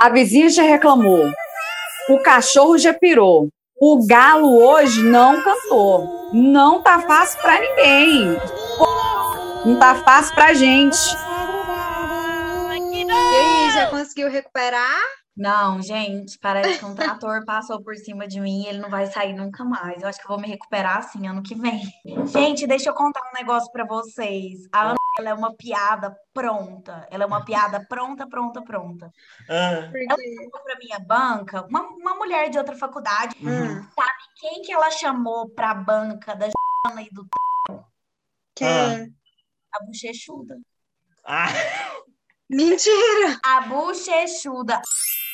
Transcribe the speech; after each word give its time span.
A 0.00 0.08
vizinha 0.08 0.48
já 0.48 0.62
reclamou. 0.62 1.30
O 2.08 2.18
cachorro 2.22 2.78
já 2.78 2.94
pirou. 2.94 3.50
O 3.78 4.06
galo 4.06 4.58
hoje 4.58 5.02
não 5.02 5.42
cantou. 5.42 6.30
Não 6.32 6.80
tá 6.82 7.00
fácil 7.00 7.38
para 7.42 7.60
ninguém. 7.60 8.40
Não 9.66 9.78
tá 9.78 9.96
fácil 9.96 10.34
pra 10.34 10.54
gente. 10.54 10.96
E 12.72 13.12
aí, 13.12 13.70
já 13.74 13.90
conseguiu 13.90 14.30
recuperar? 14.30 15.02
Não, 15.40 15.80
gente, 15.80 16.38
parece 16.38 16.78
que 16.78 16.84
um 16.84 16.94
trator 16.94 17.42
passou 17.46 17.82
por 17.82 17.96
cima 17.96 18.28
de 18.28 18.38
mim 18.38 18.62
e 18.64 18.66
ele 18.66 18.78
não 18.78 18.90
vai 18.90 19.06
sair 19.06 19.32
nunca 19.32 19.64
mais. 19.64 20.02
Eu 20.02 20.08
acho 20.08 20.18
que 20.18 20.24
eu 20.26 20.28
vou 20.28 20.38
me 20.38 20.46
recuperar 20.46 20.98
assim 20.98 21.26
ano 21.26 21.42
que 21.42 21.54
vem. 21.54 21.80
Gente, 22.26 22.66
deixa 22.66 22.90
eu 22.90 22.94
contar 22.94 23.22
um 23.30 23.32
negócio 23.32 23.72
para 23.72 23.86
vocês. 23.86 24.68
A 24.70 24.88
Ana, 24.90 24.96
ela 25.18 25.30
é 25.30 25.34
uma 25.34 25.54
piada 25.54 26.14
pronta. 26.34 27.08
Ela 27.10 27.24
é 27.24 27.26
uma 27.26 27.42
piada 27.42 27.82
pronta, 27.88 28.28
pronta, 28.28 28.60
pronta. 28.60 29.10
Ah, 29.48 29.90
Ela 29.94 30.18
chamou 30.18 30.60
pra 30.62 30.76
minha 30.78 30.98
banca 30.98 31.66
uma, 31.70 31.80
uma 31.88 32.14
mulher 32.16 32.50
de 32.50 32.58
outra 32.58 32.76
faculdade. 32.76 33.34
uhum. 33.40 33.82
Sabe 33.82 34.18
quem 34.40 34.60
que 34.60 34.70
ela 34.72 34.90
chamou 34.90 35.48
pra 35.48 35.72
banca 35.72 36.34
da 36.34 36.48
Jana 36.86 37.00
e 37.00 37.08
do 37.10 37.26
Quem? 38.54 38.68
Ah. 38.68 39.06
a 39.78 39.84
bochechuda? 39.86 40.58
Ah, 41.24 41.46
Mentira! 42.50 43.38
A 43.44 43.60
bochechuda. 43.62 44.82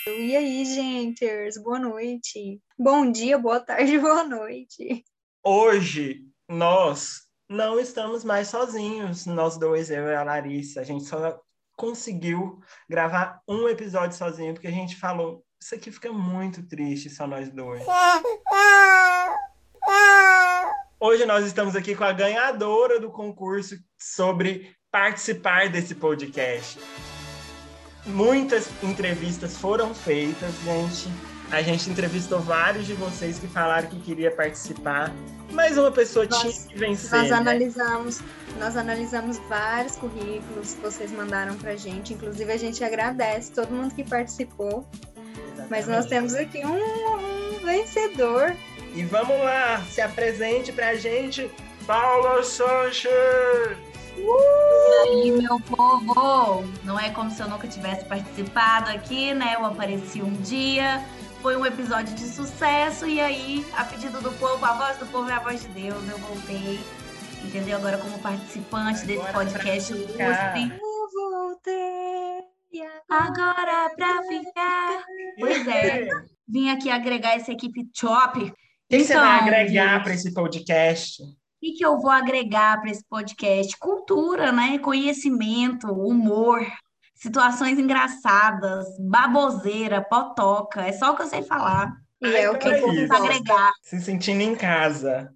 E 0.09 0.37
aí, 0.37 0.65
gente? 0.65 1.27
Boa 1.65 1.81
noite. 1.81 2.61
Bom 2.79 3.11
dia, 3.11 3.37
boa 3.37 3.59
tarde, 3.59 3.99
boa 3.99 4.23
noite. 4.23 5.05
hoje 5.43 6.23
nós 6.49 7.23
não 7.49 7.81
estamos 7.81 8.23
mais 8.23 8.47
sozinhos, 8.47 9.27
nós 9.27 9.59
dois, 9.59 9.91
eu 9.91 10.07
e 10.07 10.15
a 10.15 10.23
Larissa. 10.23 10.81
A 10.81 10.85
gente 10.85 11.05
só 11.05 11.41
conseguiu 11.77 12.61
gravar 12.89 13.41
um 13.49 13.69
episódio 13.69 14.17
sozinho 14.17 14.55
porque 14.55 14.69
a 14.69 14.73
gente 14.73 14.95
falou, 14.95 15.45
isso 15.61 15.75
aqui 15.75 15.91
fica 15.91 16.13
muito 16.13 16.63
triste 16.69 17.11
só 17.11 17.27
nós 17.27 17.51
dois. 17.51 17.83
Hoje 21.01 21.27
nós 21.27 21.45
estamos 21.45 21.75
aqui 21.75 21.97
com 21.97 22.05
a 22.05 22.13
ganhadora 22.13 23.01
do 23.01 23.11
concurso 23.11 23.77
sobre 23.99 24.73
participar 24.89 25.69
desse 25.69 25.97
podcast. 25.97 26.79
Muitas 28.07 28.69
entrevistas 28.83 29.57
foram 29.57 29.95
feitas, 29.95 30.53
gente. 30.65 31.09
A 31.51 31.63
gente 31.63 31.89
entrevistou 31.91 32.41
vários 32.41 32.87
de 32.87 32.95
vocês 32.95 33.39
que 33.39 33.47
falaram 33.47 33.89
que 33.89 34.01
queria 34.01 34.31
participar, 34.33 35.13
mas 35.53 35.79
uma 35.79 35.93
pessoa 35.93 36.27
Nós- 36.29 36.41
tinha 36.41 36.53
que 36.53 36.79
vencer. 36.79 37.11
Nós 37.19 37.31
né? 37.31 37.37
analisamos, 37.37 38.21
nós 38.59 38.77
analisamos 38.77 39.39
vários 39.49 39.95
currículos 39.97 40.75
que 40.75 40.81
vocês 40.81 41.13
mandaram 41.13 41.55
pra 41.57 41.77
gente. 41.77 42.15
Inclusive, 42.15 42.51
a 42.53 42.57
gente 42.57 42.83
agradece 42.83 43.53
todo 43.53 43.71
mundo 43.71 43.95
que 43.95 44.03
participou. 44.03 44.85
Mas 45.71 45.87
nós 45.89 46.07
Exatamente. 46.07 46.09
temos 46.09 46.35
aqui 46.35 46.65
um, 46.67 47.55
um 47.57 47.65
vencedor. 47.65 48.55
E 48.95 49.03
vamos 49.05 49.37
lá, 49.39 49.83
se 49.91 50.01
apresente 50.01 50.73
pra 50.73 50.95
gente, 50.97 51.51
Paula 51.87 52.43
Sanches! 52.43 53.11
E 54.19 55.09
aí, 55.09 55.31
meu 55.33 55.61
povo, 55.61 56.65
não 56.85 56.99
é 56.99 57.11
como 57.11 57.31
se 57.31 57.41
eu 57.43 57.49
nunca 57.49 57.69
tivesse 57.69 58.05
participado 58.07 58.91
aqui, 58.91 59.35
né? 59.35 59.55
Eu 59.57 59.65
apareci 59.67 60.23
um 60.23 60.33
dia, 60.41 61.05
foi 61.43 61.57
um 61.57 61.67
episódio 61.67 62.15
de 62.15 62.25
sucesso, 62.27 63.07
e 63.07 63.21
aí, 63.21 63.67
a 63.77 63.85
pedido 63.85 64.21
do 64.21 64.33
povo, 64.33 64.65
a 64.65 64.73
voz 64.73 64.97
do 64.99 65.07
povo 65.07 65.29
é 65.29 65.35
a 65.35 65.39
voz 65.41 65.61
de 65.63 65.69
Deus, 65.69 66.09
eu 66.09 66.19
voltei, 66.19 66.81
entendeu? 67.45 67.77
Agora, 67.77 67.99
como 67.99 68.19
participante 68.21 69.05
desse 69.05 69.21
Agora 69.21 69.33
podcast 69.33 69.93
pra 69.95 70.07
ficar. 70.07 70.59
ilustre, 70.59 70.81
Eu 70.81 71.31
voltei. 71.31 72.87
agora 73.11 73.91
pra 73.97 74.23
ficar. 74.23 75.05
Pois 75.39 75.69
é, 75.69 76.09
vim 76.49 76.71
aqui 76.71 76.91
agregar 76.91 77.35
essa 77.35 77.53
equipe 77.53 77.85
top. 77.99 78.41
O 78.45 78.55
que 78.89 79.05
você 79.05 79.15
vai 79.15 79.37
Então, 79.37 79.47
agregar 79.49 80.03
para 80.03 80.15
esse 80.15 80.33
podcast? 80.33 81.23
O 81.57 81.59
que, 81.61 81.73
que 81.73 81.85
eu 81.85 81.99
vou 81.99 82.11
agregar 82.11 82.81
para 82.81 82.91
esse 82.91 83.05
podcast? 83.09 83.77
Cultura, 83.79 84.53
né? 84.53 84.79
Conhecimento, 84.79 85.87
humor, 85.89 86.67
situações 87.15 87.79
engraçadas, 87.79 88.87
baboseira, 89.01 90.03
potoca. 90.03 90.83
É 90.83 90.93
só 90.93 91.13
o 91.13 91.17
que 91.17 91.23
eu 91.23 91.27
sei 91.27 91.43
falar. 91.43 91.93
E 92.21 92.27
Ai, 92.27 92.45
é 92.45 92.51
o 92.51 92.59
que. 92.59 92.69
Pra 92.69 92.81
gosta. 92.81 93.17
agregar. 93.17 93.73
Se 93.83 94.01
sentindo 94.01 94.43
em 94.43 94.55
casa. 94.55 95.33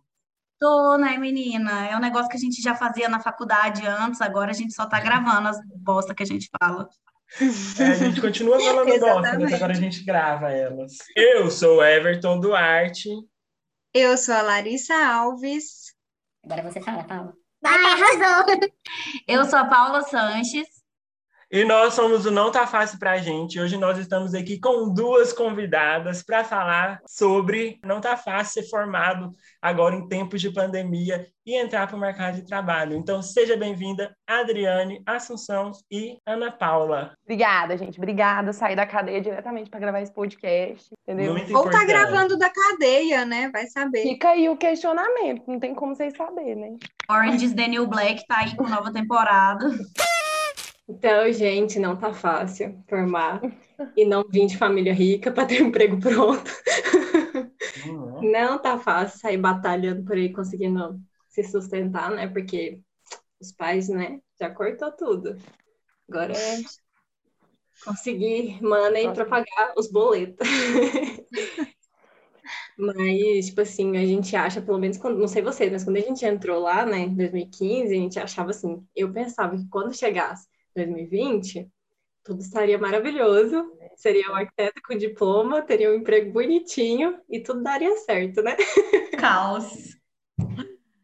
Tô, 0.58 0.98
né, 0.98 1.16
menina? 1.16 1.86
É 1.86 1.96
um 1.96 2.00
negócio 2.00 2.28
que 2.28 2.36
a 2.36 2.40
gente 2.40 2.60
já 2.60 2.74
fazia 2.74 3.08
na 3.08 3.18
faculdade 3.18 3.86
antes, 3.86 4.20
agora 4.20 4.50
a 4.50 4.54
gente 4.54 4.74
só 4.74 4.86
tá 4.86 5.00
gravando 5.00 5.48
as 5.48 5.58
bosta 5.76 6.14
que 6.14 6.22
a 6.22 6.26
gente 6.26 6.50
fala. 6.60 6.86
É, 7.78 7.84
a 7.84 7.94
gente 7.94 8.20
continua 8.20 8.60
falando 8.60 9.00
bosta, 9.00 9.38
mas 9.38 9.52
agora 9.54 9.72
a 9.72 9.76
gente 9.76 10.04
grava 10.04 10.50
elas. 10.50 10.98
Eu 11.16 11.50
sou 11.50 11.78
o 11.78 11.82
Everton 11.82 12.38
Duarte. 12.40 13.08
Eu 13.94 14.18
sou 14.18 14.34
a 14.34 14.42
Larissa 14.42 14.94
Alves. 14.94 15.79
Agora 16.44 16.62
você 16.62 16.80
fala, 16.80 17.04
Paula. 17.04 17.34
Eu 19.26 19.44
sou 19.44 19.58
a 19.58 19.64
Paula 19.66 20.02
Sanches. 20.02 20.79
E 21.52 21.64
nós 21.64 21.94
somos 21.94 22.26
o 22.26 22.30
Não 22.30 22.52
Tá 22.52 22.64
Fácil 22.64 22.96
Pra 22.96 23.18
Gente. 23.18 23.58
Hoje 23.58 23.76
nós 23.76 23.98
estamos 23.98 24.34
aqui 24.34 24.60
com 24.60 24.94
duas 24.94 25.32
convidadas 25.32 26.22
para 26.22 26.44
falar 26.44 27.00
sobre 27.04 27.80
não 27.84 28.00
tá 28.00 28.16
fácil 28.16 28.62
ser 28.62 28.70
formado 28.70 29.32
agora 29.60 29.96
em 29.96 30.06
tempos 30.06 30.40
de 30.40 30.48
pandemia 30.52 31.26
e 31.44 31.56
entrar 31.56 31.88
para 31.88 31.96
o 31.96 32.00
mercado 32.00 32.36
de 32.36 32.46
trabalho. 32.46 32.94
Então, 32.94 33.20
seja 33.20 33.56
bem-vinda, 33.56 34.14
Adriane, 34.28 35.02
Assunção 35.04 35.72
e 35.90 36.18
Ana 36.24 36.52
Paula. 36.52 37.14
Obrigada, 37.24 37.76
gente. 37.76 37.98
Obrigada. 37.98 38.52
Saí 38.52 38.76
da 38.76 38.86
cadeia 38.86 39.20
diretamente 39.20 39.68
para 39.68 39.80
gravar 39.80 40.02
esse 40.02 40.14
podcast, 40.14 40.88
entendeu? 41.02 41.32
Muito 41.32 41.52
Ou 41.52 41.64
tá 41.64 41.82
importante. 41.82 41.86
gravando 41.86 42.38
da 42.38 42.48
cadeia, 42.48 43.24
né? 43.24 43.50
Vai 43.52 43.66
saber. 43.66 44.02
Fica 44.02 44.28
aí 44.28 44.48
o 44.48 44.56
questionamento, 44.56 45.42
não 45.48 45.58
tem 45.58 45.74
como 45.74 45.96
vocês 45.96 46.16
saberem, 46.16 46.54
né? 46.54 46.76
Orange 47.10 47.44
is 47.44 47.54
the 47.54 47.66
New 47.66 47.88
Black 47.88 48.24
tá 48.28 48.38
aí 48.38 48.54
com 48.54 48.68
nova 48.68 48.92
temporada. 48.92 49.66
Então, 50.90 51.32
gente, 51.32 51.78
não 51.78 51.96
tá 51.96 52.12
fácil 52.12 52.82
formar 52.88 53.40
e 53.96 54.04
não 54.04 54.24
vim 54.28 54.46
de 54.46 54.58
família 54.58 54.92
rica 54.92 55.30
para 55.30 55.46
ter 55.46 55.62
um 55.62 55.68
emprego 55.68 56.00
pronto. 56.00 56.50
Uhum. 57.86 58.32
Não 58.32 58.58
tá 58.58 58.76
fácil 58.76 59.20
sair 59.20 59.36
batalhando 59.36 60.04
por 60.04 60.16
aí, 60.16 60.32
conseguindo 60.32 61.00
se 61.28 61.44
sustentar, 61.44 62.10
né? 62.10 62.26
Porque 62.26 62.80
os 63.40 63.52
pais, 63.52 63.88
né, 63.88 64.18
já 64.38 64.50
cortou 64.50 64.90
tudo. 64.90 65.38
Agora 66.08 66.32
é 66.36 66.58
conseguir 67.84 68.60
money 68.60 69.12
para 69.14 69.24
pagar 69.24 69.74
os 69.76 69.90
boletos. 69.90 70.46
Mas, 72.76 73.46
tipo 73.46 73.60
assim, 73.60 73.96
a 73.96 74.04
gente 74.04 74.34
acha, 74.34 74.60
pelo 74.60 74.78
menos 74.78 74.98
quando, 74.98 75.18
não 75.18 75.28
sei 75.28 75.40
vocês, 75.40 75.70
mas 75.70 75.84
quando 75.84 75.98
a 75.98 76.00
gente 76.00 76.24
entrou 76.24 76.58
lá, 76.60 76.84
né, 76.84 77.00
em 77.00 77.14
2015, 77.14 77.92
a 77.92 77.96
gente 77.96 78.18
achava 78.18 78.50
assim, 78.50 78.82
eu 78.96 79.12
pensava 79.12 79.56
que 79.56 79.68
quando 79.68 79.94
chegasse 79.94 80.48
2020, 80.74 81.68
tudo 82.24 82.40
estaria 82.40 82.78
maravilhoso, 82.78 83.72
seria 83.96 84.30
um 84.30 84.34
arquiteto 84.36 84.80
com 84.82 84.96
diploma, 84.96 85.62
teria 85.62 85.90
um 85.90 85.94
emprego 85.94 86.32
bonitinho 86.32 87.20
e 87.28 87.40
tudo 87.42 87.62
daria 87.62 87.96
certo, 87.98 88.42
né? 88.42 88.56
Caos. 89.16 89.96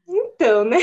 Então, 0.08 0.64
né? 0.64 0.78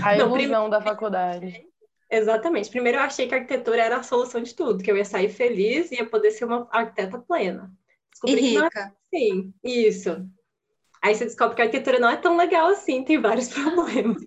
A 0.00 0.16
Não, 0.16 0.36
ilusão 0.38 0.68
da 0.70 0.80
faculdade. 0.80 1.66
Exatamente. 2.10 2.70
Primeiro 2.70 2.98
eu 2.98 3.02
achei 3.02 3.26
que 3.26 3.34
a 3.34 3.38
arquitetura 3.38 3.82
era 3.82 3.96
a 3.96 4.02
solução 4.02 4.42
de 4.42 4.54
tudo, 4.54 4.82
que 4.82 4.90
eu 4.90 4.96
ia 4.96 5.04
sair 5.04 5.28
feliz 5.30 5.90
e 5.90 5.96
ia 5.96 6.08
poder 6.08 6.30
ser 6.30 6.44
uma 6.44 6.68
arquiteta 6.70 7.18
plena. 7.18 7.72
E 8.26 8.36
Descobri 8.36 8.42
que 8.42 8.50
não 8.52 8.62
é 8.66 8.68
rica. 8.68 8.94
assim. 9.14 9.54
Isso. 9.64 10.28
Aí 11.02 11.14
você 11.14 11.24
descobre 11.26 11.56
que 11.56 11.62
a 11.62 11.64
arquitetura 11.66 11.98
não 12.00 12.10
é 12.10 12.16
tão 12.16 12.36
legal 12.36 12.68
assim, 12.68 13.04
tem 13.04 13.20
vários 13.20 13.48
problemas. 13.54 14.22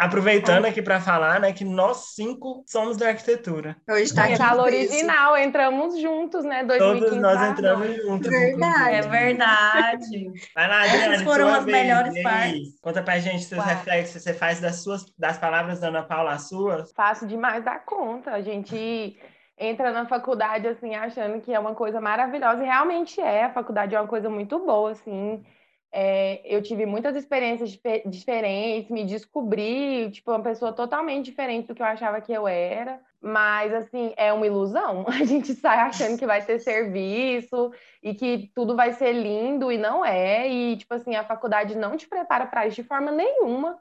Aproveitando 0.00 0.64
aqui 0.64 0.80
para 0.80 1.00
falar, 1.00 1.38
né, 1.40 1.52
que 1.52 1.64
nós 1.64 2.14
cinco 2.14 2.64
somos 2.66 2.96
da 2.96 3.08
arquitetura. 3.08 3.76
Hoje 3.88 4.14
tá 4.14 4.24
aqui. 4.24 4.36
Fala 4.36 4.62
original, 4.62 5.36
entramos 5.36 6.00
juntos, 6.00 6.44
né? 6.44 6.64
2015 6.64 7.00
Todos 7.06 7.22
nós 7.22 7.38
pra 7.38 7.48
entramos 7.48 7.86
nós. 7.88 7.96
juntos. 8.02 8.28
Verdade. 8.30 8.94
É 8.96 9.02
verdade. 9.02 10.30
Vai 10.54 10.68
lá, 10.68 10.86
Essas 10.86 11.22
foram 11.22 11.48
sua 11.48 11.58
as 11.58 11.64
vez. 11.64 11.76
melhores 11.78 12.16
E 12.16 12.22
partes. 12.22 12.80
Conta 12.80 13.02
pra 13.02 13.18
gente 13.18 13.44
seus 13.44 13.60
Uau. 13.60 13.68
reflexos, 13.68 14.22
você 14.22 14.32
faz 14.34 14.60
das 14.60 14.82
suas 14.82 15.04
das 15.18 15.38
palavras 15.38 15.80
da 15.80 15.88
Ana 15.88 16.02
Paula 16.02 16.32
as 16.32 16.48
suas. 16.48 16.92
Fácil 16.92 17.26
demais 17.26 17.62
dar 17.64 17.84
conta. 17.84 18.30
A 18.32 18.40
gente 18.40 19.18
entra 19.58 19.92
na 19.92 20.06
faculdade 20.06 20.66
assim 20.66 20.94
achando 20.94 21.40
que 21.42 21.52
é 21.52 21.58
uma 21.58 21.74
coisa 21.74 22.00
maravilhosa 22.00 22.62
e 22.62 22.66
realmente 22.66 23.20
é. 23.20 23.44
A 23.44 23.52
faculdade 23.52 23.94
é 23.94 24.00
uma 24.00 24.08
coisa 24.08 24.30
muito 24.30 24.58
boa, 24.64 24.92
assim. 24.92 25.44
É, 25.92 26.40
eu 26.44 26.62
tive 26.62 26.86
muitas 26.86 27.16
experiências 27.16 27.70
dife- 27.70 28.02
diferentes, 28.06 28.90
me 28.90 29.04
descobri 29.04 30.10
tipo 30.12 30.30
uma 30.30 30.42
pessoa 30.42 30.72
totalmente 30.72 31.24
diferente 31.26 31.66
do 31.68 31.74
que 31.74 31.82
eu 31.82 31.86
achava 31.86 32.20
que 32.20 32.32
eu 32.32 32.46
era. 32.48 33.00
Mas 33.20 33.72
assim 33.74 34.14
é 34.16 34.32
uma 34.32 34.46
ilusão. 34.46 35.04
A 35.08 35.24
gente 35.24 35.52
sai 35.54 35.78
achando 35.80 36.16
que 36.18 36.26
vai 36.26 36.44
ter 36.44 36.58
serviço 36.60 37.70
e 38.02 38.14
que 38.14 38.50
tudo 38.54 38.76
vai 38.76 38.92
ser 38.92 39.12
lindo 39.12 39.70
e 39.70 39.76
não 39.78 40.04
é. 40.04 40.48
E 40.48 40.76
tipo 40.76 40.94
assim 40.94 41.14
a 41.16 41.24
faculdade 41.24 41.76
não 41.76 41.96
te 41.96 42.08
prepara 42.08 42.46
para 42.46 42.66
isso 42.66 42.76
de 42.76 42.84
forma 42.88 43.10
nenhuma. 43.10 43.78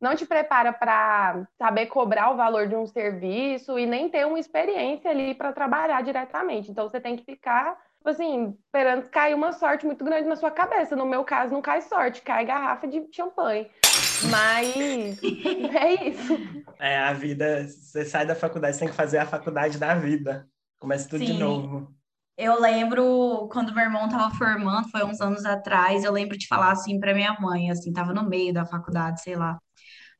não 0.00 0.14
te 0.14 0.26
prepara 0.26 0.72
para 0.72 1.46
saber 1.58 1.86
cobrar 1.86 2.30
o 2.30 2.36
valor 2.36 2.68
de 2.68 2.76
um 2.76 2.86
serviço 2.86 3.78
e 3.78 3.86
nem 3.86 4.08
ter 4.10 4.26
uma 4.26 4.38
experiência 4.38 5.10
ali 5.10 5.34
para 5.34 5.52
trabalhar 5.52 6.02
diretamente. 6.02 6.70
Então 6.70 6.88
você 6.88 7.00
tem 7.00 7.16
que 7.16 7.24
ficar, 7.24 7.78
tipo 8.04 8.10
assim, 8.10 8.54
esperando 8.66 9.08
cair 9.08 9.34
uma 9.34 9.52
sorte 9.54 9.86
muito 9.86 10.04
grande 10.04 10.28
na 10.28 10.36
sua 10.36 10.50
cabeça. 10.50 10.94
No 10.94 11.06
meu 11.06 11.24
caso, 11.24 11.54
não 11.54 11.62
cai 11.62 11.80
sorte, 11.80 12.20
cai 12.20 12.44
garrafa 12.44 12.86
de 12.86 13.02
champanhe. 13.10 13.70
Mas 14.30 15.18
é 15.74 16.08
isso. 16.08 16.38
É, 16.78 16.98
a 16.98 17.14
vida, 17.14 17.66
você 17.66 18.04
sai 18.04 18.26
da 18.26 18.34
faculdade, 18.34 18.76
você 18.76 18.80
tem 18.80 18.88
que 18.88 18.94
fazer 18.94 19.18
a 19.18 19.26
faculdade 19.26 19.78
da 19.78 19.94
vida. 19.94 20.46
Começa 20.78 21.08
tudo 21.08 21.24
Sim. 21.24 21.32
de 21.32 21.38
novo. 21.38 21.94
Eu 22.36 22.60
lembro 22.60 23.48
quando 23.50 23.74
meu 23.74 23.84
irmão 23.84 24.04
estava 24.04 24.34
formando, 24.34 24.90
foi 24.90 25.02
uns 25.04 25.20
anos 25.20 25.46
atrás, 25.46 26.04
eu 26.04 26.12
lembro 26.12 26.36
de 26.36 26.46
falar 26.46 26.72
assim 26.72 26.98
para 26.98 27.14
minha 27.14 27.32
mãe, 27.40 27.70
assim, 27.70 27.92
tava 27.92 28.12
no 28.12 28.28
meio 28.28 28.52
da 28.52 28.66
faculdade, 28.66 29.22
sei 29.22 29.36
lá. 29.36 29.56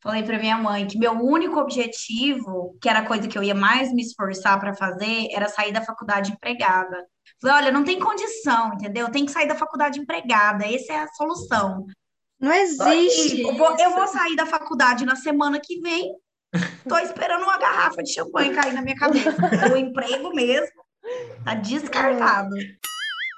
Falei 0.04 0.22
para 0.22 0.38
minha 0.38 0.58
mãe 0.58 0.86
que 0.86 0.98
meu 0.98 1.12
único 1.12 1.58
objetivo, 1.58 2.76
que 2.80 2.90
era 2.90 2.98
a 2.98 3.06
coisa 3.06 3.26
que 3.26 3.38
eu 3.38 3.42
ia 3.42 3.54
mais 3.54 3.90
me 3.90 4.02
esforçar 4.02 4.60
para 4.60 4.74
fazer, 4.74 5.28
era 5.32 5.48
sair 5.48 5.72
da 5.72 5.80
faculdade 5.80 6.30
empregada. 6.30 7.06
Falei, 7.40 7.56
olha, 7.56 7.72
não 7.72 7.82
tem 7.82 7.98
condição, 7.98 8.74
entendeu? 8.74 9.10
Tem 9.10 9.24
que 9.24 9.32
sair 9.32 9.48
da 9.48 9.54
faculdade 9.54 9.98
empregada, 9.98 10.66
essa 10.66 10.92
é 10.92 10.98
a 10.98 11.08
solução. 11.08 11.86
Não 12.38 12.52
existe. 12.52 13.40
Eu 13.40 13.54
vou, 13.54 13.74
eu 13.78 13.92
vou 13.92 14.06
sair 14.06 14.36
da 14.36 14.44
faculdade 14.44 15.06
na 15.06 15.16
semana 15.16 15.58
que 15.58 15.80
vem. 15.80 16.12
Tô 16.86 16.98
esperando 16.98 17.42
uma 17.42 17.56
garrafa 17.56 18.02
de 18.02 18.12
champanhe 18.12 18.54
cair 18.54 18.74
na 18.74 18.82
minha 18.82 18.96
cabeça. 18.96 19.34
o 19.72 19.76
emprego 19.76 20.34
mesmo 20.34 20.84
Tá 21.44 21.54
descartado. 21.54 22.54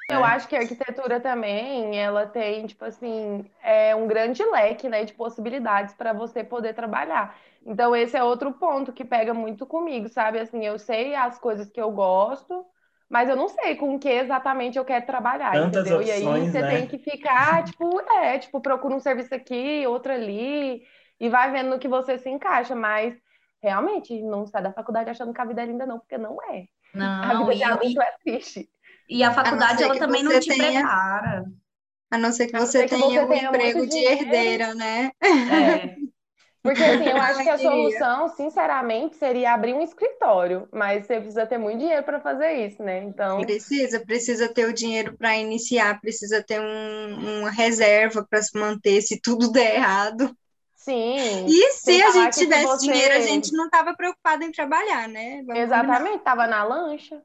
Eu 0.08 0.24
acho 0.24 0.46
que 0.46 0.54
a 0.54 0.60
arquitetura 0.60 1.18
também, 1.18 1.98
ela 1.98 2.26
tem, 2.26 2.64
tipo 2.66 2.84
assim, 2.84 3.44
é 3.60 3.94
um 3.94 4.06
grande 4.06 4.44
leque, 4.44 4.88
né, 4.88 5.04
de 5.04 5.12
possibilidades 5.12 5.94
para 5.94 6.12
você 6.12 6.44
poder 6.44 6.74
trabalhar. 6.74 7.36
Então, 7.64 7.94
esse 7.94 8.16
é 8.16 8.22
outro 8.22 8.52
ponto 8.52 8.92
que 8.92 9.04
pega 9.04 9.34
muito 9.34 9.66
comigo, 9.66 10.08
sabe? 10.08 10.38
Assim, 10.38 10.64
eu 10.64 10.78
sei 10.78 11.16
as 11.16 11.38
coisas 11.40 11.68
que 11.68 11.80
eu 11.80 11.90
gosto, 11.90 12.64
mas 13.08 13.28
eu 13.28 13.34
não 13.34 13.48
sei 13.48 13.74
com 13.74 13.98
que 13.98 14.08
exatamente 14.08 14.78
eu 14.78 14.84
quero 14.84 15.04
trabalhar, 15.04 15.52
Tantas 15.52 15.80
entendeu? 15.80 15.98
Opções, 15.98 16.22
e 16.22 16.26
aí 16.26 16.50
você 16.50 16.62
né? 16.62 16.70
tem 16.70 16.86
que 16.86 16.98
ficar, 16.98 17.64
tipo, 17.66 18.00
é, 18.12 18.38
tipo, 18.38 18.60
procura 18.60 18.94
um 18.94 19.00
serviço 19.00 19.34
aqui, 19.34 19.84
outro 19.88 20.12
ali, 20.12 20.86
e 21.18 21.28
vai 21.28 21.50
vendo 21.50 21.70
no 21.70 21.78
que 21.80 21.88
você 21.88 22.16
se 22.16 22.30
encaixa, 22.30 22.76
mas 22.76 23.16
realmente 23.60 24.22
não 24.22 24.46
sai 24.46 24.62
da 24.62 24.72
faculdade 24.72 25.10
achando 25.10 25.34
que 25.34 25.40
a 25.40 25.44
vida 25.44 25.62
é 25.62 25.66
linda, 25.66 25.84
não, 25.84 25.98
porque 25.98 26.16
não 26.16 26.38
é. 26.50 26.68
Não, 26.94 27.24
a 27.24 27.38
vida 27.40 27.54
de 27.56 27.64
adulto 27.64 28.00
é 28.00 28.12
triste. 28.24 28.70
E 29.08 29.22
a 29.22 29.32
faculdade, 29.32 29.82
a 29.82 29.86
ela 29.86 29.98
também 29.98 30.22
não 30.22 30.38
te 30.38 30.48
tenha... 30.48 30.80
prepara. 30.80 31.44
A 32.10 32.18
não 32.18 32.32
ser 32.32 32.46
que 32.46 32.58
você 32.58 32.86
tenha 32.86 33.26
um 33.26 33.34
emprego 33.34 33.86
de 33.86 33.98
herdeira, 33.98 34.74
né? 34.74 35.10
É. 35.20 35.96
Porque 36.66 36.82
assim, 36.82 37.04
eu 37.04 37.16
acho 37.16 37.42
que 37.44 37.48
a 37.48 37.58
solução, 37.58 38.28
sinceramente, 38.30 39.16
seria 39.16 39.52
abrir 39.52 39.72
um 39.72 39.82
escritório, 39.82 40.68
mas 40.72 41.06
você 41.06 41.20
precisa 41.20 41.46
ter 41.46 41.58
muito 41.58 41.78
dinheiro 41.78 42.02
para 42.02 42.20
fazer 42.20 42.66
isso, 42.66 42.82
né? 42.82 43.04
Então 43.04 43.40
precisa, 43.42 44.00
precisa 44.00 44.52
ter 44.52 44.66
o 44.66 44.72
dinheiro 44.72 45.16
para 45.16 45.36
iniciar, 45.36 46.00
precisa 46.00 46.42
ter 46.42 46.60
um, 46.60 47.38
uma 47.40 47.50
reserva 47.50 48.26
para 48.28 48.42
se 48.42 48.58
manter 48.58 49.00
se 49.00 49.20
tudo 49.20 49.52
der 49.52 49.76
errado. 49.76 50.36
Sim. 50.74 51.46
E 51.46 51.72
se 51.72 52.02
a 52.02 52.10
gente 52.10 52.36
tivesse 52.36 52.64
você... 52.64 52.86
dinheiro, 52.86 53.14
a 53.14 53.20
gente 53.20 53.52
não 53.52 53.66
estava 53.66 53.94
preocupado 53.94 54.42
em 54.42 54.50
trabalhar, 54.50 55.08
né? 55.08 55.44
Vamos 55.46 55.62
Exatamente, 55.62 56.18
estava 56.18 56.48
na 56.48 56.64
lancha. 56.64 57.22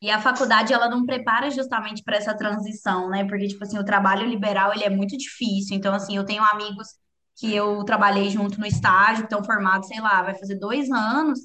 E 0.00 0.10
a 0.10 0.20
faculdade 0.20 0.72
ela 0.72 0.88
não 0.88 1.06
prepara 1.06 1.50
justamente 1.50 2.02
para 2.02 2.16
essa 2.16 2.34
transição, 2.36 3.08
né? 3.08 3.24
Porque 3.24 3.46
tipo 3.48 3.62
assim, 3.64 3.78
o 3.78 3.84
trabalho 3.84 4.26
liberal 4.26 4.72
ele 4.72 4.84
é 4.84 4.90
muito 4.90 5.16
difícil. 5.16 5.76
Então 5.76 5.94
assim, 5.94 6.16
eu 6.16 6.24
tenho 6.24 6.42
amigos 6.44 6.88
que 7.36 7.54
eu 7.54 7.84
trabalhei 7.84 8.30
junto 8.30 8.60
no 8.60 8.66
estágio, 8.66 9.24
estão 9.24 9.44
formados, 9.44 9.88
sei 9.88 10.00
lá, 10.00 10.22
vai 10.22 10.34
fazer 10.34 10.56
dois 10.56 10.90
anos. 10.90 11.40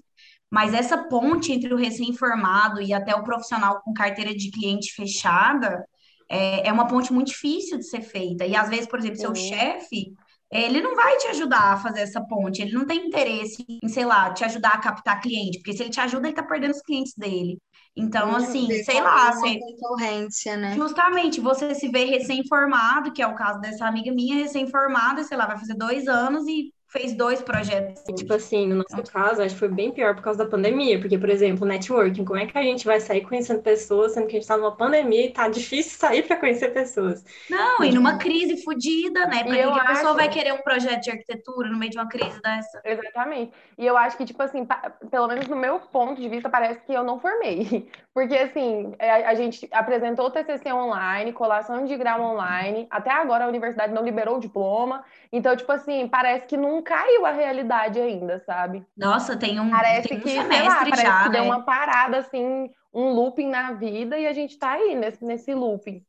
Mas 0.49 0.73
essa 0.73 0.97
ponte 1.09 1.51
entre 1.51 1.73
o 1.73 1.77
recém-formado 1.77 2.81
e 2.81 2.93
até 2.93 3.15
o 3.15 3.23
profissional 3.23 3.81
com 3.83 3.93
carteira 3.93 4.33
de 4.33 4.49
cliente 4.49 4.93
fechada, 4.93 5.85
é, 6.29 6.67
é 6.67 6.73
uma 6.73 6.87
ponte 6.87 7.11
muito 7.11 7.27
difícil 7.27 7.77
de 7.77 7.85
ser 7.85 8.01
feita. 8.01 8.45
E 8.45 8.55
às 8.55 8.69
vezes, 8.69 8.87
por 8.87 8.99
exemplo, 8.99 9.17
seu 9.17 9.35
chefe, 9.35 10.13
ele 10.51 10.81
não 10.81 10.95
vai 10.95 11.17
te 11.17 11.27
ajudar 11.27 11.73
a 11.73 11.77
fazer 11.77 12.01
essa 12.01 12.21
ponte, 12.21 12.61
ele 12.61 12.71
não 12.73 12.85
tem 12.85 13.07
interesse 13.07 13.65
em, 13.67 13.87
sei 13.89 14.05
lá, 14.05 14.33
te 14.33 14.43
ajudar 14.45 14.69
a 14.69 14.79
captar 14.79 15.21
cliente, 15.21 15.59
porque 15.59 15.73
se 15.73 15.83
ele 15.83 15.89
te 15.89 15.99
ajuda, 15.99 16.27
ele 16.27 16.35
tá 16.35 16.43
perdendo 16.43 16.71
os 16.71 16.81
clientes 16.81 17.13
dele. 17.15 17.57
Então, 17.95 18.35
assim, 18.35 18.71
sei 18.83 19.01
lá, 19.01 19.33
você... 19.33 19.59
concorrência, 19.59 20.55
né? 20.55 20.75
Justamente, 20.75 21.41
você 21.41 21.73
se 21.73 21.89
vê 21.89 22.05
recém-formado, 22.05 23.11
que 23.11 23.21
é 23.21 23.27
o 23.27 23.35
caso 23.35 23.59
dessa 23.59 23.87
amiga 23.87 24.13
minha, 24.13 24.35
recém-formada, 24.35 25.23
sei 25.23 25.35
lá, 25.35 25.47
vai 25.47 25.57
fazer 25.57 25.73
dois 25.73 26.07
anos 26.07 26.47
e 26.47 26.71
fez 26.97 27.13
dois 27.13 27.41
projetos. 27.41 28.03
Tipo 28.15 28.33
assim, 28.33 28.67
no 28.67 28.75
nosso 28.77 29.11
caso, 29.11 29.41
acho 29.41 29.53
que 29.53 29.59
foi 29.59 29.69
bem 29.69 29.91
pior 29.91 30.15
por 30.15 30.23
causa 30.23 30.43
da 30.43 30.49
pandemia, 30.49 30.99
porque, 30.99 31.17
por 31.17 31.29
exemplo, 31.29 31.65
networking, 31.65 32.25
como 32.25 32.39
é 32.39 32.45
que 32.45 32.57
a 32.57 32.63
gente 32.63 32.85
vai 32.85 32.99
sair 32.99 33.21
conhecendo 33.21 33.61
pessoas, 33.61 34.13
sendo 34.13 34.27
que 34.27 34.35
a 34.35 34.39
gente 34.39 34.47
tá 34.47 34.57
numa 34.57 34.75
pandemia 34.75 35.25
e 35.25 35.29
tá 35.31 35.47
difícil 35.47 35.97
sair 35.99 36.23
para 36.23 36.37
conhecer 36.37 36.73
pessoas? 36.73 37.23
Não, 37.49 37.83
e 37.83 37.91
numa 37.91 38.17
crise 38.17 38.63
fodida, 38.63 39.25
né? 39.27 39.43
Porque 39.43 39.61
que 39.61 39.79
a 39.79 39.85
pessoa 39.85 40.13
vai 40.13 40.29
querer 40.29 40.53
um 40.53 40.61
projeto 40.61 41.03
de 41.03 41.11
arquitetura 41.11 41.69
no 41.69 41.77
meio 41.77 41.91
de 41.91 41.97
uma 41.97 42.07
crise 42.07 42.41
dessa? 42.41 42.81
Exatamente. 42.83 43.51
E 43.77 43.85
eu 43.85 43.95
acho 43.97 44.17
que, 44.17 44.25
tipo 44.25 44.41
assim, 44.41 44.67
pelo 45.11 45.27
menos 45.27 45.47
no 45.47 45.55
meu 45.55 45.79
ponto 45.79 46.19
de 46.19 46.27
vista, 46.27 46.49
parece 46.49 46.81
que 46.81 46.93
eu 46.93 47.03
não 47.03 47.19
formei. 47.19 47.89
Porque, 48.17 48.35
assim, 48.35 48.95
é, 48.97 49.27
a, 49.27 49.35
gente 49.35 49.69
apresentou 49.71 50.25
o 50.25 50.31
TCC 50.31 50.73
online, 50.73 51.31
colação 51.31 51.85
de 51.85 51.95
grau 51.95 52.19
online, 52.19 52.87
até 52.89 53.11
agora 53.11 53.45
a 53.45 53.47
universidade 53.47 53.93
não 53.93 54.03
liberou 54.03 54.37
o 54.37 54.39
diploma. 54.39 55.05
Então, 55.31 55.55
tipo 55.55 55.71
assim, 55.71 56.07
parece 56.07 56.47
que 56.47 56.57
não 56.57 56.81
caiu 56.81 57.27
a 57.27 57.31
realidade 57.31 57.99
ainda, 57.99 58.39
sabe? 58.39 58.83
Nossa, 58.97 59.37
tem 59.37 59.59
um, 59.59 59.69
parece 59.69 60.07
tem 60.07 60.17
um 60.17 60.21
que, 60.21 60.31
semestre 60.31 60.65
lá, 60.65 60.79
parece 60.79 61.01
já, 61.03 61.23
que 61.25 61.29
né? 61.29 61.35
deu 61.35 61.43
uma 61.43 61.61
parada, 61.61 62.17
assim, 62.17 62.71
um 62.91 63.09
looping 63.11 63.49
na 63.49 63.73
vida 63.73 64.17
e 64.17 64.25
a 64.25 64.33
gente 64.33 64.57
tá 64.57 64.71
aí 64.71 64.95
nesse, 64.95 65.23
nesse 65.23 65.53
looping. 65.53 66.03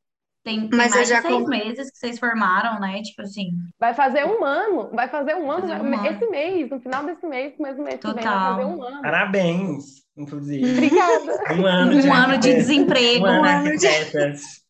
Tem, 0.49 0.67
tem 0.67 0.79
Mas 0.79 0.95
mais 0.95 1.09
de 1.09 1.21
seis 1.21 1.47
meses 1.47 1.91
que 1.91 1.99
vocês 1.99 2.19
formaram, 2.19 2.81
né? 2.81 3.03
Tipo 3.03 3.21
assim. 3.21 3.50
Vai 3.79 3.93
fazer 3.93 4.25
um 4.25 4.43
ano, 4.43 4.91
vai 4.95 5.06
fazer 5.09 5.35
um 5.35 5.50
ano, 5.50 5.69
fazer 5.69 5.83
um 5.83 6.05
esse 6.06 6.25
ano. 6.25 6.31
mês, 6.31 6.71
no 6.71 6.81
final 6.81 7.05
desse 7.05 7.27
mês, 7.27 7.53
mesmo 7.59 7.85
mês 7.85 8.00
Total. 8.00 8.15
que 8.15 8.23
vem, 8.23 8.31
vai 8.31 8.50
fazer 8.50 8.65
um 8.65 8.83
ano. 8.83 9.03
Parabéns! 9.03 10.09
inclusive. 10.17 10.73
Obrigada. 10.73 11.55
Um 11.55 11.67
ano 11.67 12.00
de, 12.00 12.09
um 12.09 12.12
ano 12.12 12.39
de 12.39 12.55
desemprego. 12.55 13.25
Um 13.27 13.45
ano 13.45 13.77
de... 13.77 13.87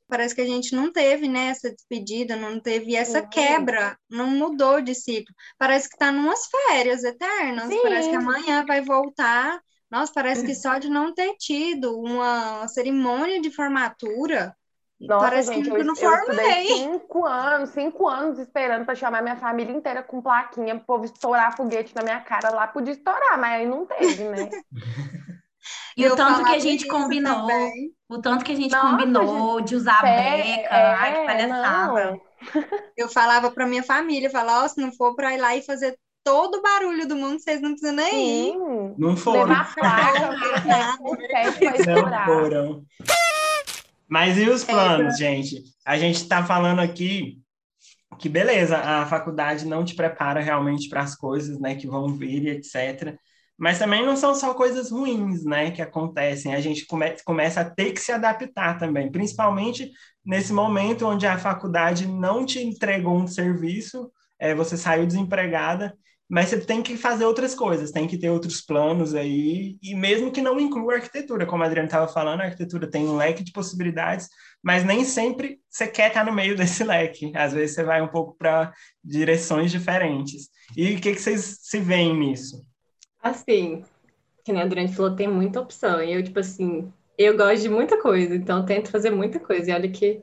Parece 0.08 0.34
que 0.34 0.40
a 0.40 0.46
gente 0.46 0.74
não 0.74 0.90
teve 0.90 1.28
né, 1.28 1.48
essa 1.48 1.70
despedida, 1.70 2.34
não 2.34 2.58
teve 2.58 2.94
essa 2.94 3.20
quebra, 3.20 3.96
não 4.10 4.26
mudou 4.28 4.80
de 4.80 4.94
ciclo. 4.94 5.34
Parece 5.58 5.88
que 5.88 5.94
está 5.94 6.10
numas 6.10 6.40
férias 6.46 7.04
eternas, 7.04 7.68
Sim. 7.68 7.80
parece 7.82 8.10
que 8.10 8.16
amanhã 8.16 8.64
vai 8.66 8.80
voltar. 8.80 9.60
Nossa, 9.90 10.12
parece 10.14 10.44
que 10.44 10.54
só 10.54 10.78
de 10.78 10.88
não 10.88 11.14
ter 11.14 11.34
tido 11.38 11.98
uma 11.98 12.66
cerimônia 12.68 13.40
de 13.40 13.50
formatura, 13.50 14.54
nossa, 15.00 15.26
Parece 15.26 15.54
gente, 15.54 15.70
que 15.70 15.76
eu, 15.76 15.84
não 15.84 15.94
formei. 15.94 16.72
Eu 16.72 16.76
cinco 16.76 17.24
anos, 17.24 17.70
cinco 17.70 18.08
anos 18.08 18.38
esperando 18.38 18.84
para 18.84 18.96
chamar 18.96 19.22
minha 19.22 19.36
família 19.36 19.72
inteira 19.72 20.02
com 20.02 20.20
plaquinha, 20.20 20.74
o 20.74 20.80
povo 20.80 21.04
estourar 21.04 21.56
foguete 21.56 21.94
na 21.94 22.02
minha 22.02 22.20
cara 22.20 22.50
lá, 22.50 22.66
podia 22.66 22.92
estourar, 22.92 23.38
mas 23.38 23.60
aí 23.60 23.66
não 23.66 23.86
teve, 23.86 24.24
né? 24.24 24.50
E 25.96 26.06
o 26.06 26.14
tanto 26.14 26.44
que 26.44 26.54
a 26.54 26.58
gente 26.60 26.86
combinou, 26.86 27.40
também. 27.40 27.90
o 28.08 28.18
tanto 28.20 28.44
que 28.44 28.52
a 28.52 28.54
gente 28.54 28.70
Nossa, 28.70 28.90
combinou 28.90 29.58
gente, 29.58 29.68
de 29.68 29.76
usar 29.76 30.04
é, 30.06 30.36
beca, 30.36 30.74
é, 30.74 30.94
ai, 30.94 31.12
que 31.12 31.26
palhaçada. 31.26 32.20
Eu 32.96 33.08
falava 33.08 33.50
para 33.50 33.66
minha 33.66 33.82
família, 33.82 34.30
falava, 34.30 34.64
oh, 34.64 34.68
se 34.68 34.80
não 34.80 34.92
for 34.92 35.16
para 35.16 35.34
ir 35.34 35.38
lá 35.38 35.56
e 35.56 35.62
fazer 35.62 35.98
todo 36.22 36.58
o 36.58 36.62
barulho 36.62 37.06
do 37.08 37.16
mundo, 37.16 37.40
vocês 37.40 37.60
não 37.60 37.70
precisam 37.70 37.96
nem 37.96 38.10
Sim. 38.10 38.48
ir. 38.48 38.94
Não 38.96 39.16
foram. 39.16 39.40
Levar 39.40 39.74
placa, 39.74 40.30
não 41.86 42.24
foram. 42.24 42.84
Mas 44.08 44.38
e 44.38 44.48
os 44.48 44.64
planos, 44.64 45.14
é, 45.14 45.18
gente? 45.18 45.62
A 45.84 45.98
gente 45.98 46.16
está 46.16 46.44
falando 46.44 46.80
aqui 46.80 47.38
que, 48.18 48.28
beleza, 48.28 48.78
a 48.78 49.06
faculdade 49.06 49.66
não 49.66 49.84
te 49.84 49.94
prepara 49.94 50.40
realmente 50.40 50.88
para 50.88 51.02
as 51.02 51.14
coisas 51.14 51.60
né, 51.60 51.74
que 51.74 51.86
vão 51.86 52.08
vir 52.08 52.44
e 52.44 52.50
etc. 52.50 53.16
Mas 53.56 53.78
também 53.78 54.06
não 54.06 54.16
são 54.16 54.34
só 54.34 54.54
coisas 54.54 54.90
ruins 54.90 55.44
né, 55.44 55.70
que 55.70 55.82
acontecem. 55.82 56.54
A 56.54 56.60
gente 56.60 56.86
come 56.86 57.10
começa 57.24 57.60
a 57.60 57.68
ter 57.68 57.92
que 57.92 58.00
se 58.00 58.10
adaptar 58.10 58.78
também, 58.78 59.10
principalmente 59.10 59.90
nesse 60.24 60.52
momento 60.52 61.06
onde 61.06 61.26
a 61.26 61.38
faculdade 61.38 62.06
não 62.06 62.46
te 62.46 62.60
entregou 62.60 63.16
um 63.16 63.26
serviço, 63.26 64.10
é, 64.38 64.54
você 64.54 64.76
saiu 64.76 65.06
desempregada 65.06 65.94
mas 66.28 66.50
você 66.50 66.60
tem 66.60 66.82
que 66.82 66.96
fazer 66.96 67.24
outras 67.24 67.54
coisas, 67.54 67.90
tem 67.90 68.06
que 68.06 68.18
ter 68.18 68.28
outros 68.28 68.60
planos 68.60 69.14
aí, 69.14 69.78
e 69.82 69.94
mesmo 69.94 70.30
que 70.30 70.42
não 70.42 70.60
inclua 70.60 70.96
arquitetura, 70.96 71.46
como 71.46 71.62
a 71.62 71.66
Adriana 71.66 71.86
estava 71.86 72.06
falando, 72.06 72.42
a 72.42 72.44
arquitetura 72.44 72.90
tem 72.90 73.06
um 73.06 73.16
leque 73.16 73.42
de 73.42 73.50
possibilidades, 73.50 74.28
mas 74.62 74.84
nem 74.84 75.04
sempre 75.04 75.58
você 75.70 75.86
quer 75.86 76.08
estar 76.08 76.26
no 76.26 76.32
meio 76.32 76.54
desse 76.56 76.84
leque, 76.84 77.32
às 77.34 77.54
vezes 77.54 77.74
você 77.74 77.82
vai 77.82 78.02
um 78.02 78.08
pouco 78.08 78.36
para 78.36 78.74
direções 79.02 79.70
diferentes. 79.70 80.50
E 80.76 80.94
o 80.94 81.00
que, 81.00 81.14
que 81.14 81.20
vocês 81.20 81.60
se 81.62 81.80
veem 81.80 82.14
nisso? 82.14 82.62
Assim, 83.22 83.82
que 84.44 84.52
nem 84.52 84.60
a 84.60 84.64
Adriana 84.66 84.92
falou, 84.92 85.16
tem 85.16 85.28
muita 85.28 85.60
opção, 85.60 86.02
e 86.02 86.12
eu, 86.12 86.22
tipo 86.22 86.40
assim, 86.40 86.92
eu 87.16 87.36
gosto 87.38 87.62
de 87.62 87.70
muita 87.70 88.00
coisa, 88.02 88.34
então 88.34 88.66
tento 88.66 88.90
fazer 88.90 89.10
muita 89.10 89.40
coisa, 89.40 89.70
e 89.70 89.74
olha 89.74 89.90
que, 89.90 90.22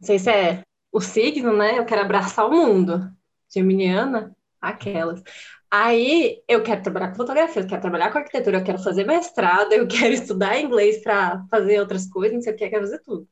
não 0.00 0.06
sei 0.06 0.18
se 0.18 0.30
é 0.30 0.62
o 0.90 1.02
signo, 1.02 1.54
né, 1.54 1.78
eu 1.78 1.84
quero 1.84 2.00
abraçar 2.00 2.46
o 2.46 2.50
mundo, 2.50 3.12
geminiana, 3.52 4.34
aquelas. 4.60 5.22
Aí 5.70 6.42
eu 6.48 6.62
quero 6.62 6.82
trabalhar 6.82 7.10
com 7.10 7.16
fotografia, 7.16 7.62
eu 7.62 7.66
quero 7.68 7.80
trabalhar 7.82 8.10
com 8.10 8.18
arquitetura, 8.18 8.58
eu 8.58 8.64
quero 8.64 8.78
fazer 8.78 9.04
mestrado, 9.04 9.72
eu 9.72 9.86
quero 9.88 10.14
estudar 10.14 10.58
inglês 10.60 11.02
para 11.02 11.44
fazer 11.50 11.80
outras 11.80 12.08
coisas, 12.08 12.34
não 12.34 12.42
sei 12.42 12.54
o 12.54 12.56
que, 12.56 12.64
eu 12.64 12.70
quero 12.70 12.84
fazer 12.84 13.00
tudo. 13.02 13.28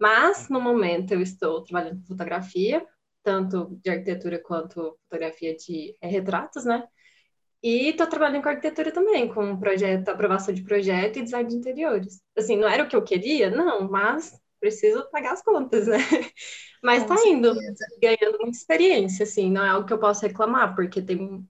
Mas, 0.00 0.48
no 0.48 0.60
momento, 0.60 1.12
eu 1.12 1.20
estou 1.20 1.64
trabalhando 1.64 2.00
com 2.00 2.06
fotografia, 2.06 2.86
tanto 3.22 3.78
de 3.82 3.90
arquitetura 3.90 4.38
quanto 4.40 4.98
fotografia 5.10 5.56
de 5.56 5.96
é, 6.00 6.08
retratos, 6.08 6.64
né? 6.64 6.86
E 7.62 7.90
estou 7.90 8.06
trabalhando 8.06 8.42
com 8.42 8.48
arquitetura 8.48 8.92
também, 8.92 9.28
com 9.28 9.58
projeto, 9.58 10.08
aprovação 10.08 10.54
de 10.54 10.62
projeto 10.62 11.18
e 11.18 11.22
design 11.22 11.48
de 11.48 11.56
interiores. 11.56 12.22
Assim, 12.36 12.56
não 12.56 12.68
era 12.68 12.84
o 12.84 12.88
que 12.88 12.94
eu 12.96 13.02
queria? 13.04 13.50
Não, 13.50 13.88
mas 13.90 14.32
preciso 14.60 15.08
pagar 15.10 15.32
as 15.32 15.42
contas, 15.42 15.86
né? 15.86 15.98
Mas 16.82 17.02
está 17.02 17.14
indo, 17.26 17.54
ganhando 18.00 18.38
muita 18.38 18.56
experiência, 18.56 19.24
assim, 19.24 19.50
não 19.50 19.64
é 19.64 19.68
algo 19.68 19.86
que 19.86 19.92
eu 19.92 19.98
posso 19.98 20.26
reclamar, 20.26 20.74
porque 20.74 21.02
tem, 21.02 21.46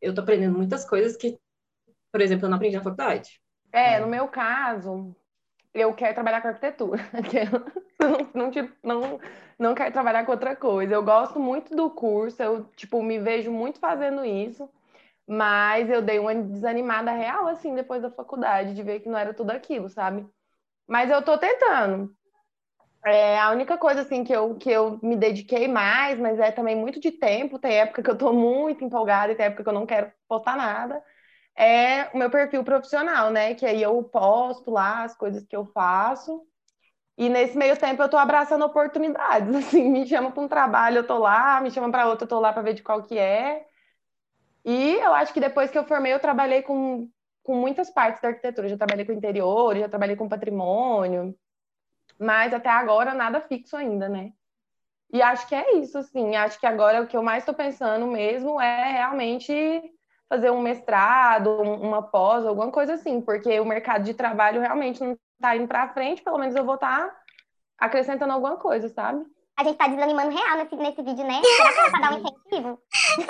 eu 0.00 0.14
tô 0.14 0.20
aprendendo 0.20 0.56
muitas 0.56 0.84
coisas 0.84 1.16
que, 1.16 1.38
por 2.10 2.20
exemplo, 2.20 2.46
eu 2.46 2.50
não 2.50 2.56
aprendi 2.56 2.76
na 2.76 2.82
faculdade. 2.82 3.40
É, 3.72 3.98
no 4.00 4.06
meu 4.06 4.28
caso, 4.28 5.14
eu 5.74 5.94
quero 5.94 6.14
trabalhar 6.14 6.42
com 6.42 6.48
arquitetura. 6.48 7.02
não, 8.34 8.50
não, 8.50 8.50
não, 8.82 9.20
não 9.58 9.74
quero 9.74 9.92
trabalhar 9.92 10.24
com 10.24 10.32
outra 10.32 10.54
coisa. 10.56 10.94
Eu 10.94 11.02
gosto 11.02 11.40
muito 11.40 11.74
do 11.74 11.90
curso, 11.90 12.42
eu, 12.42 12.64
tipo, 12.76 13.02
me 13.02 13.18
vejo 13.18 13.50
muito 13.50 13.78
fazendo 13.78 14.24
isso. 14.24 14.68
Mas 15.26 15.88
eu 15.90 16.02
dei 16.02 16.18
uma 16.18 16.34
desanimada 16.34 17.12
real, 17.12 17.48
assim, 17.48 17.74
depois 17.74 18.02
da 18.02 18.10
faculdade, 18.10 18.74
de 18.74 18.82
ver 18.82 19.00
que 19.00 19.08
não 19.08 19.18
era 19.18 19.34
tudo 19.34 19.50
aquilo, 19.52 19.88
sabe? 19.88 20.26
Mas 20.86 21.10
eu 21.10 21.22
tô 21.22 21.38
tentando. 21.38 22.14
É 23.04 23.38
a 23.40 23.50
única 23.50 23.76
coisa, 23.76 24.02
assim, 24.02 24.22
que 24.22 24.32
eu, 24.32 24.54
que 24.56 24.70
eu 24.70 24.98
me 25.02 25.16
dediquei 25.16 25.66
mais, 25.66 26.18
mas 26.20 26.38
é 26.38 26.52
também 26.52 26.76
muito 26.76 27.00
de 27.00 27.10
tempo, 27.10 27.58
tem 27.58 27.78
época 27.80 28.00
que 28.02 28.08
eu 28.10 28.16
tô 28.16 28.32
muito 28.32 28.84
empolgada 28.84 29.32
e 29.32 29.34
tem 29.36 29.46
época 29.46 29.64
que 29.64 29.68
eu 29.68 29.72
não 29.72 29.84
quero 29.86 30.12
postar 30.28 30.56
nada, 30.56 31.02
é 31.56 32.10
o 32.14 32.18
meu 32.18 32.30
perfil 32.30 32.64
profissional, 32.64 33.30
né? 33.30 33.54
Que 33.54 33.66
aí 33.66 33.82
eu 33.82 34.02
posto 34.04 34.70
lá 34.70 35.04
as 35.04 35.16
coisas 35.16 35.44
que 35.46 35.56
eu 35.56 35.66
faço. 35.66 36.42
E 37.18 37.28
nesse 37.30 37.56
meio 37.58 37.76
tempo 37.78 38.02
eu 38.02 38.08
tô 38.10 38.18
abraçando 38.18 38.64
oportunidades, 38.66 39.54
assim, 39.56 39.90
me 39.90 40.06
chama 40.06 40.32
para 40.32 40.42
um 40.44 40.48
trabalho, 40.48 40.98
eu 40.98 41.06
tô 41.06 41.18
lá, 41.18 41.60
me 41.60 41.70
chama 41.70 41.90
para 41.90 42.08
outro, 42.08 42.24
eu 42.26 42.28
tô 42.28 42.40
lá 42.40 42.52
para 42.52 42.62
ver 42.62 42.74
de 42.74 42.82
qual 42.82 43.02
que 43.04 43.18
é. 43.18 43.66
E 44.64 44.94
eu 44.96 45.12
acho 45.14 45.32
que 45.34 45.40
depois 45.40 45.70
que 45.70 45.78
eu 45.78 45.84
formei, 45.84 46.12
eu 46.12 46.20
trabalhei 46.20 46.62
com, 46.62 47.08
com 47.42 47.56
muitas 47.56 47.90
partes 47.90 48.20
da 48.22 48.28
arquitetura. 48.28 48.68
Já 48.68 48.76
trabalhei 48.76 49.04
com 49.04 49.12
interior, 49.12 49.76
já 49.76 49.88
trabalhei 49.88 50.16
com 50.16 50.28
patrimônio, 50.28 51.34
mas 52.18 52.52
até 52.54 52.68
agora 52.68 53.14
nada 53.14 53.40
fixo 53.40 53.76
ainda, 53.76 54.08
né? 54.08 54.32
E 55.12 55.20
acho 55.20 55.46
que 55.46 55.54
é 55.54 55.76
isso, 55.76 55.98
assim. 55.98 56.36
Acho 56.36 56.58
que 56.58 56.66
agora 56.66 57.02
o 57.02 57.06
que 57.06 57.16
eu 57.16 57.22
mais 57.22 57.42
estou 57.42 57.54
pensando 57.54 58.06
mesmo 58.06 58.60
é 58.60 58.92
realmente 58.92 59.52
fazer 60.28 60.50
um 60.50 60.62
mestrado, 60.62 61.50
uma 61.60 62.02
pós, 62.02 62.46
alguma 62.46 62.70
coisa 62.70 62.94
assim, 62.94 63.20
porque 63.20 63.60
o 63.60 63.66
mercado 63.66 64.04
de 64.04 64.14
trabalho 64.14 64.62
realmente 64.62 65.04
não 65.04 65.18
está 65.34 65.54
indo 65.54 65.68
para 65.68 65.92
frente, 65.92 66.22
pelo 66.22 66.38
menos 66.38 66.56
eu 66.56 66.64
vou 66.64 66.76
estar 66.76 67.06
tá 67.06 67.22
acrescentando 67.76 68.32
alguma 68.32 68.56
coisa, 68.56 68.88
sabe? 68.88 69.26
A 69.62 69.64
gente 69.64 69.76
tá 69.76 69.86
desanimando 69.86 70.36
real 70.36 70.56
nesse, 70.56 70.74
nesse 70.74 71.02
vídeo, 71.02 71.24
né? 71.24 71.40
Será 71.46 71.72
que 71.72 71.90
pra 71.92 72.00
dar 72.00 72.14
um 72.14 72.18
incentivo? 72.18 72.78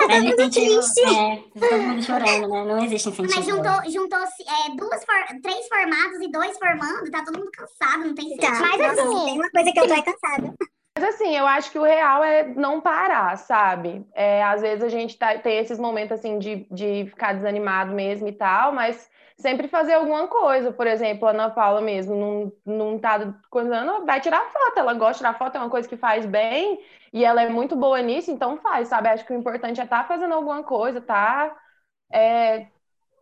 É 0.09 0.19
muito 0.19 0.49
triste. 0.49 1.01
É, 1.01 1.43
todo 1.59 1.81
mundo 1.83 2.01
chorando, 2.01 2.47
né? 2.47 2.65
Não 2.65 2.83
existe 2.83 3.09
incentivo. 3.09 3.35
Mas 3.35 3.45
juntou, 3.45 3.91
juntou 3.91 4.19
é, 4.19 4.75
duas 4.75 5.05
for, 5.05 5.41
três 5.43 5.67
formados 5.67 6.21
e 6.21 6.31
dois 6.31 6.57
formando, 6.57 7.11
tá 7.11 7.23
todo 7.23 7.37
mundo 7.37 7.51
cansado, 7.51 8.07
não 8.07 8.15
tem 8.15 8.35
tá, 8.37 8.49
Mas 8.49 8.97
assim, 8.97 9.25
tem 9.25 9.37
uma 9.37 9.51
coisa 9.51 9.71
que 9.71 9.79
eu 9.79 9.87
tô 9.87 9.93
é 9.93 10.01
cansada. 10.01 10.53
Mas 10.97 11.15
assim, 11.15 11.37
eu 11.37 11.45
acho 11.45 11.71
que 11.71 11.77
o 11.77 11.83
real 11.83 12.23
é 12.23 12.47
não 12.47 12.81
parar, 12.81 13.37
sabe? 13.37 14.03
É, 14.15 14.43
às 14.43 14.61
vezes 14.61 14.83
a 14.83 14.89
gente 14.89 15.15
tá, 15.15 15.37
tem 15.37 15.59
esses 15.59 15.77
momentos 15.77 16.13
assim 16.13 16.39
de, 16.39 16.65
de 16.71 17.05
ficar 17.11 17.33
desanimado 17.33 17.93
mesmo 17.93 18.27
e 18.27 18.31
tal, 18.31 18.73
mas 18.73 19.07
sempre 19.43 19.67
fazer 19.67 19.93
alguma 19.93 20.27
coisa. 20.27 20.71
Por 20.71 20.87
exemplo, 20.87 21.27
a 21.27 21.31
Ana 21.31 21.49
Paula 21.49 21.81
mesmo 21.81 22.15
não, 22.15 22.53
não 22.65 22.97
tá 22.97 23.35
coisando, 23.49 24.05
vai 24.05 24.21
tirar 24.21 24.49
foto. 24.51 24.77
Ela 24.77 24.93
gosta 24.93 25.13
de 25.13 25.17
tirar 25.19 25.37
foto, 25.37 25.57
é 25.57 25.59
uma 25.59 25.69
coisa 25.69 25.87
que 25.87 25.97
faz 25.97 26.25
bem 26.25 26.81
e 27.11 27.25
ela 27.25 27.43
é 27.43 27.49
muito 27.49 27.75
boa 27.75 28.01
nisso, 28.01 28.31
então 28.31 28.57
faz, 28.57 28.87
sabe? 28.87 29.09
Acho 29.09 29.25
que 29.25 29.33
o 29.33 29.37
importante 29.37 29.81
é 29.81 29.83
estar 29.83 30.03
tá 30.03 30.07
fazendo 30.07 30.33
alguma 30.33 30.63
coisa, 30.63 31.01
tá 31.01 31.55
é, 32.11 32.67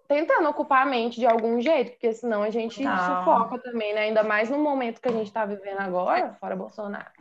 tentando 0.07 0.47
ocupar 0.47 0.83
a 0.83 0.89
mente 0.89 1.19
de 1.19 1.25
algum 1.25 1.59
jeito, 1.59 1.93
porque 1.93 2.13
senão 2.13 2.43
a 2.43 2.51
gente 2.51 2.83
não. 2.83 2.97
sufoca 2.97 3.57
também, 3.59 3.93
né? 3.93 4.01
Ainda 4.01 4.23
mais 4.23 4.49
no 4.49 4.59
momento 4.59 5.01
que 5.01 5.09
a 5.09 5.11
gente 5.11 5.27
está 5.27 5.43
vivendo 5.43 5.79
agora, 5.79 6.37
fora 6.39 6.55
Bolsonaro. 6.55 7.11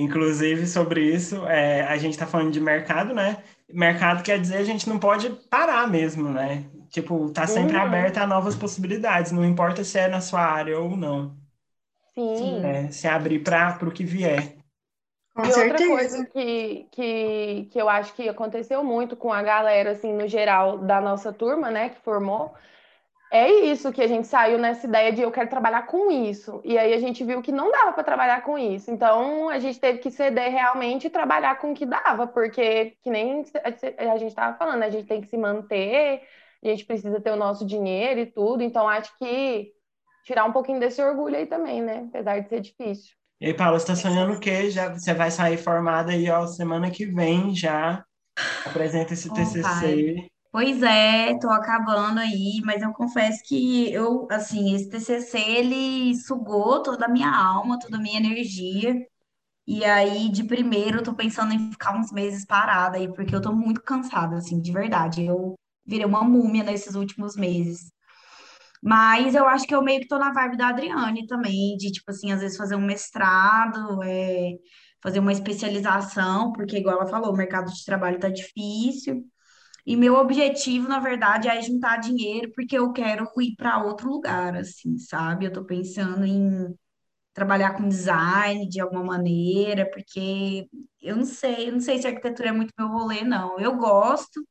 Inclusive, 0.00 0.66
sobre 0.66 1.02
isso, 1.02 1.46
é, 1.46 1.82
a 1.82 1.96
gente 1.98 2.12
está 2.12 2.26
falando 2.26 2.50
de 2.50 2.60
mercado, 2.60 3.14
né? 3.14 3.42
Mercado 3.70 4.22
quer 4.22 4.40
dizer 4.40 4.56
a 4.56 4.64
gente 4.64 4.88
não 4.88 4.98
pode 4.98 5.28
parar 5.50 5.86
mesmo, 5.86 6.30
né? 6.30 6.64
Tipo, 6.88 7.30
tá 7.30 7.46
sempre 7.46 7.76
uhum. 7.76 7.82
aberto 7.82 8.16
a 8.16 8.26
novas 8.26 8.56
possibilidades, 8.56 9.30
não 9.30 9.44
importa 9.44 9.84
se 9.84 9.98
é 9.98 10.08
na 10.08 10.22
sua 10.22 10.40
área 10.40 10.78
ou 10.78 10.96
não. 10.96 11.36
Sim. 12.14 12.64
É, 12.64 12.88
se 12.90 13.06
abrir 13.06 13.40
para 13.40 13.78
o 13.82 13.92
que 13.92 14.02
vier. 14.02 14.54
Com 15.34 15.42
e 15.42 15.52
certeza. 15.52 15.84
outra 15.84 15.86
coisa 15.86 16.26
que, 16.26 16.86
que, 16.90 17.68
que 17.70 17.80
eu 17.80 17.88
acho 17.88 18.14
que 18.14 18.28
aconteceu 18.28 18.82
muito 18.82 19.14
com 19.16 19.32
a 19.32 19.42
galera, 19.42 19.90
assim, 19.90 20.12
no 20.12 20.26
geral, 20.26 20.78
da 20.78 21.00
nossa 21.00 21.30
turma, 21.30 21.70
né, 21.70 21.90
que 21.90 22.00
formou, 22.00 22.54
é 23.32 23.48
isso 23.66 23.92
que 23.92 24.02
a 24.02 24.08
gente 24.08 24.26
saiu 24.26 24.58
nessa 24.58 24.86
ideia 24.86 25.12
de 25.12 25.22
eu 25.22 25.30
quero 25.30 25.48
trabalhar 25.48 25.86
com 25.86 26.10
isso. 26.10 26.60
E 26.64 26.76
aí 26.76 26.92
a 26.92 26.98
gente 26.98 27.22
viu 27.22 27.40
que 27.40 27.52
não 27.52 27.70
dava 27.70 27.92
para 27.92 28.02
trabalhar 28.02 28.42
com 28.42 28.58
isso. 28.58 28.90
Então 28.90 29.48
a 29.48 29.58
gente 29.60 29.78
teve 29.78 29.98
que 29.98 30.10
ceder 30.10 30.50
realmente 30.50 31.06
e 31.06 31.10
trabalhar 31.10 31.56
com 31.58 31.70
o 31.70 31.74
que 31.74 31.86
dava, 31.86 32.26
porque 32.26 32.96
que 33.02 33.08
nem 33.08 33.44
a 33.98 34.18
gente 34.18 34.30
estava 34.30 34.56
falando, 34.56 34.82
a 34.82 34.90
gente 34.90 35.06
tem 35.06 35.20
que 35.20 35.28
se 35.28 35.36
manter, 35.36 36.22
a 36.62 36.68
gente 36.68 36.84
precisa 36.84 37.20
ter 37.20 37.30
o 37.30 37.36
nosso 37.36 37.64
dinheiro 37.64 38.18
e 38.18 38.26
tudo. 38.26 38.64
Então 38.64 38.88
acho 38.88 39.16
que 39.16 39.72
tirar 40.24 40.44
um 40.44 40.52
pouquinho 40.52 40.80
desse 40.80 41.00
orgulho 41.00 41.36
aí 41.36 41.46
também, 41.46 41.80
né? 41.80 42.06
Apesar 42.08 42.40
de 42.40 42.48
ser 42.48 42.60
difícil. 42.60 43.14
E 43.40 43.46
aí, 43.46 43.54
Paula, 43.54 43.78
você 43.78 43.92
está 43.92 43.96
sonhando 43.96 44.34
o 44.34 44.40
quê? 44.40 44.70
Já, 44.70 44.92
você 44.92 45.14
vai 45.14 45.30
sair 45.30 45.56
formada 45.56 46.10
aí, 46.10 46.28
ó, 46.28 46.46
semana 46.46 46.90
que 46.90 47.06
vem 47.06 47.54
já. 47.54 48.04
Apresenta 48.66 49.14
esse 49.14 49.32
TCC. 49.32 49.62
Pai. 49.62 50.30
Pois 50.52 50.82
é, 50.82 51.38
tô 51.38 51.48
acabando 51.48 52.18
aí, 52.18 52.60
mas 52.64 52.82
eu 52.82 52.92
confesso 52.92 53.40
que 53.46 53.92
eu, 53.92 54.26
assim, 54.30 54.74
esse 54.74 54.88
TCC, 54.88 55.38
ele 55.38 56.14
sugou 56.16 56.82
toda 56.82 57.06
a 57.06 57.08
minha 57.08 57.30
alma, 57.30 57.78
toda 57.78 57.96
a 57.98 58.00
minha 58.00 58.18
energia. 58.18 58.94
E 59.66 59.84
aí, 59.84 60.30
de 60.30 60.44
primeiro, 60.44 60.98
eu 61.00 61.04
tô 61.04 61.14
pensando 61.14 61.54
em 61.54 61.70
ficar 61.72 61.96
uns 61.98 62.12
meses 62.12 62.46
parada 62.46 62.98
aí, 62.98 63.12
porque 63.14 63.34
eu 63.34 63.42
tô 63.42 63.52
muito 63.54 63.82
cansada, 63.82 64.36
assim, 64.38 64.60
de 64.60 64.72
verdade. 64.72 65.24
Eu 65.26 65.56
virei 65.86 66.06
uma 66.06 66.24
múmia 66.24 66.64
nesses 66.64 66.94
últimos 66.96 67.36
meses. 67.36 67.92
Mas 68.82 69.34
eu 69.34 69.46
acho 69.48 69.66
que 69.66 69.74
eu 69.74 69.82
meio 69.82 70.00
que 70.00 70.08
tô 70.08 70.18
na 70.18 70.32
vibe 70.32 70.56
da 70.56 70.68
Adriane 70.68 71.26
também, 71.26 71.76
de, 71.76 71.90
tipo 71.92 72.10
assim, 72.10 72.32
às 72.32 72.40
vezes 72.40 72.56
fazer 72.56 72.76
um 72.76 72.80
mestrado, 72.86 74.02
é, 74.02 74.52
fazer 75.02 75.18
uma 75.20 75.32
especialização, 75.32 76.52
porque, 76.52 76.78
igual 76.78 76.96
ela 76.96 77.06
falou, 77.08 77.32
o 77.32 77.36
mercado 77.36 77.70
de 77.72 77.84
trabalho 77.84 78.18
tá 78.18 78.28
difícil. 78.30 79.24
E 79.86 79.96
meu 79.96 80.14
objetivo, 80.16 80.88
na 80.88 80.98
verdade, 81.00 81.48
é 81.48 81.60
juntar 81.62 81.98
dinheiro 81.98 82.52
porque 82.54 82.76
eu 82.78 82.92
quero 82.92 83.26
ir 83.40 83.54
para 83.56 83.82
outro 83.84 84.10
lugar, 84.10 84.56
assim, 84.56 84.98
sabe? 84.98 85.46
Eu 85.46 85.52
tô 85.52 85.64
pensando 85.64 86.24
em 86.24 86.74
trabalhar 87.34 87.74
com 87.76 87.88
design 87.88 88.68
de 88.68 88.80
alguma 88.80 89.04
maneira, 89.04 89.88
porque 89.90 90.68
eu 91.00 91.16
não 91.16 91.24
sei, 91.24 91.68
eu 91.68 91.72
não 91.74 91.80
sei 91.80 91.98
se 91.98 92.06
arquitetura 92.06 92.50
é 92.50 92.52
muito 92.52 92.72
meu 92.78 92.88
rolê, 92.88 93.22
não. 93.24 93.58
Eu 93.60 93.76
gosto, 93.76 94.46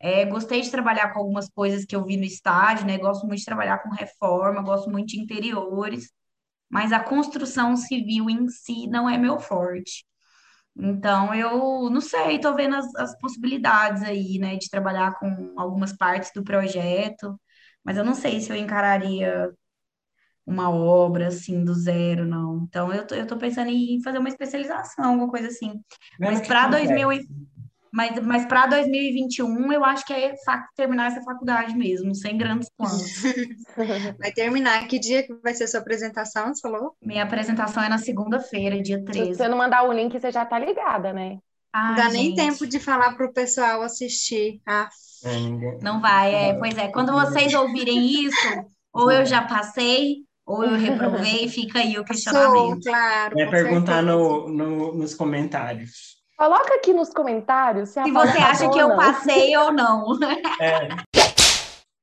é, 0.00 0.24
gostei 0.26 0.60
de 0.62 0.70
trabalhar 0.70 1.12
com 1.12 1.20
algumas 1.20 1.48
coisas 1.50 1.84
que 1.84 1.96
eu 1.96 2.04
vi 2.04 2.16
no 2.16 2.24
estádio, 2.24 2.86
né? 2.86 2.98
Gosto 2.98 3.26
muito 3.26 3.40
de 3.40 3.44
trabalhar 3.46 3.78
com 3.82 3.90
reforma, 3.90 4.62
gosto 4.62 4.90
muito 4.90 5.08
de 5.10 5.20
interiores, 5.20 6.12
mas 6.70 6.92
a 6.92 7.00
construção 7.00 7.76
civil 7.76 8.30
em 8.30 8.48
si 8.48 8.86
não 8.88 9.08
é 9.10 9.18
meu 9.18 9.38
forte. 9.40 10.04
Então, 10.76 11.32
eu 11.34 11.88
não 11.90 12.00
sei, 12.00 12.36
estou 12.36 12.54
vendo 12.54 12.74
as, 12.74 12.94
as, 12.96 13.16
possibilidades 13.18 14.02
aí, 14.02 14.38
né, 14.38 14.56
de 14.56 14.68
trabalhar 14.68 15.18
com 15.18 15.52
algumas 15.56 15.96
partes 15.96 16.32
do 16.34 16.42
projeto, 16.42 17.40
mas 17.84 17.96
eu 17.96 18.04
não 18.04 18.14
sei 18.14 18.40
se 18.40 18.50
eu 18.50 18.56
encararia 18.56 19.52
uma 20.46 20.70
obra 20.70 21.28
assim 21.28 21.64
do 21.64 21.74
zero, 21.74 22.26
não. 22.26 22.64
Então, 22.64 22.92
eu 22.92 23.06
tô, 23.06 23.14
eu 23.14 23.26
tô 23.26 23.36
pensando 23.36 23.70
em 23.70 24.02
fazer 24.02 24.18
uma 24.18 24.28
especialização, 24.28 25.04
alguma 25.12 25.30
coisa 25.30 25.48
assim. 25.48 25.80
Mas 26.18 26.46
para 26.46 26.68
2000 26.68 27.10
mas, 27.94 28.18
mas 28.26 28.44
para 28.44 28.66
2021, 28.66 29.72
eu 29.72 29.84
acho 29.84 30.04
que 30.04 30.12
é 30.12 30.34
terminar 30.74 31.12
essa 31.12 31.22
faculdade 31.22 31.76
mesmo, 31.76 32.12
sem 32.12 32.36
grandes 32.36 32.68
planos. 32.76 33.22
Vai 34.18 34.32
terminar. 34.32 34.88
Que 34.88 34.98
dia 34.98 35.22
que 35.22 35.32
vai 35.34 35.54
ser 35.54 35.64
a 35.64 35.68
sua 35.68 35.78
apresentação, 35.78 36.52
você 36.52 36.60
falou? 36.60 36.96
Minha 37.00 37.22
apresentação 37.22 37.84
é 37.84 37.88
na 37.88 37.98
segunda-feira, 37.98 38.82
dia 38.82 39.00
13. 39.04 39.26
Se 39.30 39.34
você 39.36 39.46
não 39.46 39.58
mandar 39.58 39.84
o 39.84 39.92
link, 39.92 40.18
você 40.18 40.32
já 40.32 40.44
tá 40.44 40.58
ligada, 40.58 41.12
né? 41.12 41.38
Não 41.72 41.94
dá 41.94 42.08
nem 42.08 42.34
tempo 42.34 42.66
de 42.66 42.80
falar 42.80 43.14
para 43.14 43.26
o 43.26 43.32
pessoal 43.32 43.80
assistir. 43.82 44.60
Ah. 44.66 44.88
Não 45.80 46.00
vai, 46.00 46.34
é, 46.34 46.54
pois 46.54 46.76
é. 46.76 46.88
Quando 46.88 47.12
vocês 47.12 47.54
ouvirem 47.54 48.24
isso, 48.26 48.64
ou 48.92 49.12
eu 49.12 49.24
já 49.24 49.42
passei, 49.42 50.24
ou 50.44 50.64
eu 50.64 50.76
reprovei, 50.76 51.48
fica 51.48 51.78
aí 51.78 51.92
o 51.92 51.94
Sou, 51.98 52.04
questionamento. 52.04 52.82
claro. 52.82 53.36
Vai 53.36 53.50
perguntar 53.50 54.02
no, 54.02 54.48
no- 54.48 54.94
nos 54.94 55.14
comentários. 55.14 56.23
Coloca 56.44 56.74
aqui 56.74 56.92
nos 56.92 57.08
comentários 57.08 57.88
se, 57.88 57.98
a 57.98 58.04
Se 58.04 58.10
você 58.10 58.36
acha 58.36 58.48
passou 58.48 58.70
que 58.70 58.78
eu 58.78 58.88
não. 58.88 58.96
passei 58.96 59.56
ou 59.56 59.72
não. 59.72 60.04
É. 60.60 60.88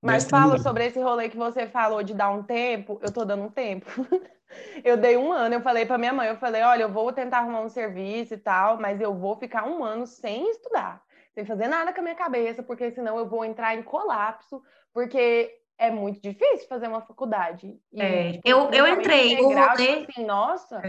Mas 0.02 0.28
fala 0.28 0.58
sobre 0.58 0.88
esse 0.88 1.00
rolê 1.00 1.30
que 1.30 1.38
você 1.38 1.68
falou 1.68 2.02
de 2.02 2.16
dar 2.16 2.32
um 2.32 2.42
tempo. 2.42 3.00
Eu 3.04 3.14
tô 3.14 3.24
dando 3.24 3.44
um 3.44 3.50
tempo. 3.52 3.86
Eu 4.84 4.98
dei 4.98 5.16
um 5.16 5.32
ano, 5.32 5.56
eu 5.56 5.62
falei 5.62 5.86
pra 5.86 5.98
minha 5.98 6.12
mãe, 6.12 6.28
eu 6.28 6.36
falei, 6.36 6.62
olha, 6.62 6.82
eu 6.84 6.90
vou 6.92 7.14
tentar 7.14 7.38
arrumar 7.38 7.62
um 7.62 7.70
serviço 7.70 8.34
e 8.34 8.38
tal, 8.38 8.78
mas 8.82 9.00
eu 9.00 9.16
vou 9.16 9.38
ficar 9.38 9.64
um 9.66 9.82
ano 9.82 10.06
sem 10.06 10.50
estudar, 10.52 11.02
sem 11.34 11.46
fazer 11.46 11.68
nada 11.70 11.94
com 11.94 12.02
a 12.02 12.04
minha 12.04 12.16
cabeça, 12.16 12.62
porque 12.62 12.92
senão 12.92 13.18
eu 13.18 13.26
vou 13.30 13.46
entrar 13.46 13.76
em 13.78 13.82
colapso, 13.82 14.62
porque 14.94 15.50
é 15.78 15.90
muito 15.90 16.20
difícil 16.22 16.68
fazer 16.68 16.90
uma 16.90 17.00
faculdade. 17.00 17.80
E, 17.94 18.02
É, 18.02 18.32
tipo, 18.34 18.42
eu- 18.50 18.70
eu 18.72 18.88
entrei, 18.88 19.38
o 19.38 19.46
integral, 19.46 19.70
rolê- 19.70 19.86
tipo 20.00 20.12
assim, 20.12 20.26
nossa, 20.26 20.82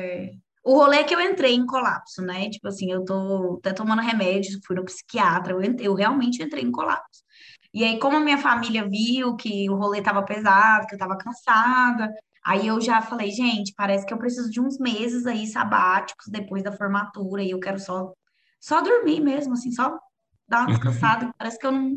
O 0.65 0.75
rolê 0.77 0.99
é 0.99 1.05
que 1.05 1.15
eu 1.15 1.21
entrei 1.21 1.55
em 1.55 1.67
colapso, 1.67 2.23
né? 2.23 2.49
Tipo 2.51 2.69
assim, 2.69 2.91
eu 2.93 3.05
tô 3.05 3.57
até 3.59 3.73
tomando 3.73 4.01
remédio, 4.03 4.61
fui 4.67 4.77
no 4.77 4.85
psiquiatra, 4.85 5.53
eu, 5.53 5.63
ent- 5.63 5.81
eu 5.81 5.95
realmente 5.95 6.43
entrei 6.43 6.63
em 6.65 6.71
colapso. 6.71 7.23
E 7.75 7.85
aí, 7.85 7.99
como 7.99 8.17
a 8.17 8.21
minha 8.21 8.39
família 8.39 8.89
viu 8.89 9.35
que 9.37 9.69
o 9.71 9.77
rolê 9.77 10.03
tava 10.03 10.25
pesado, 10.25 10.87
que 10.87 10.95
eu 10.95 10.99
tava 10.99 11.17
cansada, 11.19 12.13
aí 12.45 12.67
eu 12.67 12.81
já 12.81 13.01
falei, 13.03 13.31
gente, 13.31 13.73
parece 13.77 14.07
que 14.07 14.13
eu 14.15 14.19
preciso 14.19 14.51
de 14.51 14.61
uns 14.61 14.79
meses 14.79 15.27
aí 15.27 15.47
sabáticos 15.47 16.27
depois 16.29 16.63
da 16.63 16.73
formatura, 16.73 17.43
e 17.43 17.51
eu 17.51 17.61
quero 17.61 17.79
só, 17.81 18.13
só 18.61 18.81
dormir 18.83 19.21
mesmo, 19.21 19.55
assim, 19.55 19.73
só 19.73 19.99
dar 20.49 20.61
uma 20.63 20.71
descansada. 20.71 21.33
Parece 21.39 21.59
que 21.59 21.67
eu 21.67 21.73
não. 21.73 21.97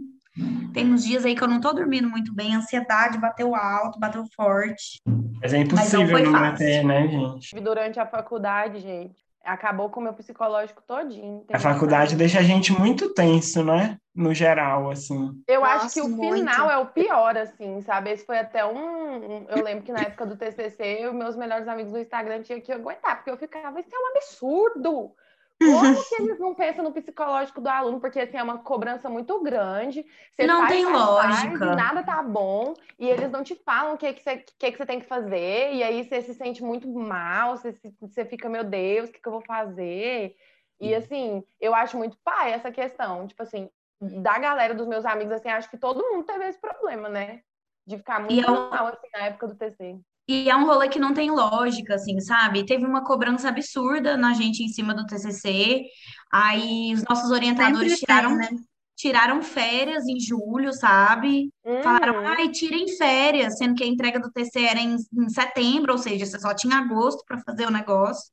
Tem 0.74 0.92
uns 0.92 1.06
dias 1.06 1.24
aí 1.26 1.36
que 1.36 1.44
eu 1.44 1.48
não 1.48 1.62
tô 1.62 1.72
dormindo 1.72 2.10
muito 2.10 2.34
bem, 2.34 2.56
a 2.56 2.58
ansiedade 2.58 3.18
bateu 3.18 3.56
alto, 3.56 4.00
bateu 4.00 4.24
forte. 4.36 5.02
Mas 5.42 5.54
é 5.54 5.60
Mas 5.60 5.94
não 5.94 6.02
impossível 6.04 6.10
foi 6.10 6.24
não 6.24 6.32
fácil. 6.32 6.52
bater, 6.52 6.84
né, 6.84 7.08
gente? 7.08 7.60
durante 7.62 8.00
a 8.00 8.06
faculdade, 8.06 8.80
gente, 8.80 9.16
acabou 9.44 9.90
com 9.90 10.00
o 10.00 10.04
meu 10.04 10.14
psicológico 10.14 10.82
todinho. 10.86 11.46
A 11.54 11.60
faculdade 11.60 12.16
deixa 12.16 12.40
a 12.40 12.44
gente 12.44 12.74
muito 12.74 13.14
tenso, 13.14 13.64
né? 13.64 13.98
No 14.14 14.34
geral, 14.34 14.90
assim. 14.92 15.32
Eu 15.48 15.62
Nossa, 15.62 15.86
acho 15.86 15.94
que 15.94 16.02
o 16.02 16.10
muito. 16.10 16.36
final 16.36 16.70
é 16.70 16.78
o 16.78 16.88
pior, 16.88 17.38
assim, 17.38 17.82
sabe? 17.82 18.12
Esse 18.12 18.26
foi 18.26 18.38
até 18.40 18.66
um. 18.66 19.46
Eu 19.50 19.64
lembro 19.64 19.84
que 19.84 19.92
na 19.92 20.02
época 20.02 20.26
do 20.26 20.36
TCC, 20.36 21.06
os 21.08 21.14
meus 21.14 21.36
melhores 21.36 21.68
amigos 21.68 21.92
do 21.92 22.00
Instagram 22.00 22.42
tinham 22.42 22.62
que 22.62 22.72
aguentar, 22.72 23.18
porque 23.18 23.30
eu 23.30 23.38
ficava, 23.38 23.80
isso 23.80 23.90
é 23.94 24.00
um 24.00 24.18
absurdo. 24.18 25.12
Como 25.60 26.04
que 26.10 26.16
eles 26.16 26.40
não 26.40 26.54
pensam 26.54 26.84
no 26.84 26.92
psicológico 26.92 27.62
do 27.62 27.68
aluno? 27.70 28.00
Porque, 28.00 28.20
assim, 28.20 28.38
é 28.38 28.44
uma 28.44 28.60
cobrança 28.60 29.10
muito 29.10 29.42
grande. 29.42 30.06
Você 30.34 30.46
Não 30.46 30.62
faz, 30.62 30.74
tem 30.74 30.84
faz, 30.86 30.96
faz, 30.96 31.44
lógica. 31.44 31.66
e 31.66 31.76
nada 31.76 32.04
tá 32.04 32.22
bom. 32.22 32.74
E 33.00 33.08
eles 33.10 33.32
não 33.32 33.44
te 33.44 33.56
falam 33.56 33.96
o 33.96 33.98
que, 33.98 34.14
que, 34.14 34.22
você, 34.22 34.38
que, 34.38 34.72
que 34.72 34.78
você 34.78 34.86
tem 34.86 35.00
que 35.00 35.08
fazer. 35.08 35.74
E 35.74 35.84
aí 35.84 36.04
você 36.04 36.22
se 36.22 36.34
sente 36.34 36.64
muito 36.64 36.88
mal. 36.88 37.58
Você, 37.58 37.74
se- 37.74 37.96
você 38.02 38.26
fica, 38.26 38.50
meu 38.50 38.64
Deus, 38.64 39.10
o 39.10 39.12
que, 39.14 39.20
que 39.20 39.28
eu 39.28 39.32
vou 39.34 39.42
fazer? 39.42 40.36
E, 40.80 40.94
assim, 40.94 41.44
eu 41.60 41.74
acho 41.74 41.98
muito 41.98 42.18
pai 42.24 42.52
essa 42.54 42.72
questão. 42.72 43.26
Tipo 43.28 43.44
assim, 43.44 43.70
da 44.02 44.38
galera 44.38 44.74
dos 44.76 44.88
meus 44.88 45.06
amigos, 45.06 45.34
assim, 45.34 45.50
acho 45.50 45.70
que 45.70 45.78
todo 45.78 46.04
mundo 46.12 46.26
teve 46.26 46.46
esse 46.48 46.60
problema, 46.60 47.08
né? 47.10 47.42
De 47.88 47.98
ficar 47.98 48.20
muito 48.20 48.46
é 48.46 48.52
um- 48.52 48.70
mal, 48.70 48.88
assim, 48.88 49.08
na 49.14 49.26
época 49.28 49.48
do 49.48 49.56
TC. 49.56 50.00
E 50.28 50.50
é 50.50 50.56
um 50.56 50.66
rolê 50.66 50.90
que 50.90 51.00
não 51.00 51.14
tem 51.14 51.30
lógica, 51.32 51.96
assim, 51.96 52.20
sabe? 52.20 52.66
Teve 52.66 52.86
uma 52.86 53.04
cobrança 53.04 53.50
absurda 53.50 54.18
na 54.18 54.34
gente 54.34 54.64
em 54.64 54.70
cima 54.70 54.94
do 54.94 55.06
TCC. 55.06 55.84
Aí 56.32 56.94
os 56.94 57.04
nossos 57.08 57.30
orientadores 57.32 57.94
Sempre 57.94 58.06
tem, 58.08 58.08
tiraram, 58.08 58.36
né? 58.36 58.50
tiraram 58.96 59.42
férias 59.44 60.06
em 60.08 60.20
julho, 60.20 60.74
sabe? 60.74 61.52
Falaram, 61.82 62.16
Uhum. 62.16 62.26
ai, 62.26 62.50
tirem 62.50 62.88
férias, 62.98 63.58
sendo 63.58 63.76
que 63.76 63.84
a 63.84 63.88
entrega 63.88 64.20
do 64.20 64.32
TC 64.32 64.62
era 64.66 64.80
em, 64.80 64.96
em 64.96 65.30
setembro, 65.30 65.92
ou 65.94 65.98
seja, 66.00 66.26
você 66.26 66.40
só 66.40 66.54
tinha 66.56 66.78
agosto 66.78 67.24
para 67.28 67.40
fazer 67.42 67.68
o 67.68 67.72
negócio. 67.72 68.32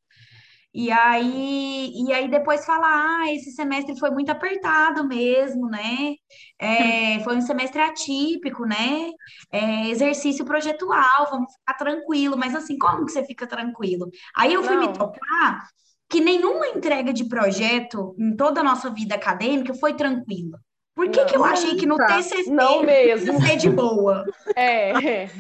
E 0.75 0.91
aí, 0.91 1.91
e 1.95 2.13
aí 2.13 2.29
depois 2.31 2.65
fala, 2.65 2.87
ah, 2.87 3.33
esse 3.35 3.51
semestre 3.53 3.99
foi 3.99 4.11
muito 4.11 4.31
apertado 4.31 5.07
mesmo, 5.07 5.69
né? 5.69 6.15
É, 6.59 7.21
foi 7.25 7.37
um 7.37 7.43
semestre 7.43 7.81
atípico, 7.83 8.65
né? 8.65 9.11
É, 9.53 9.89
exercício 9.89 10.45
projetual, 10.45 11.29
vamos 11.31 11.53
ficar 11.53 11.75
tranquilo. 11.75 12.37
Mas 12.39 12.55
assim, 12.55 12.79
como 12.79 13.05
que 13.05 13.13
você 13.13 13.25
fica 13.25 13.47
tranquilo? 13.47 14.09
Aí 14.37 14.53
eu 14.55 14.63
fui 14.63 14.77
me 14.77 14.89
Não. 14.89 14.93
tocar 14.93 15.69
que 16.09 16.21
nenhuma 16.21 16.67
entrega 16.69 17.13
de 17.13 17.25
projeto 17.29 18.15
em 18.19 18.37
toda 18.37 18.61
a 18.61 18.65
nossa 18.65 18.91
vida 18.91 19.15
acadêmica 19.15 19.75
foi 19.75 19.95
tranquila. 19.95 20.59
Por 20.95 21.11
que 21.11 21.25
que 21.25 21.35
eu 21.37 21.41
Não, 21.41 21.47
achei 21.47 21.75
que 21.77 21.87
no 21.87 21.97
nunca. 21.97 22.07
TCC 22.07 22.51
Não 22.51 22.83
mesmo. 22.83 23.33
ia 23.33 23.41
ser 23.41 23.57
de 23.57 23.71
boa? 23.71 24.31
É. 24.55 25.31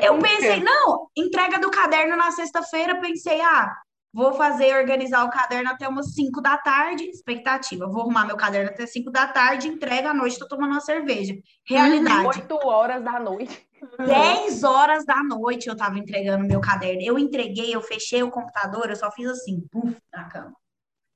Eu 0.00 0.18
pensei, 0.18 0.60
não, 0.62 1.08
entrega 1.16 1.58
do 1.58 1.70
caderno 1.70 2.16
na 2.16 2.30
sexta-feira, 2.32 3.00
pensei, 3.00 3.40
ah, 3.40 3.72
vou 4.12 4.34
fazer, 4.34 4.76
organizar 4.76 5.24
o 5.24 5.30
caderno 5.30 5.70
até 5.70 5.86
umas 5.86 6.14
5 6.14 6.40
da 6.40 6.56
tarde, 6.56 7.04
expectativa, 7.04 7.86
vou 7.86 8.02
arrumar 8.02 8.26
meu 8.26 8.36
caderno 8.36 8.70
até 8.70 8.86
5 8.86 9.10
da 9.10 9.26
tarde, 9.28 9.68
entrega 9.68 10.10
à 10.10 10.14
noite, 10.14 10.38
tô 10.38 10.48
tomando 10.48 10.72
uma 10.72 10.80
cerveja. 10.80 11.34
Realidade, 11.66 12.26
Oito 12.26 12.54
horas 12.66 13.02
da 13.02 13.20
noite. 13.20 13.68
10 13.98 14.64
horas 14.64 15.04
da 15.04 15.22
noite 15.22 15.68
eu 15.68 15.76
tava 15.76 15.98
entregando 15.98 16.44
meu 16.44 16.60
caderno. 16.60 17.00
Eu 17.02 17.18
entreguei, 17.18 17.74
eu 17.74 17.80
fechei 17.80 18.22
o 18.22 18.30
computador, 18.30 18.90
eu 18.90 18.96
só 18.96 19.10
fiz 19.12 19.28
assim, 19.28 19.64
puf, 19.70 19.96
na 20.12 20.24
cama. 20.24 20.52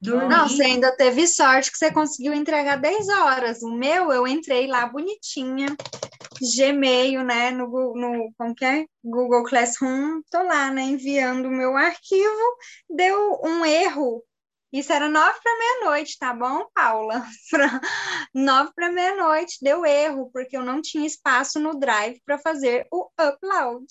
Dormi. 0.01 0.29
Não, 0.29 0.49
você 0.49 0.65
ainda 0.65 0.97
teve 0.97 1.29
sorte 1.29 1.71
que 1.71 1.79
você 1.79 1.93
conseguiu 1.93 2.35
entregar 2.35 2.77
10 2.77 3.09
horas. 3.09 3.63
O 3.63 3.71
meu, 3.71 4.13
eu 4.13 4.27
entrei 4.27 4.67
lá 4.67 4.85
bonitinha, 4.87 5.77
Gmail, 6.43 7.23
né, 7.25 7.51
no, 7.53 7.67
no 7.95 8.33
como 8.37 8.55
que 8.55 8.65
é? 8.65 8.85
Google 9.05 9.45
Classroom, 9.45 10.23
tô 10.31 10.43
lá, 10.43 10.71
né, 10.71 10.83
enviando 10.83 11.47
o 11.47 11.51
meu 11.51 11.77
arquivo, 11.77 12.57
deu 12.91 13.41
um 13.45 13.65
erro. 13.65 14.25
Isso 14.73 14.93
era 14.93 15.09
nove 15.09 15.39
para 15.43 15.59
meia-noite, 15.59 16.19
tá 16.19 16.33
bom, 16.35 16.67
Paula? 16.75 17.25
Nove 18.35 18.73
para 18.75 18.91
meia-noite 18.91 19.59
deu 19.61 19.85
erro, 19.85 20.31
porque 20.33 20.57
eu 20.57 20.65
não 20.65 20.81
tinha 20.81 21.07
espaço 21.07 21.61
no 21.61 21.79
Drive 21.79 22.21
para 22.25 22.39
fazer 22.39 22.87
o 22.91 23.11
upload 23.21 23.87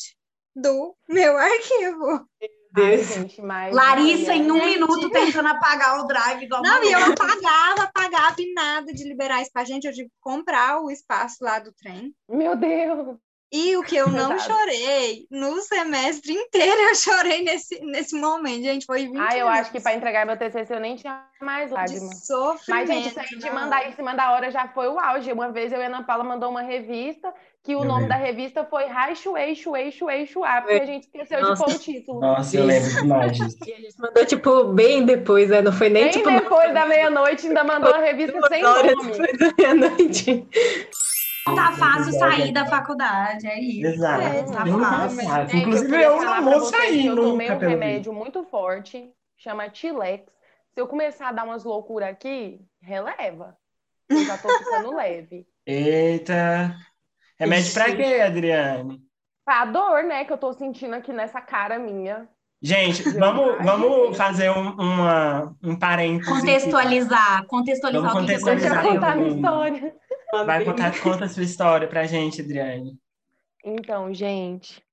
do 0.56 0.98
meu 1.08 1.38
arquivo. 1.38 2.28
Ai, 2.76 2.98
Deus. 2.98 3.08
gente, 3.08 3.42
mas. 3.42 3.74
Larissa, 3.76 4.34
em 4.34 4.50
um 4.52 4.56
Gente. 4.56 4.66
minuto, 4.80 5.10
tentando 5.10 5.48
apagar 5.50 6.00
o 6.00 6.08
drive 6.08 6.44
igual 6.44 6.62
Não, 6.62 6.84
e 6.84 6.92
eu 6.92 7.00
apagava, 7.06 7.84
apagava 7.84 8.36
e 8.40 8.54
nada 8.54 8.94
de 8.94 9.04
liberar 9.04 9.42
espaço. 9.42 9.68
Gente, 9.68 9.86
eu 9.88 9.94
tive 9.94 10.10
que 10.10 10.16
comprar 10.22 10.82
o 10.82 10.90
espaço 10.90 11.38
lá 11.42 11.60
do 11.60 11.72
trem. 11.74 12.14
Meu 12.30 12.56
Deus. 12.56 13.18
E 13.54 13.76
o 13.76 13.84
que 13.84 13.98
eu 13.98 14.08
não 14.10 14.30
Verdade. 14.30 14.44
chorei 14.46 15.28
no 15.30 15.62
semestre 15.62 16.32
inteiro, 16.32 16.82
eu 16.84 16.96
chorei 16.96 17.44
nesse, 17.44 17.82
nesse 17.82 18.16
momento, 18.18 18.64
gente. 18.64 18.86
Foi 18.86 19.06
20 19.06 19.18
Ah, 19.20 19.38
eu 19.38 19.46
acho 19.50 19.70
que 19.74 19.82
para 19.82 19.94
entregar 19.94 20.26
meu 20.26 20.38
TCC 20.38 20.74
eu 20.74 20.80
nem 20.80 20.96
tinha 20.96 21.22
mais 21.42 21.68
de 21.68 21.74
lágrimas. 21.74 22.26
sofrimento. 22.26 22.64
Mas, 22.70 22.88
gente, 22.88 23.10
isso 23.10 23.20
aí 23.20 23.26
de 23.38 23.50
mandar 23.52 23.90
em 23.90 23.92
cima 23.94 24.14
da 24.16 24.32
hora 24.32 24.50
já 24.52 24.70
foi 24.70 24.88
o 24.88 24.98
auge. 24.98 25.34
Uma 25.34 25.52
vez 25.52 25.74
eu 25.74 25.82
e 25.82 25.84
a 25.84 25.88
Ana 25.88 26.02
Paula 26.04 26.24
mandou 26.24 26.50
uma 26.50 26.62
revista 26.62 27.34
que 27.64 27.76
o 27.76 27.80
Eu 27.82 27.86
nome 27.86 28.02
lembro. 28.04 28.10
da 28.10 28.16
revista 28.16 28.66
foi 28.66 28.86
Rai 28.86 29.16
Shuei 29.16 29.54
Shuei 29.56 29.92
Shuei 29.92 30.26
Shuá, 30.26 30.62
porque 30.62 30.74
a 30.82 30.86
gente 30.86 31.04
esqueceu 31.04 31.42
Nossa. 31.42 31.64
de 31.66 31.72
pôr 31.72 31.76
o 31.76 31.80
título. 31.80 32.20
Nossa, 32.20 32.58
eu 32.58 32.66
lembro 32.66 32.90
demais 32.90 33.32
disso. 33.38 33.58
E 33.68 33.74
a 33.74 33.76
gente 33.78 34.00
mandou, 34.00 34.26
tipo, 34.26 34.64
bem 34.74 35.06
depois, 35.06 35.50
né? 35.50 35.62
Não 35.62 35.72
foi 35.72 35.90
nem, 35.90 36.04
Nem 36.06 36.12
tipo, 36.12 36.30
depois 36.32 36.74
da 36.74 36.86
meia-noite 36.88 37.48
ainda 37.48 37.64
mandou 37.64 37.94
a 37.94 38.00
revista 38.00 38.34
duas 38.38 38.50
sem 38.50 38.66
horas 38.66 38.96
nome. 38.96 39.12
depois 39.12 39.38
da 39.38 39.54
meia-noite. 39.58 40.48
Não 41.48 41.56
tá 41.56 41.72
fácil 41.72 42.14
sair 42.14 42.52
da 42.52 42.66
faculdade, 42.66 43.48
é 43.48 43.60
isso. 43.60 43.88
Exato. 43.88 44.22
É, 44.22 44.44
tá 44.44 44.66
não 44.66 44.80
fácil. 44.80 45.22
Gente, 45.50 45.58
Inclusive, 45.58 46.02
eu 46.04 46.18
falar 46.18 46.42
não 46.42 46.52
vou 46.52 46.62
sair 46.70 47.06
Eu 47.08 47.16
tomei 47.16 47.52
um 47.52 47.58
remédio 47.58 48.14
muito 48.14 48.44
forte, 48.44 49.12
chama 49.38 49.70
Tilex. 49.70 50.32
Se 50.74 50.80
eu 50.80 50.88
começar 50.88 51.30
a 51.30 51.32
dar 51.32 51.44
umas 51.44 51.64
loucuras 51.64 52.10
aqui, 52.10 52.62
releva. 52.82 53.58
Eu 54.10 54.24
já 54.24 54.38
tô 54.38 54.50
ficando 54.50 54.94
leve. 54.98 55.46
Eita. 55.66 56.76
Remédio 57.42 57.74
pra 57.74 57.96
quê, 57.96 58.22
Adriane? 58.22 59.02
Pra 59.44 59.66
dor, 59.66 60.04
né, 60.04 60.24
que 60.24 60.32
eu 60.32 60.38
tô 60.38 60.54
sentindo 60.54 60.94
aqui 60.94 61.12
nessa 61.12 61.42
cara 61.42 61.80
minha. 61.80 62.30
Gente, 62.62 63.02
vamos, 63.18 63.58
vamos 63.66 64.16
fazer 64.16 64.52
um, 64.52 64.70
uma, 64.74 65.58
um 65.64 65.76
parênteses. 65.76 66.32
aqui. 66.32 66.42
Contextualizar, 66.42 67.46
contextualizar 67.48 68.14
Vamos 68.14 68.24
o 68.24 68.28
que 68.28 68.34
contextualizar. 68.34 68.74
Deixa 68.74 68.88
eu 68.88 68.94
contar 68.94 69.12
a 69.12 69.16
minha 69.16 69.36
história. 69.36 69.96
Vai 70.46 70.64
contar, 70.64 71.02
conta 71.02 71.26
a 71.26 71.30
sua 71.30 71.44
história 71.44 71.88
pra 71.88 72.06
gente, 72.06 72.42
Adriane. 72.42 73.00
Então, 73.66 74.14
gente, 74.14 74.84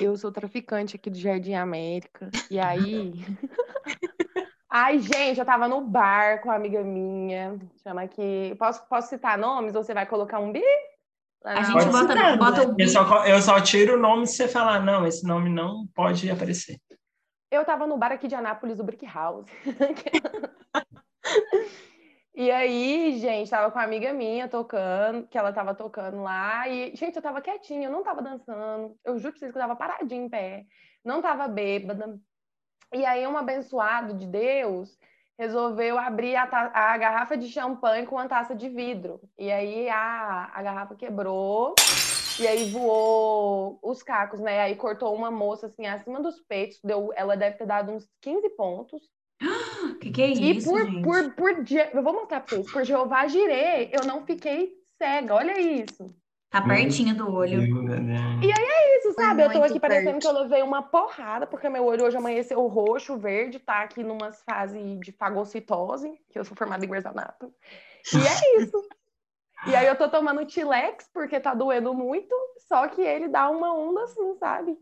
eu 0.00 0.16
sou 0.16 0.32
traficante 0.32 0.96
aqui 0.96 1.10
do 1.10 1.18
Jardim 1.18 1.52
América. 1.52 2.30
E 2.50 2.58
aí. 2.58 3.12
Ai, 4.70 4.98
gente, 4.98 5.38
eu 5.38 5.46
tava 5.46 5.68
no 5.68 5.82
bar 5.82 6.40
com 6.40 6.48
uma 6.48 6.56
amiga 6.56 6.82
minha. 6.82 7.58
Chama 7.82 8.02
aqui. 8.02 8.56
Posso, 8.58 8.86
posso 8.88 9.08
citar 9.10 9.36
nomes 9.36 9.74
ou 9.74 9.84
você 9.84 9.92
vai 9.92 10.06
colocar 10.06 10.38
um 10.38 10.50
bi? 10.50 10.62
A 11.44 11.62
gente 11.62 11.72
Pode 11.72 11.86
bota- 11.92 12.08
citar, 12.14 12.38
bota 12.38 12.66
né? 12.66 12.74
o 12.74 12.80
eu, 12.82 12.88
só, 12.88 13.26
eu 13.26 13.40
só 13.42 13.60
tiro 13.60 13.94
o 13.94 14.00
nome 14.00 14.26
se 14.26 14.34
você 14.36 14.48
falar, 14.48 14.80
não, 14.84 15.06
esse 15.06 15.26
nome 15.26 15.48
não 15.48 15.86
pode 15.94 16.30
aparecer. 16.30 16.76
Eu 17.50 17.64
tava 17.64 17.86
no 17.86 17.96
bar 17.96 18.12
aqui 18.12 18.28
de 18.28 18.34
Anápolis, 18.34 18.76
do 18.76 18.84
Brick 18.84 19.06
House. 19.06 19.46
E 22.34 22.52
aí, 22.52 23.18
gente, 23.18 23.50
tava 23.50 23.68
com 23.68 23.78
uma 23.80 23.84
amiga 23.84 24.12
minha 24.12 24.46
tocando, 24.46 25.26
que 25.26 25.36
ela 25.36 25.52
tava 25.52 25.74
tocando 25.74 26.22
lá. 26.22 26.68
E, 26.68 26.94
gente, 26.94 27.16
eu 27.16 27.22
tava 27.22 27.40
quietinha, 27.40 27.88
eu 27.88 27.92
não 27.92 28.04
tava 28.04 28.22
dançando. 28.22 28.94
Eu 29.04 29.18
juro 29.18 29.32
pra 29.32 29.40
vocês 29.40 29.50
que 29.50 29.58
eu 29.58 29.62
tava 29.62 29.74
paradinha 29.74 30.22
em 30.24 30.28
pé. 30.28 30.64
Não 31.04 31.20
tava 31.20 31.48
bêbada. 31.48 32.16
E 32.94 33.04
aí, 33.04 33.26
um 33.26 33.36
abençoado 33.36 34.14
de 34.14 34.24
Deus 34.24 34.96
resolveu 35.38 35.96
abrir 35.98 36.34
a, 36.34 36.42
a 36.74 36.98
garrafa 36.98 37.36
de 37.36 37.48
champanhe 37.48 38.04
com 38.04 38.16
uma 38.16 38.28
taça 38.28 38.54
de 38.54 38.68
vidro. 38.68 39.20
E 39.38 39.50
aí, 39.50 39.88
a, 39.88 40.50
a 40.52 40.62
garrafa 40.62 40.96
quebrou. 40.96 41.74
E 42.40 42.46
aí 42.46 42.70
voou 42.70 43.78
os 43.82 44.02
cacos, 44.02 44.38
né? 44.40 44.60
Aí 44.60 44.76
cortou 44.76 45.14
uma 45.14 45.30
moça 45.30 45.66
assim 45.66 45.86
acima 45.86 46.20
dos 46.20 46.40
peitos, 46.40 46.78
deu, 46.84 47.10
ela 47.16 47.36
deve 47.36 47.56
ter 47.56 47.66
dado 47.66 47.90
uns 47.90 48.08
15 48.20 48.50
pontos. 48.50 49.02
Que 50.00 50.10
que 50.12 50.22
é 50.22 50.28
E 50.30 50.56
isso, 50.56 50.70
por, 50.70 50.84
gente? 50.84 51.02
por, 51.02 51.34
por, 51.34 51.50
eu 51.92 52.02
vou 52.02 52.12
mostrar 52.12 52.40
pra 52.40 52.56
vocês, 52.56 52.70
por 52.70 52.84
Jeová 52.84 53.26
girei, 53.26 53.90
eu 53.92 54.06
não 54.06 54.24
fiquei 54.24 54.72
cega, 54.96 55.34
olha 55.34 55.58
isso. 55.60 56.14
Tá 56.50 56.62
pertinho 56.62 57.14
do 57.14 57.30
olho. 57.30 57.62
Isso, 57.62 59.14
Foi 59.14 59.24
sabe? 59.24 59.42
Eu 59.42 59.52
tô 59.52 59.62
aqui 59.62 59.78
parecendo 59.78 60.12
perto. 60.12 60.22
que 60.22 60.26
eu 60.26 60.42
levei 60.42 60.62
uma 60.62 60.82
porrada, 60.82 61.46
porque 61.46 61.68
meu 61.68 61.84
olho 61.84 62.04
hoje 62.04 62.16
amanheceu 62.16 62.66
roxo, 62.66 63.18
verde, 63.18 63.58
tá 63.58 63.82
aqui 63.82 64.02
numas 64.02 64.42
fases 64.42 64.98
de 65.00 65.12
fagocitose, 65.12 66.10
que 66.30 66.38
eu 66.38 66.44
sou 66.44 66.56
formada 66.56 66.84
em 66.84 66.88
Anatomy. 66.88 67.52
E 68.14 68.16
é 68.16 68.62
isso. 68.62 68.88
E 69.66 69.74
aí 69.74 69.86
eu 69.86 69.96
tô 69.96 70.08
tomando 70.08 70.46
Tilex, 70.46 71.08
porque 71.12 71.38
tá 71.38 71.52
doendo 71.52 71.92
muito, 71.92 72.34
só 72.66 72.88
que 72.88 73.02
ele 73.02 73.28
dá 73.28 73.50
uma 73.50 73.74
onda 73.74 74.04
assim, 74.04 74.34
sabe? 74.38 74.78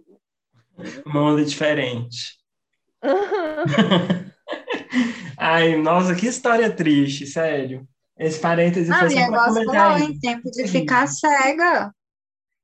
Uma 1.04 1.32
onda 1.32 1.44
diferente. 1.44 2.36
Ai, 5.38 5.76
nossa, 5.76 6.14
que 6.14 6.26
história 6.26 6.70
triste, 6.70 7.26
sério. 7.26 7.88
Esse 8.18 8.40
parêntese 8.40 8.90
Ah, 8.90 8.98
foi 9.00 9.10
só 9.10 9.16
pra 9.16 9.24
negócio 9.30 9.54
comentar 9.54 10.00
isso. 10.00 10.10
em 10.10 10.18
tempo 10.20 10.50
de 10.50 10.68
ficar 10.68 11.06
cega. 11.06 11.92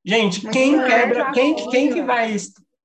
Gente, 0.05 0.43
Muito 0.43 0.53
quem 0.53 0.73
quebra, 0.85 1.31
quem, 1.33 1.59
foi, 1.59 1.71
quem 1.71 1.93
que 1.93 2.03
vai 2.03 2.35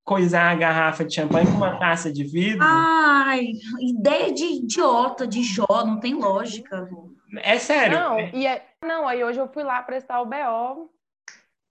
coisar 0.04 0.52
a 0.52 0.56
garrafa 0.56 1.04
de 1.06 1.16
champanhe 1.16 1.48
com 1.48 1.54
uma 1.54 1.80
taça 1.80 2.12
de 2.12 2.24
vidro? 2.24 2.64
Ai, 2.64 3.48
ideia 3.80 4.32
de 4.34 4.44
idiota, 4.46 5.26
de 5.26 5.42
Jó, 5.44 5.66
não 5.86 6.00
tem 6.00 6.14
lógica. 6.14 6.88
É 7.38 7.58
sério. 7.58 7.98
Não, 8.00 8.20
é- 8.20 8.32
e 8.34 8.46
aí, 8.46 8.62
não, 8.86 9.08
aí 9.08 9.24
hoje 9.24 9.40
eu 9.40 9.48
fui 9.48 9.64
lá 9.64 9.82
prestar 9.82 10.22
o 10.22 10.26
BO. 10.26 10.90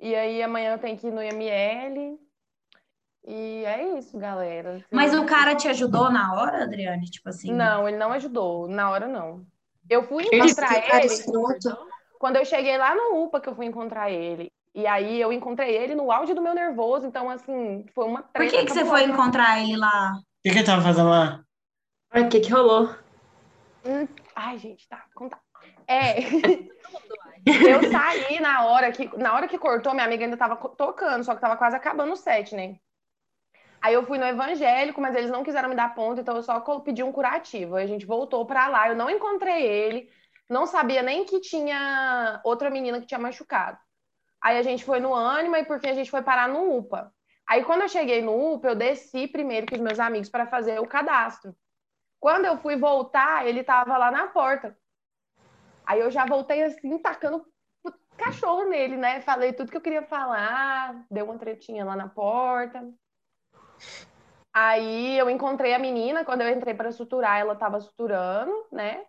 E 0.00 0.14
aí 0.14 0.42
amanhã 0.42 0.72
eu 0.72 0.78
tenho 0.78 0.96
que 0.98 1.06
ir 1.06 1.12
no 1.12 1.22
IML. 1.22 2.18
E 3.28 3.64
é 3.64 3.98
isso, 3.98 4.16
galera. 4.18 4.84
Mas 4.90 5.14
o 5.14 5.24
cara 5.24 5.54
te 5.54 5.66
ajudou 5.68 6.10
na 6.10 6.34
hora, 6.34 6.64
Adriane? 6.64 7.06
Tipo 7.10 7.28
assim. 7.28 7.52
Não, 7.52 7.88
ele 7.88 7.96
não 7.96 8.12
ajudou. 8.12 8.68
Na 8.68 8.90
hora, 8.90 9.08
não. 9.08 9.44
Eu 9.88 10.02
fui 10.04 10.24
encontrar 10.24 10.96
ele 10.96 11.06
escroto. 11.06 11.76
quando 12.18 12.36
eu 12.36 12.44
cheguei 12.44 12.76
lá 12.76 12.94
no 12.94 13.24
UPA 13.24 13.40
que 13.40 13.48
eu 13.48 13.54
fui 13.54 13.66
encontrar 13.66 14.10
ele. 14.10 14.50
E 14.74 14.86
aí 14.86 15.20
eu 15.20 15.32
encontrei 15.32 15.74
ele 15.74 15.94
no 15.94 16.12
auge 16.12 16.34
do 16.34 16.42
meu 16.42 16.54
nervoso. 16.54 17.06
Então, 17.06 17.30
assim, 17.30 17.86
foi 17.94 18.04
uma 18.04 18.22
Por 18.22 18.32
treta 18.32 18.56
que, 18.56 18.64
que 18.66 18.72
você 18.72 18.84
foi 18.84 19.04
encontrar 19.04 19.62
ele 19.62 19.76
lá? 19.76 20.12
O 20.12 20.42
que, 20.42 20.50
que 20.50 20.58
ele 20.58 20.66
tava 20.66 20.82
fazendo 20.82 21.08
lá? 21.08 21.40
O 22.14 22.28
que 22.28 22.40
que 22.40 22.52
rolou? 22.52 22.94
Ai, 24.34 24.58
gente, 24.58 24.88
tá, 24.88 25.04
contar. 25.14 25.40
É. 25.86 26.18
eu 27.46 27.90
saí 27.90 28.40
na 28.40 28.64
hora 28.64 28.90
que 28.90 29.16
na 29.16 29.34
hora 29.34 29.48
que 29.48 29.58
cortou, 29.58 29.94
minha 29.94 30.04
amiga 30.04 30.24
ainda 30.24 30.36
tava 30.36 30.56
tocando, 30.56 31.24
só 31.24 31.34
que 31.34 31.40
tava 31.40 31.56
quase 31.56 31.76
acabando 31.76 32.12
o 32.12 32.16
set, 32.16 32.54
né? 32.54 32.76
Aí 33.80 33.94
eu 33.94 34.04
fui 34.04 34.18
no 34.18 34.24
evangélico, 34.24 35.00
mas 35.00 35.14
eles 35.14 35.30
não 35.30 35.44
quiseram 35.44 35.68
me 35.68 35.74
dar 35.74 35.94
ponto, 35.94 36.20
então 36.20 36.36
eu 36.36 36.42
só 36.42 36.60
pedi 36.80 37.02
um 37.02 37.12
curativo. 37.12 37.76
Aí 37.76 37.84
a 37.84 37.88
gente 37.88 38.06
voltou 38.06 38.44
pra 38.44 38.68
lá, 38.68 38.88
eu 38.88 38.96
não 38.96 39.08
encontrei 39.08 39.64
ele, 39.64 40.10
não 40.48 40.66
sabia 40.66 41.02
nem 41.02 41.24
que 41.24 41.40
tinha 41.40 42.40
outra 42.44 42.70
menina 42.70 43.00
que 43.00 43.06
tinha 43.06 43.20
machucado. 43.20 43.78
Aí 44.42 44.58
a 44.58 44.62
gente 44.62 44.84
foi 44.84 45.00
no 45.00 45.14
Anima 45.14 45.58
e 45.58 45.64
por 45.64 45.80
fim 45.80 45.88
a 45.88 45.94
gente 45.94 46.10
foi 46.10 46.22
parar 46.22 46.48
no 46.48 46.76
UPA. 46.76 47.12
Aí 47.46 47.64
quando 47.64 47.82
eu 47.82 47.88
cheguei 47.88 48.22
no 48.22 48.54
UPA, 48.54 48.68
eu 48.68 48.74
desci 48.74 49.28
primeiro 49.28 49.66
com 49.66 49.74
os 49.74 49.80
meus 49.80 50.00
amigos 50.00 50.28
para 50.28 50.46
fazer 50.46 50.80
o 50.80 50.86
cadastro. 50.86 51.54
Quando 52.18 52.44
eu 52.44 52.56
fui 52.58 52.76
voltar, 52.76 53.46
ele 53.46 53.62
tava 53.62 53.96
lá 53.96 54.10
na 54.10 54.26
porta. 54.28 54.76
Aí 55.84 56.00
eu 56.00 56.10
já 56.10 56.26
voltei 56.26 56.62
assim, 56.62 56.98
tacando 56.98 57.46
cachorro 58.16 58.64
nele, 58.64 58.96
né? 58.96 59.20
Falei 59.20 59.52
tudo 59.52 59.70
que 59.70 59.76
eu 59.76 59.80
queria 59.80 60.02
falar, 60.02 61.04
deu 61.10 61.26
uma 61.26 61.38
tretinha 61.38 61.84
lá 61.84 61.94
na 61.94 62.08
porta. 62.08 62.82
Aí 64.52 65.18
eu 65.18 65.28
encontrei 65.28 65.74
a 65.74 65.78
menina, 65.78 66.24
quando 66.24 66.40
eu 66.40 66.48
entrei 66.48 66.72
para 66.72 66.90
suturar, 66.90 67.38
ela 67.38 67.54
tava 67.54 67.78
suturando, 67.80 68.52
né? 68.72 69.04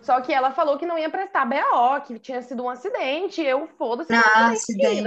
Só 0.00 0.20
que 0.20 0.32
ela 0.32 0.50
falou 0.50 0.78
que 0.78 0.86
não 0.86 0.98
ia 0.98 1.10
prestar 1.10 1.44
BO, 1.44 2.00
que 2.06 2.18
tinha 2.18 2.42
sido 2.42 2.64
um 2.64 2.70
acidente. 2.70 3.42
Eu, 3.42 3.68
foda-se, 3.78 4.12
Ah. 4.14 4.50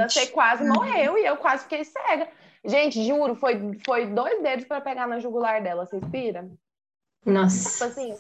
Você 0.08 0.28
quase 0.28 0.64
Uhum. 0.64 0.74
morreu 0.74 1.18
e 1.18 1.26
eu 1.26 1.36
quase 1.38 1.64
fiquei 1.64 1.84
cega. 1.84 2.30
Gente, 2.64 3.04
juro, 3.06 3.36
foi, 3.36 3.60
foi 3.86 4.08
dois 4.08 4.42
dedos 4.42 4.66
para 4.66 4.82
pegar 4.82 5.08
na 5.08 5.20
jugular 5.20 5.62
dela, 5.62 5.86
vocês 5.86 6.04
piram? 6.10 6.50
Tipo 7.24 7.32
Nossa. 7.32 7.86
assim, 7.86 8.16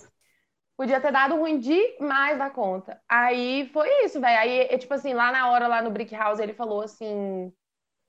podia 0.75 0.99
ter 0.99 1.11
dado 1.11 1.35
ruim 1.35 1.59
demais 1.59 2.37
da 2.37 2.49
conta. 2.49 3.01
Aí 3.07 3.69
foi 3.71 3.89
isso, 4.03 4.19
velho. 4.19 4.39
Aí, 4.39 4.59
é, 4.61 4.77
tipo 4.77 4.93
assim, 4.93 5.13
lá 5.13 5.31
na 5.31 5.49
hora, 5.49 5.67
lá 5.67 5.81
no 5.81 5.89
Brick 5.91 6.13
House, 6.15 6.39
ele 6.39 6.53
falou 6.53 6.81
assim. 6.81 7.53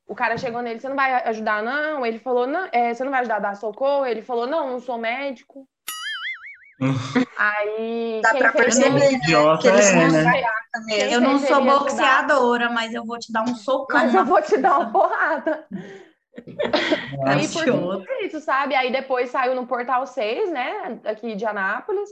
O 0.07 0.15
cara 0.15 0.39
chegou 0.39 0.63
nele, 0.63 0.79
você 0.79 0.89
não 0.89 0.97
vai 0.97 1.13
ajudar, 1.25 1.63
não? 1.63 2.07
Ele 2.07 2.19
falou, 2.19 2.47
não, 2.47 2.69
é, 2.71 2.95
você 2.95 3.03
não 3.03 3.11
vai 3.11 3.21
ajudar 3.21 3.37
a 3.37 3.41
dar 3.41 3.57
socorro? 3.57 4.07
Ele 4.07 4.23
falou, 4.23 4.47
não, 4.47 4.71
não 4.71 4.81
sou 4.81 4.97
médico. 4.99 5.67
Aí. 7.37 8.21
Dá 8.23 8.31
quem 8.31 8.41
pra 8.41 8.53
fez 8.53 8.65
perceber, 8.79 8.99
né? 8.99 9.13
Idiota 9.13 9.63
Que 9.63 9.69
eles 9.69 9.87
é, 9.87 10.11
são 10.11 10.23
né? 10.23 10.43
Eu 11.11 11.21
não 11.21 11.39
sou 11.39 11.61
ele 11.61 11.71
ajudar? 11.71 11.79
boxeadora, 11.79 12.71
mas 12.71 12.95
eu 12.95 13.05
vou 13.05 13.19
te 13.19 13.33
dar 13.33 13.43
um 13.43 13.55
socão. 13.55 13.99
Mas 13.99 14.15
eu 14.15 14.25
vou 14.25 14.41
te 14.43 14.57
dar 14.59 14.79
uma 14.79 14.93
porrada. 14.93 15.67
Aí 17.27 17.49
por 17.53 17.65
tudo 17.65 18.05
isso, 18.23 18.41
sabe? 18.41 18.75
Aí 18.75 18.93
depois 18.93 19.31
saiu 19.31 19.55
no 19.55 19.67
Portal 19.67 20.07
6, 20.07 20.51
né? 20.51 21.01
Aqui 21.05 21.35
de 21.35 21.45
Anápolis. 21.45 22.11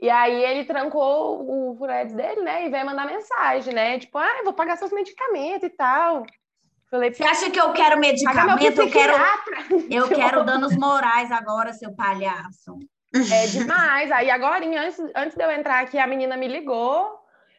E 0.00 0.10
aí 0.10 0.44
ele 0.44 0.64
trancou 0.64 1.70
o 1.70 1.76
Fred 1.76 2.14
dele, 2.14 2.42
né? 2.42 2.66
E 2.66 2.68
veio 2.68 2.84
mandar 2.84 3.06
mensagem, 3.06 3.72
né? 3.72 3.98
Tipo, 3.98 4.18
ah, 4.18 4.38
eu 4.38 4.44
vou 4.44 4.52
pagar 4.52 4.76
seus 4.76 4.92
medicamentos 4.92 5.66
e 5.66 5.70
tal. 5.70 6.26
Falei, 6.90 7.12
Você 7.12 7.24
acha 7.24 7.50
que 7.50 7.60
eu 7.60 7.72
quero 7.72 7.98
medicamento? 7.98 8.80
Eu 8.80 8.90
quero, 8.90 9.14
eu 9.90 10.08
quero 10.08 10.44
danos 10.44 10.76
morais 10.76 11.30
agora, 11.32 11.72
seu 11.72 11.94
palhaço. 11.94 12.78
É 13.32 13.46
demais. 13.46 14.10
Aí 14.10 14.30
agora, 14.30 14.64
antes, 14.64 14.98
antes 15.14 15.36
de 15.36 15.44
eu 15.44 15.50
entrar 15.50 15.82
aqui, 15.82 15.98
a 15.98 16.06
menina 16.06 16.36
me 16.36 16.48
ligou, 16.48 17.18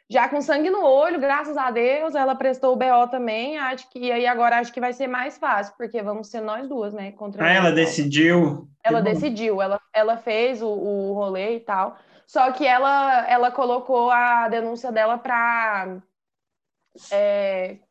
já 0.10 0.28
com 0.28 0.42
sangue 0.42 0.70
no 0.70 0.84
olho, 0.84 1.20
graças 1.20 1.58
a 1.58 1.72
Deus. 1.72 2.14
Ela 2.14 2.36
prestou 2.36 2.74
o 2.74 2.76
BO 2.76 3.08
também. 3.10 3.58
Acho 3.58 3.90
que, 3.90 4.00
e 4.00 4.12
aí 4.12 4.28
agora 4.28 4.60
acho 4.60 4.72
que 4.72 4.82
vai 4.82 4.94
ser 4.94 5.08
mais 5.08 5.38
fácil, 5.38 5.74
porque 5.78 6.02
vamos 6.02 6.28
ser 6.30 6.42
nós 6.42 6.68
duas, 6.68 6.94
né? 6.94 7.12
Contra 7.14 7.44
Ah, 7.44 7.50
ela 7.50 7.72
decidiu. 7.72 8.68
Ela 8.84 9.02
decidiu, 9.02 9.62
ela, 9.62 9.82
ela 9.94 10.18
fez 10.18 10.62
o, 10.62 10.68
o 10.68 11.14
rolê 11.14 11.56
e 11.56 11.60
tal. 11.60 11.98
Só 12.28 12.52
que 12.52 12.66
ela, 12.66 13.26
ela 13.28 13.52
colocou 13.52 14.10
a 14.12 14.48
denúncia 14.50 14.92
dela 14.92 15.18
para. 15.18 15.98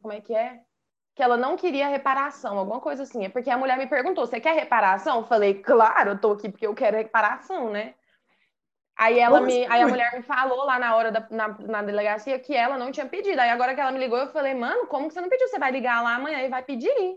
como 0.02 0.12
é 0.12 0.20
que 0.20 0.34
é? 0.34 0.60
Que 1.14 1.22
ela 1.22 1.36
não 1.36 1.56
queria 1.56 1.88
reparação, 1.88 2.58
alguma 2.58 2.80
coisa 2.80 3.04
assim. 3.04 3.24
É 3.24 3.28
porque 3.28 3.50
a 3.50 3.56
mulher 3.56 3.78
me 3.78 3.86
perguntou: 3.86 4.26
você 4.26 4.40
quer 4.40 4.54
reparação? 4.54 5.18
Eu 5.18 5.24
falei, 5.26 5.54
claro, 5.62 6.10
eu 6.10 6.18
tô 6.20 6.32
aqui 6.32 6.48
porque 6.48 6.66
eu 6.66 6.74
quero 6.74 6.96
reparação, 6.96 7.70
né? 7.70 7.94
Aí, 8.96 9.18
ela 9.18 9.38
Como 9.38 9.46
me, 9.46 9.52
assim, 9.64 9.72
aí 9.72 9.82
a 9.82 9.88
mulher 9.88 10.12
me 10.14 10.22
falou 10.22 10.64
lá 10.64 10.78
na 10.78 10.94
hora 10.94 11.10
da, 11.10 11.26
na, 11.30 11.48
na 11.48 11.82
delegacia 11.82 12.38
que 12.38 12.54
ela 12.54 12.78
não 12.78 12.92
tinha 12.92 13.06
pedido. 13.06 13.40
Aí 13.40 13.50
agora 13.50 13.74
que 13.74 13.80
ela 13.80 13.90
me 13.90 13.98
ligou, 13.98 14.18
eu 14.18 14.28
falei, 14.28 14.54
mano, 14.54 14.86
como 14.86 15.08
que 15.08 15.14
você 15.14 15.20
não 15.20 15.28
pediu? 15.28 15.48
Você 15.48 15.58
vai 15.58 15.72
ligar 15.72 16.02
lá 16.02 16.14
amanhã 16.14 16.40
e 16.42 16.48
vai 16.48 16.62
pedir. 16.62 17.16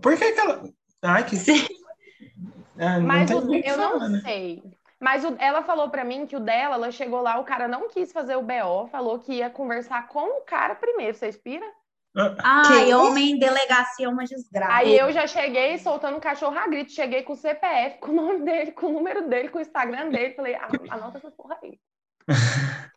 Por 0.00 0.16
que 0.16 0.32
que 0.32 0.40
ela... 0.40 0.62
Ai, 1.02 1.24
que... 1.26 1.36
Ah, 2.78 2.98
não 2.98 3.06
Mas 3.06 3.30
o- 3.30 3.54
eu 3.54 3.76
não 3.76 3.92
falar, 3.92 4.08
né? 4.08 4.20
sei. 4.20 4.62
Mas 5.00 5.24
o- 5.24 5.36
ela 5.38 5.62
falou 5.62 5.90
pra 5.90 6.04
mim 6.04 6.26
que 6.26 6.36
o 6.36 6.40
dela, 6.40 6.76
ela 6.76 6.90
chegou 6.90 7.20
lá, 7.20 7.38
o 7.38 7.44
cara 7.44 7.68
não 7.68 7.88
quis 7.88 8.12
fazer 8.12 8.36
o 8.36 8.42
BO, 8.42 8.86
falou 8.88 9.18
que 9.18 9.34
ia 9.34 9.50
conversar 9.50 10.08
com 10.08 10.38
o 10.38 10.42
cara 10.42 10.74
primeiro. 10.74 11.14
Você 11.14 11.28
inspira? 11.28 11.66
Ai, 12.42 12.86
Que? 12.86 12.94
homem 12.94 13.32
em 13.32 13.38
delegacia 13.38 14.06
é 14.06 14.08
uma 14.08 14.24
desgraça. 14.24 14.72
Aí 14.72 14.96
eu 14.96 15.10
já 15.10 15.26
cheguei 15.26 15.78
soltando 15.78 16.20
cachorro 16.20 16.56
a 16.56 16.68
grito, 16.68 16.92
cheguei 16.92 17.22
com 17.22 17.32
o 17.32 17.36
CPF, 17.36 17.98
com 17.98 18.12
o 18.12 18.14
nome 18.14 18.44
dele, 18.44 18.72
com 18.72 18.86
o 18.86 18.92
número 18.92 19.28
dele, 19.28 19.48
com 19.48 19.58
o 19.58 19.60
Instagram 19.60 20.10
dele. 20.10 20.34
Falei, 20.34 20.54
ah, 20.54 20.68
anota 20.90 21.18
essa 21.18 21.30
porra 21.30 21.58
aí. 21.62 21.78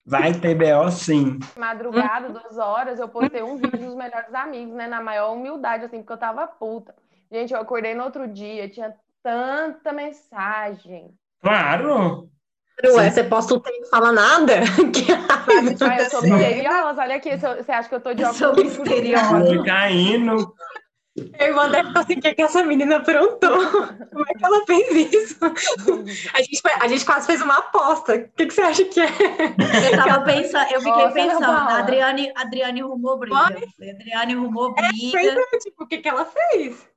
Vai 0.06 0.34
ter 0.34 0.56
BO 0.56 0.90
sim. 0.92 1.40
Madrugada, 1.58 2.30
duas 2.30 2.58
horas, 2.58 3.00
eu 3.00 3.10
postei 3.10 3.42
um 3.44 3.58
vídeo 3.58 3.80
dos 3.80 3.96
melhores 3.96 4.34
amigos, 4.34 4.74
né? 4.76 4.88
Na 4.88 5.02
maior 5.02 5.34
humildade, 5.34 5.86
assim, 5.86 5.98
porque 5.98 6.14
eu 6.14 6.18
tava 6.18 6.48
puta. 6.48 6.96
Gente, 7.30 7.54
eu 7.54 7.60
acordei 7.60 7.94
no 7.94 8.04
outro 8.04 8.28
dia, 8.28 8.70
tinha 8.70 8.96
tanta 9.22 9.92
mensagem. 9.92 11.14
Claro. 11.42 12.30
Ué, 12.86 13.10
você 13.10 13.24
posta 13.24 13.54
um 13.56 13.60
tempo 13.60 13.86
e 13.86 13.90
fala 13.90 14.12
nada? 14.12 14.54
Que 14.94 15.12
raiva. 15.12 15.76
Ai, 15.82 16.02
eu 16.02 16.10
sou 16.10 16.22
misteriosa, 16.24 17.02
olha 17.02 17.16
aqui, 17.16 17.38
se 17.38 17.46
eu- 17.48 17.56
você 17.64 17.72
acha 17.72 17.90
que 17.90 17.96
eu 17.96 18.02
tô 18.02 18.14
de 18.14 18.22
Eu 18.22 18.30
óculos 18.30 18.38
sou 18.56 18.66
escuros? 18.66 18.78
misteriosa. 18.94 19.64
Caindo. 19.64 20.54
A 21.40 21.44
irmã 21.46 21.68
deve 21.72 21.88
falar 21.92 22.02
assim, 22.06 22.14
o 22.14 22.22
que, 22.22 22.34
que 22.36 22.42
essa 22.44 22.64
menina 22.64 22.98
aprontou? 22.98 23.58
Como 24.12 24.26
é 24.30 24.34
que 24.36 24.46
ela 24.46 24.64
fez 24.68 25.14
isso? 25.14 25.38
A 26.32 26.38
gente, 26.44 26.62
foi- 26.62 26.72
a 26.80 26.88
gente 26.88 27.04
quase 27.04 27.26
fez 27.26 27.42
uma 27.42 27.58
aposta. 27.58 28.14
O 28.14 28.30
que, 28.36 28.46
que 28.46 28.54
você 28.54 28.62
acha 28.62 28.86
que 28.86 29.00
é? 29.00 29.08
Eu 29.08 29.96
tava 29.96 30.24
pensando, 30.24 30.72
eu 30.72 30.80
fiquei 30.80 30.92
Nossa, 31.04 31.14
pensando, 31.16 31.44
a 31.46 31.78
Adriane, 31.80 32.32
Adriane 32.36 32.82
arrumou 32.82 33.18
briga. 33.18 33.36
A 33.36 33.48
Adriane 33.48 34.34
arrumou 34.36 34.76
Pois 34.76 35.12
briga. 35.12 35.42
é, 35.54 35.58
tipo, 35.58 35.84
o 35.84 35.88
que, 35.88 35.98
que 35.98 36.08
ela 36.08 36.26
fez? 36.26 36.88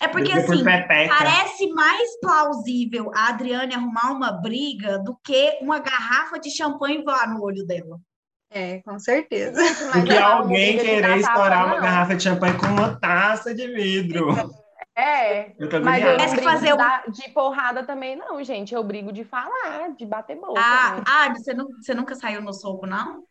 É 0.00 0.08
porque 0.08 0.30
assim, 0.32 0.62
parece 0.62 1.68
mais 1.72 2.20
plausível 2.20 3.10
a 3.14 3.28
Adriane 3.28 3.74
arrumar 3.74 4.12
uma 4.12 4.30
briga 4.30 4.98
do 4.98 5.16
que 5.24 5.58
uma 5.62 5.78
garrafa 5.78 6.38
de 6.38 6.50
champanhe 6.50 7.02
voar 7.02 7.32
no 7.32 7.42
olho 7.42 7.66
dela. 7.66 7.98
É, 8.50 8.80
com 8.82 8.98
certeza. 8.98 9.60
Do 9.92 10.04
que 10.04 10.16
alguém 10.16 10.78
querer 10.78 11.16
estourar 11.18 11.66
uma 11.66 11.76
não. 11.76 11.82
garrafa 11.82 12.14
de 12.14 12.22
champanhe 12.22 12.58
com 12.58 12.66
uma 12.66 12.94
taça 12.98 13.54
de 13.54 13.66
vidro. 13.68 14.28
É, 14.98 15.52
Eu 15.58 15.68
mas 15.82 16.02
eu 16.02 16.16
não 16.16 16.42
fazer 16.42 16.74
de, 16.74 16.82
um- 16.82 17.10
de 17.12 17.30
porrada 17.30 17.84
também, 17.84 18.16
não, 18.16 18.42
gente. 18.42 18.74
Eu 18.74 18.82
brigo 18.82 19.12
de 19.12 19.24
falar, 19.24 19.94
de 19.94 20.06
bater 20.06 20.36
boca. 20.36 20.58
Ah, 20.58 20.96
né? 20.96 21.04
ah 21.06 21.34
você, 21.34 21.52
não, 21.52 21.66
você 21.68 21.92
nunca 21.92 22.14
saiu 22.14 22.40
no 22.40 22.54
soco, 22.54 22.86
não? 22.86 23.22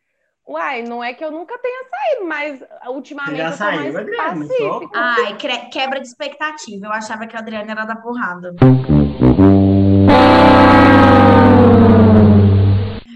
Uai, 0.48 0.82
não 0.82 1.02
é 1.02 1.12
que 1.12 1.24
eu 1.24 1.32
nunca 1.32 1.58
tenha 1.58 1.84
saído, 1.90 2.24
mas 2.24 2.62
ultimamente 2.88 3.36
já 3.36 3.46
eu 3.46 3.50
tô 3.50 3.56
saiu, 3.56 3.80
mais 3.80 3.96
Adriana, 3.96 4.34
no 4.34 4.46
pacífica. 4.48 4.90
Ai, 4.94 5.36
quebra 5.72 6.00
de 6.00 6.06
expectativa. 6.06 6.86
Eu 6.86 6.92
achava 6.92 7.26
que 7.26 7.34
a 7.34 7.40
Adriane 7.40 7.68
era 7.68 7.84
da 7.84 7.96
porrada. 7.96 8.54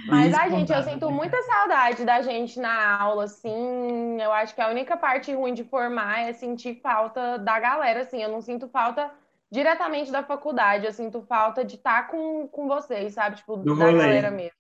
Mas, 0.09 0.35
ai, 0.35 0.51
gente, 0.51 0.73
eu 0.73 0.83
sinto 0.83 1.07
né? 1.07 1.13
muita 1.13 1.41
saudade 1.43 2.05
da 2.05 2.21
gente 2.21 2.59
na 2.59 3.01
aula, 3.01 3.25
assim. 3.25 4.21
Eu 4.21 4.33
acho 4.33 4.53
que 4.53 4.61
a 4.61 4.69
única 4.69 4.97
parte 4.97 5.33
ruim 5.33 5.55
de 5.55 5.63
formar 5.63 6.29
é 6.29 6.33
sentir 6.33 6.81
falta 6.83 7.39
da 7.39 7.61
galera, 7.61 8.01
assim. 8.01 8.21
Eu 8.21 8.29
não 8.29 8.43
sinto 8.43 8.69
falta 8.69 9.09
diretamente 9.53 10.11
da 10.11 10.25
faculdade, 10.25 10.85
eu 10.85 10.93
sinto 10.93 11.23
falta 11.29 11.65
de 11.65 11.77
estar 11.77 12.09
com, 12.09 12.49
com 12.49 12.67
vocês, 12.67 13.15
sabe? 13.15 13.37
Tipo, 13.37 13.59
Do 13.59 13.77
da 13.77 13.87
rolê. 13.87 13.99
galera 13.99 14.31
mesmo. 14.33 14.51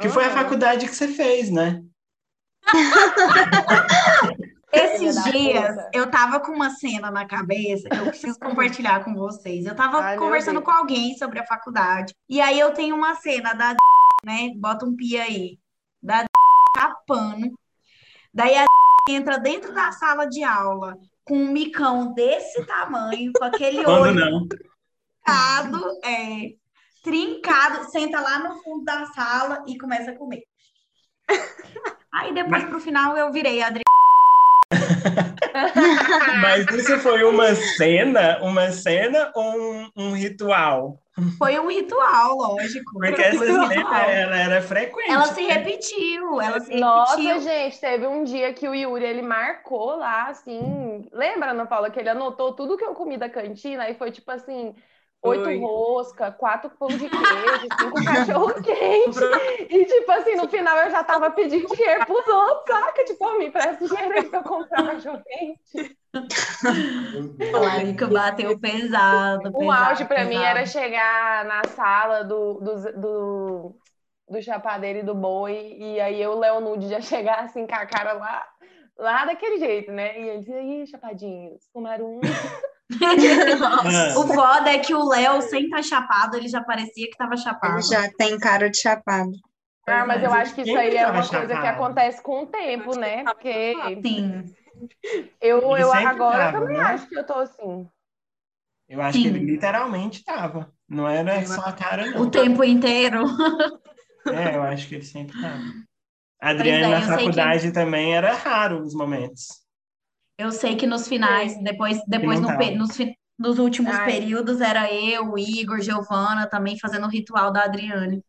Que 0.00 0.08
foi 0.08 0.24
a 0.24 0.28
Aham. 0.28 0.36
faculdade 0.36 0.86
que 0.86 0.94
você 0.94 1.08
fez, 1.08 1.50
né? 1.50 1.82
Esses 4.72 5.24
dias 5.24 5.76
eu 5.92 6.10
tava 6.10 6.40
com 6.40 6.52
uma 6.52 6.70
cena 6.70 7.10
na 7.10 7.24
cabeça 7.24 7.88
que 7.88 7.96
eu 7.96 8.06
preciso 8.06 8.38
compartilhar 8.38 9.04
com 9.04 9.14
vocês. 9.14 9.64
Eu 9.64 9.74
tava 9.74 10.16
conversando 10.16 10.60
com 10.60 10.70
alguém 10.70 11.16
sobre 11.16 11.38
a 11.38 11.46
faculdade. 11.46 12.12
E 12.28 12.40
aí 12.40 12.58
eu 12.58 12.74
tenho 12.74 12.94
uma 12.94 13.14
cena 13.14 13.54
da 13.54 13.74
né? 14.24 14.50
Bota 14.56 14.84
um 14.84 14.94
pi 14.94 15.18
aí. 15.18 15.58
Da 16.02 16.24
capando. 16.74 17.58
Daí 18.34 18.56
a 18.56 18.66
entra 19.08 19.38
dentro 19.38 19.72
da 19.72 19.92
sala 19.92 20.26
de 20.26 20.42
aula 20.42 20.98
com 21.24 21.36
um 21.38 21.52
micão 21.52 22.12
desse 22.12 22.64
tamanho, 22.64 23.32
com 23.32 23.44
aquele 23.44 23.84
Quando 23.84 24.02
olho 24.02 24.14
não? 24.14 24.48
trincado, 24.48 26.00
é, 26.04 26.54
trincado, 27.02 27.90
senta 27.90 28.20
lá 28.20 28.40
no 28.40 28.62
fundo 28.62 28.84
da 28.84 29.06
sala 29.06 29.64
e 29.66 29.78
começa 29.78 30.10
a 30.10 30.16
comer. 30.16 30.42
Aí 32.16 32.32
depois, 32.32 32.64
pro 32.64 32.80
final, 32.80 33.14
eu 33.16 33.30
virei 33.30 33.62
a 33.62 33.66
Adri. 33.66 33.82
Mas 36.40 36.66
isso 36.74 36.98
foi 36.98 37.22
uma 37.24 37.54
cena, 37.54 38.38
uma 38.42 38.70
cena 38.70 39.30
ou 39.34 39.54
um, 39.54 39.90
um 39.96 40.12
ritual? 40.12 40.98
Foi 41.36 41.58
um 41.58 41.68
ritual, 41.68 42.36
lógico. 42.36 42.90
Porque 42.94 43.20
essa 43.20 43.36
um 43.36 43.46
cena, 43.46 43.66
ritual. 43.66 44.08
ela 44.08 44.36
era 44.36 44.62
frequente. 44.62 45.10
Ela 45.10 45.26
se 45.26 45.42
repetiu, 45.42 46.40
ela 46.40 46.58
se 46.60 46.74
Nossa, 46.74 47.20
repetiu. 47.20 47.42
gente, 47.42 47.80
teve 47.80 48.06
um 48.06 48.24
dia 48.24 48.52
que 48.54 48.66
o 48.66 48.74
Yuri, 48.74 49.04
ele 49.04 49.22
marcou 49.22 49.96
lá, 49.96 50.28
assim... 50.28 51.06
Lembra, 51.12 51.50
Ana 51.50 51.66
Paula, 51.66 51.90
que 51.90 52.00
ele 52.00 52.08
anotou 52.08 52.54
tudo 52.54 52.78
que 52.78 52.84
eu 52.84 52.94
comi 52.94 53.18
da 53.18 53.28
cantina 53.28 53.90
e 53.90 53.94
foi, 53.94 54.10
tipo 54.10 54.30
assim... 54.30 54.74
Oito 55.26 55.44
Foi. 55.44 55.58
rosca, 55.58 56.32
quatro 56.32 56.70
pão 56.70 56.88
de 56.88 57.08
queijo, 57.08 57.68
cinco 57.78 58.04
cachorro 58.04 58.54
quente. 58.62 59.18
E, 59.70 59.84
tipo 59.84 60.12
assim, 60.12 60.36
no 60.36 60.48
final 60.48 60.76
eu 60.78 60.90
já 60.90 61.02
tava 61.04 61.30
pedindo 61.30 61.66
dinheiro 61.74 62.04
pros 62.06 62.26
outros, 62.26 62.66
saca? 62.76 63.04
Tipo, 63.04 63.38
me 63.38 63.46
empresta 63.46 63.86
dinheiro 63.86 64.14
aí 64.14 64.24
pra 64.28 64.38
eu 64.40 64.42
comprar 64.44 64.84
cachorro 64.84 65.22
quente. 65.24 65.96
Larica 67.52 68.06
bateu 68.06 68.58
pesado, 68.58 69.52
O 69.52 69.58
pesado, 69.58 69.84
auge 69.90 70.04
pra 70.04 70.24
mim 70.24 70.30
pesado. 70.30 70.46
era 70.46 70.66
chegar 70.66 71.44
na 71.44 71.64
sala 71.64 72.24
do, 72.24 72.54
do, 72.54 72.92
do, 73.00 73.80
do 74.28 74.42
chapadeiro 74.42 75.00
e 75.00 75.02
do 75.02 75.14
boi, 75.14 75.76
e 75.78 76.00
aí 76.00 76.20
eu, 76.20 76.38
Leonude, 76.38 76.88
já 76.88 77.00
chegar 77.00 77.40
assim 77.40 77.66
com 77.66 77.74
a 77.74 77.86
cara 77.86 78.14
lá, 78.14 78.46
lá 78.96 79.24
daquele 79.26 79.58
jeito, 79.58 79.92
né? 79.92 80.18
E 80.20 80.28
ele 80.28 80.38
dizia, 80.40 80.62
ih, 80.62 80.86
chapadinhos, 80.86 81.68
comeram 81.72 82.06
um. 82.06 82.20
Ah, 82.92 84.18
O 84.18 84.26
foda 84.28 84.70
é 84.70 84.78
que 84.78 84.94
o 84.94 85.08
Léo, 85.08 85.42
sem 85.42 85.64
estar 85.64 85.82
chapado, 85.82 86.36
ele 86.36 86.48
já 86.48 86.62
parecia 86.62 87.10
que 87.10 87.16
tava 87.16 87.36
chapado. 87.36 87.74
Ele 87.74 87.82
já 87.82 88.10
tem 88.12 88.38
cara 88.38 88.70
de 88.70 88.78
chapado. 88.80 89.32
Ah, 89.86 90.04
mas 90.04 90.22
eu 90.22 90.32
acho 90.32 90.54
que 90.54 90.62
isso 90.62 90.76
aí 90.76 90.90
que 90.90 90.96
é 90.96 91.06
uma 91.06 91.26
coisa 91.26 91.46
que 91.46 91.66
acontece 91.66 92.22
com 92.22 92.42
o 92.42 92.46
tempo, 92.46 92.96
né? 92.98 93.24
Porque 93.24 93.74
Sim, 94.04 94.44
eu, 95.40 95.60
eu 95.76 95.90
sempre 95.90 96.06
agora 96.06 96.38
tava, 96.38 96.60
também 96.60 96.76
né? 96.76 96.82
acho 96.84 97.08
que 97.08 97.18
eu 97.18 97.24
tô 97.24 97.34
assim. 97.34 97.88
eu 98.88 99.00
acho 99.00 99.18
que 99.18 99.28
Sim. 99.28 99.34
ele 99.34 99.44
literalmente 99.44 100.24
tava. 100.24 100.72
Não 100.88 101.08
era 101.08 101.44
só 101.46 101.62
a 101.62 101.72
cara, 101.72 102.06
não. 102.10 102.22
o 102.22 102.30
tempo 102.30 102.62
inteiro. 102.64 103.24
É, 104.32 104.56
eu 104.56 104.62
acho 104.62 104.88
que 104.88 104.96
ele 104.96 105.04
sempre 105.04 105.40
tava. 105.40 105.62
A 106.40 106.50
Adriana 106.50 106.86
é, 106.86 106.90
na 106.90 106.98
sei 106.98 107.06
que- 107.06 107.14
faculdade 107.14 107.72
também 107.72 108.14
era 108.14 108.32
raro 108.34 108.82
os 108.82 108.94
momentos. 108.94 109.46
Eu 110.38 110.52
sei 110.52 110.76
que 110.76 110.86
nos 110.86 111.08
finais, 111.08 111.56
depois, 111.62 111.98
depois 112.06 112.40
no 112.40 112.48
nos, 112.76 112.90
nos 113.38 113.58
últimos 113.58 113.94
Ai. 113.94 114.04
períodos, 114.04 114.60
era 114.60 114.92
eu, 114.92 115.32
o 115.32 115.38
Igor, 115.38 115.80
Giovana 115.80 116.46
também 116.46 116.78
fazendo 116.78 117.06
o 117.06 117.10
ritual 117.10 117.50
da 117.50 117.64
Adriane. 117.64 118.22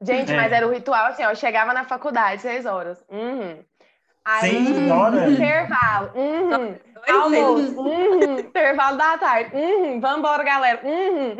Gente, 0.00 0.32
É. 0.32 0.36
mas 0.36 0.52
era 0.52 0.66
o 0.66 0.70
ritual 0.72 1.06
assim, 1.06 1.24
ó, 1.24 1.30
eu 1.30 1.36
chegava 1.36 1.72
na 1.72 1.84
faculdade, 1.84 2.42
seis 2.42 2.66
horas. 2.66 3.02
Uhum. 3.08 3.58
Aí, 4.24 4.50
Seis 4.50 4.90
horas? 4.90 5.32
intervalo. 5.32 6.10
Uhum. 6.14 6.78
Almoço. 7.06 7.80
Uhum. 7.80 8.38
Intervalo 8.38 8.96
da 8.96 9.18
tarde. 9.18 9.54
Uhum. 9.54 10.00
Vambora, 10.00 10.42
galera. 10.42 10.80
Uhum. 10.82 11.36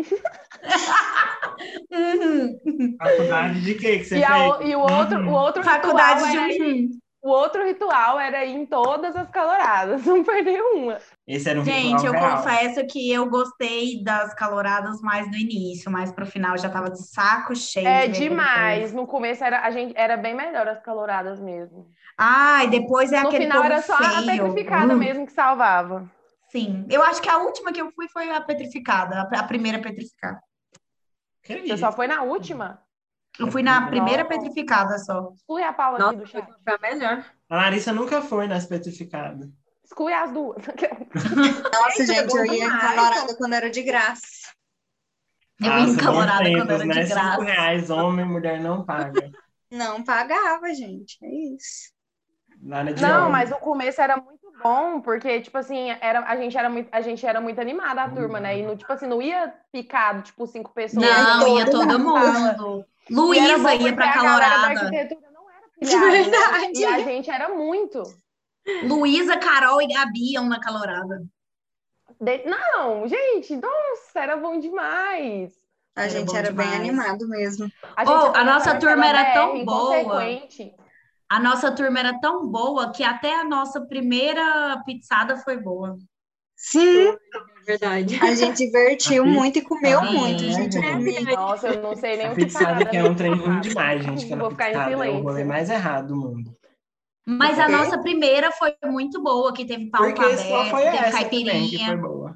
Uhum. 1.90 2.96
Faculdade 2.98 3.60
de 3.62 3.74
quê 3.74 3.98
que 3.98 4.04
você 4.04 4.16
E, 4.16 4.26
fez? 4.26 4.30
a 4.30 4.58
o- 4.58 4.62
e 4.62 4.76
o 4.76 4.80
outro, 4.80 5.18
Uhum. 5.20 5.28
o 5.28 5.32
outro 5.32 5.62
Faculdade 5.64 6.24
ritual 6.24 6.48
de 6.48 6.62
um. 6.62 7.03
O 7.24 7.30
outro 7.30 7.64
ritual 7.64 8.20
era 8.20 8.44
ir 8.44 8.54
em 8.54 8.66
todas 8.66 9.16
as 9.16 9.28
caloradas, 9.30 10.04
não 10.06 10.22
perder 10.22 10.60
uma. 10.62 10.98
Esse 11.26 11.48
era 11.48 11.58
um 11.58 11.64
Gente, 11.64 12.04
ritual 12.04 12.04
eu 12.04 12.12
real. 12.12 12.36
confesso 12.36 12.86
que 12.86 13.10
eu 13.10 13.28
gostei 13.30 14.04
das 14.04 14.34
caloradas 14.34 15.00
mais 15.00 15.26
no 15.30 15.36
início, 15.36 15.90
mas 15.90 16.12
pro 16.12 16.26
final 16.26 16.56
já 16.58 16.68
tava 16.68 16.90
de 16.90 17.02
saco 17.02 17.56
cheio. 17.56 17.86
É 17.88 18.06
de 18.08 18.28
demais. 18.28 18.92
No 18.92 19.06
começo 19.06 19.42
era, 19.42 19.60
a 19.62 19.70
gente, 19.70 19.94
era 19.96 20.16
bem 20.18 20.34
melhor 20.34 20.68
as 20.68 20.80
caloradas 20.80 21.40
mesmo. 21.40 21.86
Ai, 22.18 22.68
depois 22.68 23.10
é 23.12 23.16
No 23.16 23.28
aquele 23.28 23.44
final 23.46 23.62
povo 23.62 23.72
era 23.72 23.82
só 23.82 23.94
a 23.94 24.22
feio. 24.22 24.44
petrificada 24.44 24.94
Hum, 24.94 24.98
mesmo 24.98 25.26
que 25.26 25.32
salvava. 25.32 26.08
Sim, 26.50 26.86
eu 26.90 27.02
acho 27.02 27.20
que 27.20 27.28
a 27.28 27.38
última 27.38 27.72
que 27.72 27.80
eu 27.80 27.90
fui 27.90 28.08
foi 28.08 28.30
a 28.30 28.40
petrificada, 28.40 29.16
a 29.22 29.40
a 29.40 29.42
primeira 29.44 29.80
petrificada. 29.80 30.40
Você 31.66 31.76
só 31.76 31.90
foi 31.92 32.06
na 32.06 32.22
última? 32.22 32.83
Eu 33.38 33.50
fui 33.50 33.62
na 33.62 33.86
primeira 33.88 34.24
petrificada 34.24 34.96
só. 34.98 35.32
Exclui 35.34 35.62
a 35.62 35.72
Paula 35.72 35.98
Nossa, 35.98 36.10
aqui 36.14 36.18
do 36.18 36.26
chat. 36.26 36.46
foi 36.64 36.74
a 36.74 36.78
melhor. 36.78 37.24
A 37.48 37.56
Larissa 37.56 37.92
nunca 37.92 38.22
foi 38.22 38.46
nas 38.46 38.66
petrificadas. 38.66 39.48
Exclui 39.84 40.12
as 40.12 40.32
duas. 40.32 40.62
Nossa, 41.72 42.06
Gente, 42.06 42.34
eu 42.34 42.44
é 42.44 42.46
ia 42.46 42.54
em 42.54 42.60
demais. 42.60 42.80
calorada 42.80 43.36
quando 43.36 43.52
era 43.54 43.70
de 43.70 43.82
graça. 43.82 44.22
Eu 45.60 45.66
ia 45.72 45.80
encalorada 45.80 46.50
quando 46.50 46.70
era 46.70 46.86
de 46.88 46.94
né? 46.94 47.06
Cinco 47.06 47.14
graça. 47.14 47.42
reais, 47.42 47.90
homem, 47.90 48.24
mulher 48.24 48.60
não 48.60 48.84
paga. 48.84 49.30
Não 49.70 50.02
pagava, 50.04 50.72
gente. 50.74 51.18
É 51.22 51.54
isso. 51.54 51.92
Nada 52.60 52.92
de 52.94 53.02
Não, 53.02 53.28
homem. 53.28 53.32
mas 53.32 53.50
o 53.52 53.56
começo 53.56 54.00
era 54.00 54.16
muito 54.16 54.50
bom, 54.62 55.00
porque, 55.00 55.40
tipo 55.40 55.58
assim, 55.58 55.90
era, 56.00 56.20
a, 56.20 56.36
gente 56.36 56.56
era 56.56 56.70
muito, 56.70 56.88
a 56.92 57.00
gente 57.00 57.26
era 57.26 57.40
muito 57.40 57.60
animada, 57.60 58.02
a 58.02 58.08
turma, 58.08 58.40
né? 58.40 58.58
E, 58.58 58.62
no, 58.62 58.76
tipo 58.76 58.90
assim, 58.92 59.06
não 59.06 59.20
ia 59.20 59.52
picado, 59.72 60.22
tipo, 60.22 60.46
cinco 60.46 60.72
pessoas. 60.72 61.04
Não, 61.04 61.58
ia 61.58 61.70
todo 61.70 61.98
mundo. 61.98 62.86
E 62.86 62.93
Luísa 63.10 63.74
ia 63.74 63.94
pra 63.94 64.12
calorada. 64.12 64.80
era 64.80 64.90
né? 64.90 65.08
Verdade. 65.80 66.72
E 66.74 66.84
a 66.84 66.98
gente 67.00 67.30
era 67.30 67.48
muito. 67.50 68.02
Luísa, 68.84 69.36
Carol 69.36 69.82
e 69.82 69.88
Gabi 69.88 70.32
iam 70.32 70.48
na 70.48 70.58
calorada. 70.58 71.22
De- 72.20 72.44
Não, 72.46 73.06
gente, 73.06 73.56
nossa, 73.56 74.20
era 74.20 74.36
bom 74.36 74.58
demais. 74.58 75.52
A 75.96 76.02
Era 76.02 76.10
gente 76.10 76.34
era 76.36 76.50
bem 76.50 76.66
demais. 76.70 76.80
animado 76.80 77.28
mesmo. 77.28 77.70
A, 77.96 78.02
Oh, 78.04 78.32
a 78.34 78.44
nossa 78.44 78.76
turma 78.78 79.04
aquela 79.06 79.20
era 79.20 79.32
tão 79.34 79.52
BR 79.58 79.64
boa. 79.64 80.22
A 81.28 81.40
nossa 81.40 81.70
turma 81.72 81.98
era 82.00 82.18
tão 82.20 82.46
boa 82.48 82.90
que 82.92 83.02
até 83.04 83.34
a 83.34 83.44
nossa 83.44 83.80
primeira 83.86 84.82
pizzada 84.86 85.36
foi 85.36 85.56
boa. 85.56 85.96
Sim, 86.56 87.08
É 87.08 87.16
verdade. 87.66 88.18
a 88.22 88.34
gente 88.34 88.58
divertiu 88.70 89.24
A 89.24 89.26
muito 89.26 89.58
e 89.58 89.62
comeu 89.62 90.00
pizza, 90.00 90.12
muito, 90.12 90.42
né, 90.44 90.52
gente. 90.52 91.12
Gente? 91.12 91.32
Nossa, 91.34 91.68
eu 91.68 91.82
não 91.82 91.96
sei 91.96 92.16
nem 92.16 92.26
A 92.26 92.32
o 92.32 92.34
que 92.36 92.48
falar 92.48 92.84
que 92.86 92.96
é 92.96 93.04
um 93.04 93.14
trem 93.14 93.34
ruim 93.34 93.60
demais, 93.60 94.04
gente. 94.04 94.24
Aquela 94.24 94.40
Vou 94.42 94.50
ficar 94.50 94.64
em 94.70 94.72
pizzada 94.72 94.90
é 94.92 94.94
o 94.96 94.98
rolê 94.98 95.22
silêncio. 95.22 95.46
mais 95.46 95.70
errado 95.70 96.08
do 96.08 96.16
mundo. 96.16 96.56
Mas 97.26 97.58
a 97.58 97.64
Porque- 97.66 97.76
nossa 97.76 97.98
primeira 98.02 98.52
foi 98.52 98.74
muito 98.84 99.22
boa, 99.22 99.52
que 99.52 99.64
teve 99.64 99.86
palco 99.90 100.12
Porque 100.14 100.36
só 100.36 100.60
aberto, 100.60 100.70
foi 100.70 100.82
teve 100.82 100.96
essa 100.96 101.10
também 101.10 101.28
que 101.30 101.44
foi 101.46 101.54
caipirinha. 101.54 101.96
boa. 101.96 102.34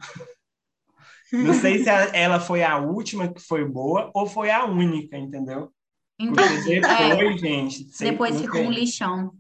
Não 1.33 1.53
sei 1.55 1.83
se 1.83 1.91
a- 1.91 2.11
ela 2.17 2.41
foi 2.41 2.63
a 2.63 2.79
última 2.79 3.29
que 3.33 3.41
foi 3.41 3.65
boa 3.65 4.11
ou 4.15 4.27
foi 4.27 4.51
a 4.51 4.65
única, 4.65 5.17
entendeu? 5.19 5.71
Entendi. 6.19 6.77
É, 6.85 7.15
depois, 7.17 7.41
gente. 7.41 7.85
sei 7.93 8.11
depois 8.13 8.41
ficou 8.41 8.63
um 8.63 8.71
lixão. 8.71 9.33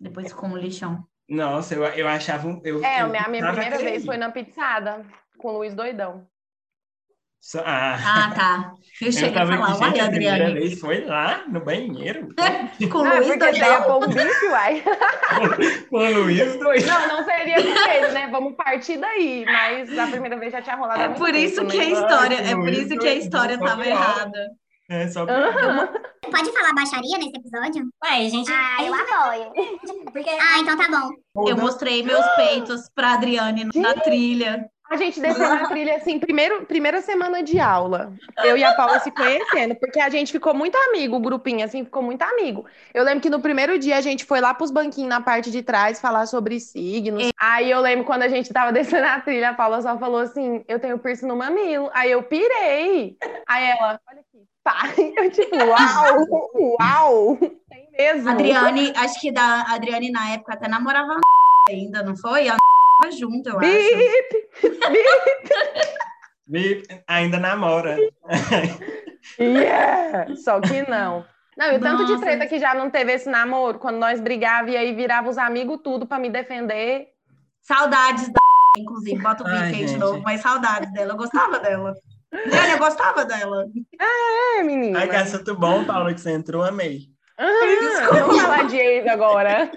Depois 0.00 0.28
ficou 0.28 0.48
um 0.48 0.56
lixão. 0.56 1.04
Nossa, 1.28 1.74
eu, 1.74 1.84
eu 1.84 2.08
achava. 2.08 2.48
um- 2.48 2.60
Eu, 2.64 2.82
É, 2.84 3.02
eu 3.02 3.06
a 3.06 3.08
minha, 3.08 3.22
a 3.24 3.28
minha 3.28 3.46
primeira 3.52 3.78
vez 3.78 4.04
foi 4.04 4.16
na 4.16 4.30
pizzada, 4.30 5.04
com 5.36 5.48
o 5.48 5.58
Luiz 5.58 5.74
Doidão. 5.74 6.26
Só- 7.40 7.62
Ah, 7.64 7.96
Ah, 8.04 8.34
tá. 8.34 8.72
Eu 9.00 9.06
eu 9.06 9.12
cheguei 9.12 9.28
a 9.30 9.32
tava 9.32 9.52
falar, 9.52 9.66
aqui, 9.68 9.72
gente, 9.78 9.82
uai, 9.98 10.00
a 10.00 10.10
primeira 10.10 10.52
vez 10.54 10.80
foi 10.80 11.04
lá 11.04 11.44
no 11.46 11.60
banheiro. 11.64 12.28
com 12.90 12.98
o 12.98 13.04
Ah, 13.06 13.14
Luiz 13.14 13.38
Doidão. 13.38 14.08
bife, 14.08 14.46
uai. 14.46 14.82
Com 15.88 15.96
o 15.98 16.12
Luiz 16.22 16.56
doido. 16.58 16.86
Não, 16.86 17.08
não 17.08 17.24
seria 17.24 17.56
com 17.62 17.90
ele, 17.90 18.08
né? 18.08 18.28
Vamos 18.30 18.54
partir 18.56 18.96
daí. 18.98 19.44
Mas 19.46 19.96
a 19.98 20.06
primeira 20.08 20.36
vez 20.36 20.50
já 20.52 20.60
tinha 20.62 20.74
rolado 20.76 21.00
É 21.00 21.06
muito 21.08 21.18
por 21.20 21.34
isso 21.34 21.60
tempo, 21.60 21.70
que 21.70 21.78
a 21.80 21.84
né? 21.84 21.90
história, 21.92 22.38
Ai, 22.38 22.52
é 22.52 22.54
por 22.56 22.68
isso 22.70 22.88
que 22.88 22.94
a 22.94 22.98
Doidão, 22.98 23.18
história 23.18 23.58
só 23.58 23.64
tava 23.66 23.82
pior. 23.82 23.92
errada. 23.92 24.50
É 24.88 25.06
só 25.08 25.26
Pode 25.26 26.52
falar 26.52 26.74
baixaria 26.74 27.18
nesse 27.18 27.36
episódio? 27.36 27.88
Ué, 28.04 28.26
a 28.26 28.28
gente. 28.28 28.50
Ah, 28.50 28.82
eu 28.82 28.94
apoio. 28.94 29.52
Porque 30.12 30.30
Ah, 30.30 30.58
então 30.60 30.76
tá 30.76 30.88
bom. 30.88 31.48
Eu 31.48 31.56
mostrei 31.56 32.02
meus 32.02 32.26
peitos 32.36 32.88
pra 32.94 33.14
Adriane 33.14 33.68
na 33.74 33.94
trilha. 33.94 34.68
A 34.90 34.96
gente 34.96 35.20
desceu 35.20 35.46
na 35.46 35.68
trilha, 35.68 35.96
assim, 35.96 36.18
primeiro, 36.18 36.64
primeira 36.64 37.02
semana 37.02 37.42
de 37.42 37.60
aula. 37.60 38.10
Eu 38.42 38.56
e 38.56 38.64
a 38.64 38.72
Paula 38.72 38.98
se 39.00 39.10
conhecendo, 39.10 39.74
porque 39.74 40.00
a 40.00 40.08
gente 40.08 40.32
ficou 40.32 40.54
muito 40.54 40.76
amigo, 40.76 41.16
o 41.16 41.20
grupinho, 41.20 41.62
assim, 41.62 41.84
ficou 41.84 42.02
muito 42.02 42.22
amigo. 42.22 42.64
Eu 42.94 43.04
lembro 43.04 43.20
que 43.20 43.28
no 43.28 43.38
primeiro 43.38 43.78
dia 43.78 43.98
a 43.98 44.00
gente 44.00 44.24
foi 44.24 44.40
lá 44.40 44.54
pros 44.54 44.70
banquinhos 44.70 45.10
na 45.10 45.20
parte 45.20 45.50
de 45.50 45.62
trás 45.62 46.00
falar 46.00 46.24
sobre 46.24 46.58
signos. 46.58 47.28
Aí 47.38 47.70
eu 47.70 47.80
lembro 47.80 48.06
quando 48.06 48.22
a 48.22 48.28
gente 48.28 48.50
tava 48.50 48.72
descendo 48.72 49.06
a 49.06 49.20
trilha, 49.20 49.50
a 49.50 49.54
Paula 49.54 49.82
só 49.82 49.98
falou 49.98 50.20
assim: 50.20 50.64
eu 50.66 50.80
tenho 50.80 50.98
piercing 50.98 51.26
no 51.26 51.36
mamilo. 51.36 51.90
Aí 51.92 52.10
eu 52.10 52.22
pirei. 52.22 53.18
Aí 53.46 53.66
ela, 53.66 54.00
olha 54.08 54.20
aqui, 54.20 54.42
pá. 54.68 54.88
Eu 55.22 55.30
tipo, 55.30 55.56
uau, 55.56 56.26
uau, 56.80 57.36
tem 57.68 57.88
mesmo. 57.96 58.28
Adriane, 58.30 58.92
acho 58.96 59.20
que 59.20 59.32
da 59.32 59.62
Adriane 59.68 60.10
na 60.10 60.30
época 60.32 60.54
até 60.54 60.68
namorava 60.68 61.16
ainda, 61.70 62.02
não 62.02 62.16
foi? 62.16 62.48
A 62.48 62.56
tava 63.00 63.12
junto, 63.12 63.48
eu 63.48 63.58
acho. 63.58 63.68
Bip, 63.68 64.48
Vi- 66.46 66.82
Ainda 67.06 67.38
namora. 67.38 67.96
Yeah! 69.38 70.34
Só 70.36 70.60
que 70.60 70.88
não. 70.88 71.24
Não, 71.56 71.72
e 71.72 71.76
o 71.76 71.80
tanto 71.80 72.04
de 72.06 72.18
treta 72.20 72.46
que 72.46 72.58
já 72.58 72.72
não 72.74 72.88
teve 72.88 73.12
esse 73.12 73.28
namoro, 73.28 73.78
quando 73.78 73.96
nós 73.96 74.20
brigávamos 74.20 74.72
e 74.72 74.76
aí 74.76 74.94
virava 74.94 75.28
os 75.28 75.36
amigos 75.38 75.80
tudo 75.82 76.06
pra 76.06 76.18
me 76.18 76.30
defender. 76.30 77.08
Saudades 77.62 78.28
da 78.32 78.38
inclusive, 78.78 79.20
bota 79.20 79.42
o 79.42 79.46
bico 79.46 79.58
aí 79.58 79.84
de 79.84 79.96
novo, 79.98 80.20
mas 80.22 80.40
saudades 80.40 80.92
dela. 80.92 81.12
Eu 81.12 81.16
gostava 81.16 81.58
dela. 81.58 81.94
Adriane, 82.32 82.72
eu 82.72 82.78
gostava 82.78 83.24
dela. 83.24 83.66
É, 84.00 84.62
menina. 84.62 84.98
Ai, 85.00 85.08
que 85.08 85.16
assunto 85.16 85.54
bom, 85.56 85.84
Paula, 85.84 86.12
que 86.12 86.20
você 86.20 86.30
entrou, 86.32 86.62
amei. 86.62 87.08
Ah, 87.38 88.08
vamos 88.12 88.40
falar 88.40 88.66
de 88.66 88.76
ex 88.76 89.06
agora. 89.06 89.70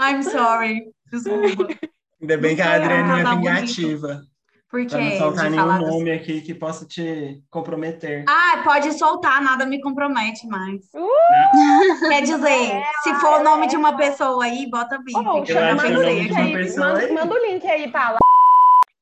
I'm 0.00 0.22
sorry. 0.22 0.86
Desculpa. 1.10 1.74
Ainda 2.20 2.36
bem 2.38 2.56
que 2.56 2.62
a 2.62 2.66
Foi 2.66 2.74
Adriane 2.74 3.20
é 3.20 3.24
vingativa. 3.36 4.20
Por 4.68 4.84
Pra 4.84 4.98
quê? 4.98 5.04
não 5.10 5.18
soltar 5.18 5.44
De 5.44 5.50
nenhum 5.52 5.66
das- 5.68 5.80
nome 5.80 6.10
aqui 6.10 6.40
que 6.40 6.52
possa 6.52 6.84
te 6.84 7.40
comprometer. 7.48 8.24
Ah, 8.28 8.62
pode 8.64 8.92
soltar, 8.98 9.40
nada 9.40 9.64
me 9.64 9.80
compromete 9.80 10.46
mais. 10.48 10.82
Uh! 10.92 12.08
Quer 12.08 12.22
dizer, 12.22 12.82
se 13.04 13.14
for 13.14 13.40
o 13.40 13.44
nome 13.44 13.68
de 13.68 13.76
uma 13.76 13.96
pessoa 13.96 14.44
aí, 14.44 14.68
bota 14.68 14.98
bip. 14.98 15.16
Oh, 15.16 15.42
que 15.42 15.52
eu 15.52 15.54
já 15.56 15.72
acho 15.72 15.82
que 15.84 15.92
o 15.92 15.94
manda, 15.94 15.98
o 16.00 16.10
link 16.10 16.36
aí, 16.36 16.76
manda, 16.76 17.12
manda 17.12 17.34
o 17.34 17.38
link 17.46 17.64
aí, 17.66 17.88
Paula. 17.90 18.18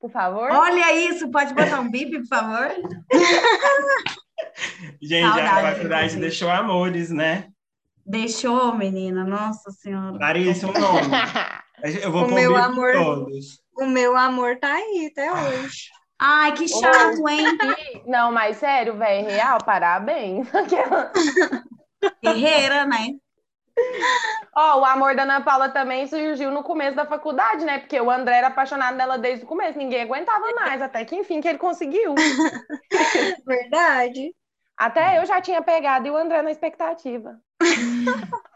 Por 0.04 0.10
favor. 0.10 0.50
Olha 0.52 0.94
isso, 0.94 1.30
pode 1.30 1.54
botar 1.54 1.80
um 1.80 1.90
bip, 1.90 2.10
por 2.18 2.26
favor? 2.26 2.68
Gente, 5.00 5.24
a 5.24 5.32
Saudades, 5.32 5.76
faculdade 5.76 6.16
deixou 6.16 6.50
amores, 6.50 7.08
né? 7.10 7.46
Deixou, 8.04 8.74
menina, 8.74 9.24
nossa 9.24 9.70
senhora. 9.70 10.18
Larissa, 10.18 10.66
um 10.66 10.72
nome. 10.74 11.08
Eu 12.02 12.12
vou 12.12 12.24
O 12.24 12.28
pôr 12.28 12.34
meu 12.34 12.54
amor- 12.54 12.92
todos. 12.92 13.62
O 13.78 13.86
meu 13.86 14.14
amor 14.14 14.58
tá 14.58 14.74
aí 14.74 15.08
até 15.10 15.32
hoje. 15.32 15.88
Ai, 16.18 16.52
que 16.52 16.68
chato, 16.68 17.26
hein? 17.26 17.46
Não, 18.06 18.30
mas 18.30 18.58
sério, 18.58 18.98
velho, 18.98 19.26
real, 19.26 19.56
parabéns. 19.64 20.46
Guerreira, 22.22 22.84
né? 22.84 23.08
Ó, 24.56 24.80
o 24.80 24.84
amor 24.84 25.16
da 25.16 25.22
Ana 25.24 25.40
Paula 25.40 25.68
também 25.68 26.06
surgiu 26.06 26.50
no 26.50 26.62
começo 26.62 26.96
da 26.96 27.04
faculdade, 27.04 27.64
né? 27.64 27.78
Porque 27.78 28.00
o 28.00 28.10
André 28.10 28.36
era 28.38 28.46
apaixonado 28.48 28.96
dela 28.96 29.18
desde 29.18 29.44
o 29.44 29.48
começo, 29.48 29.78
ninguém 29.78 30.02
aguentava 30.02 30.52
mais, 30.54 30.80
até 30.80 31.04
que 31.04 31.16
enfim 31.16 31.40
que 31.40 31.48
ele 31.48 31.58
conseguiu. 31.58 32.14
Verdade. 33.46 34.34
Até 34.76 35.18
eu 35.20 35.26
já 35.26 35.40
tinha 35.40 35.62
pegado 35.62 36.06
e 36.06 36.10
o 36.10 36.16
André 36.16 36.42
na 36.42 36.50
expectativa. 36.50 37.38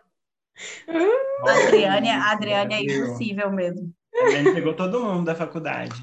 A 1.46 1.66
Adriane, 1.66 2.08
a 2.08 2.32
Adriane 2.32 2.74
é 2.74 2.80
impossível 2.82 3.50
mesmo. 3.52 3.92
A 4.12 4.24
Adriane 4.24 4.54
pegou 4.54 4.74
todo 4.74 5.04
mundo 5.04 5.24
da 5.24 5.34
faculdade. 5.34 5.94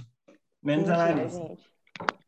Menos 0.63 0.89
a 0.89 0.97
Mentira, 0.97 1.15
Larissa. 1.15 1.39
gente. 1.39 1.69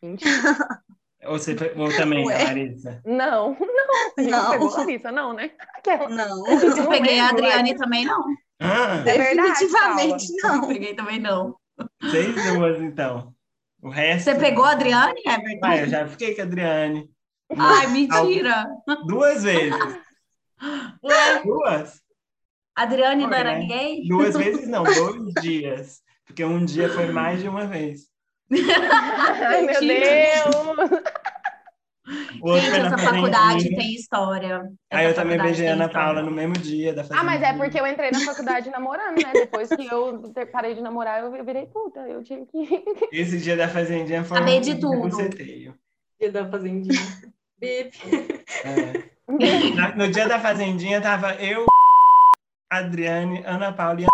Mentira. 0.02 0.84
Ou, 1.28 1.38
você, 1.40 1.56
ou 1.76 1.96
também 1.96 2.26
Ué. 2.26 2.42
a 2.42 2.44
Larissa. 2.46 3.02
Não, 3.06 3.58
não. 3.60 3.88
Não. 4.30 4.52
pegou 4.52 4.74
a 4.74 4.78
Larissa, 4.78 5.12
não, 5.12 5.34
né? 5.34 5.52
Aquela- 5.76 6.10
Não, 6.10 6.48
Eu 6.48 6.90
peguei 6.90 7.20
a 7.20 7.30
Adriane 7.30 7.76
também, 7.76 8.06
não. 8.06 8.24
Ah, 8.60 9.04
É 9.06 9.18
definitivamente 9.18 10.26
não. 10.42 10.68
Peguei 10.68 10.94
também, 10.96 11.20
não. 11.20 11.56
vocês 12.02 12.34
duas, 12.54 12.82
então. 12.82 13.34
O 13.82 13.90
resto. 13.90 14.26
Você 14.32 14.36
pegou 14.40 14.66
a 14.66 14.72
Adriane, 14.72 15.22
Everton? 15.26 15.60
Ah, 15.64 15.78
eu 15.78 15.88
já 15.88 16.08
fiquei 16.08 16.34
com 16.36 16.42
a 16.42 16.46
Adriane. 16.46 17.10
Ai, 17.56 17.88
mentira. 17.88 18.66
Duas 19.06 19.44
vezes. 19.44 19.74
Ué, 21.04 21.44
Duas? 21.44 22.02
Adriane 22.76 23.22
Foi, 23.24 23.30
não 23.32 23.38
era 23.38 23.60
né? 23.60 23.66
gay? 23.66 24.08
Duas 24.08 24.36
vezes 24.36 24.68
não, 24.68 24.84
dois 24.84 25.34
dias. 25.42 26.02
Porque 26.26 26.44
um 26.44 26.66
dia 26.66 26.90
foi 26.90 27.08
mais 27.12 27.42
de 27.42 27.48
uma 27.48 27.66
vez. 27.66 28.02
Ai, 28.52 29.62
meu. 29.62 29.80
Deus. 29.80 31.02
Gente, 32.08 32.80
essa 32.80 32.98
faculdade 32.98 33.70
tem 33.76 33.94
história. 33.94 34.62
Aí 34.92 35.06
eu 35.06 35.12
Essa 35.12 35.22
também 35.22 35.38
beijei 35.38 35.68
a 35.68 35.74
Ana 35.74 35.88
história. 35.88 36.06
Paula 36.06 36.22
no 36.22 36.32
mesmo 36.32 36.54
dia 36.54 36.94
da 36.94 37.04
Ah, 37.12 37.24
mas 37.24 37.42
é 37.42 37.52
porque 37.54 37.80
eu 37.80 37.86
entrei 37.86 38.12
na 38.12 38.20
faculdade 38.22 38.70
namorando, 38.70 39.18
né? 39.18 39.32
Depois 39.34 39.68
que 39.70 39.86
eu 39.86 40.32
parei 40.52 40.74
de 40.74 40.82
namorar, 40.82 41.22
eu 41.22 41.44
virei 41.44 41.66
puta. 41.66 42.00
Eu 42.08 42.24
tive 42.24 42.46
que. 42.46 42.84
Esse 43.12 43.40
dia 43.40 43.58
da 43.58 43.68
fazendinha 43.68 44.24
foi 44.24 44.38
Saber 44.38 44.58
um 44.58 44.62
de 44.62 44.76
tudo. 44.80 45.10
Dia 46.20 46.32
da 46.32 46.50
fazendinha. 46.50 47.02
Bip. 47.60 47.98
É. 48.64 49.96
No 49.96 50.10
dia 50.10 50.28
da 50.28 50.40
fazendinha 50.40 51.02
tava 51.02 51.34
eu, 51.36 51.66
Adriane, 52.70 53.44
Ana 53.46 53.74
Paula 53.74 54.02
e 54.02 54.06
a... 54.06 54.08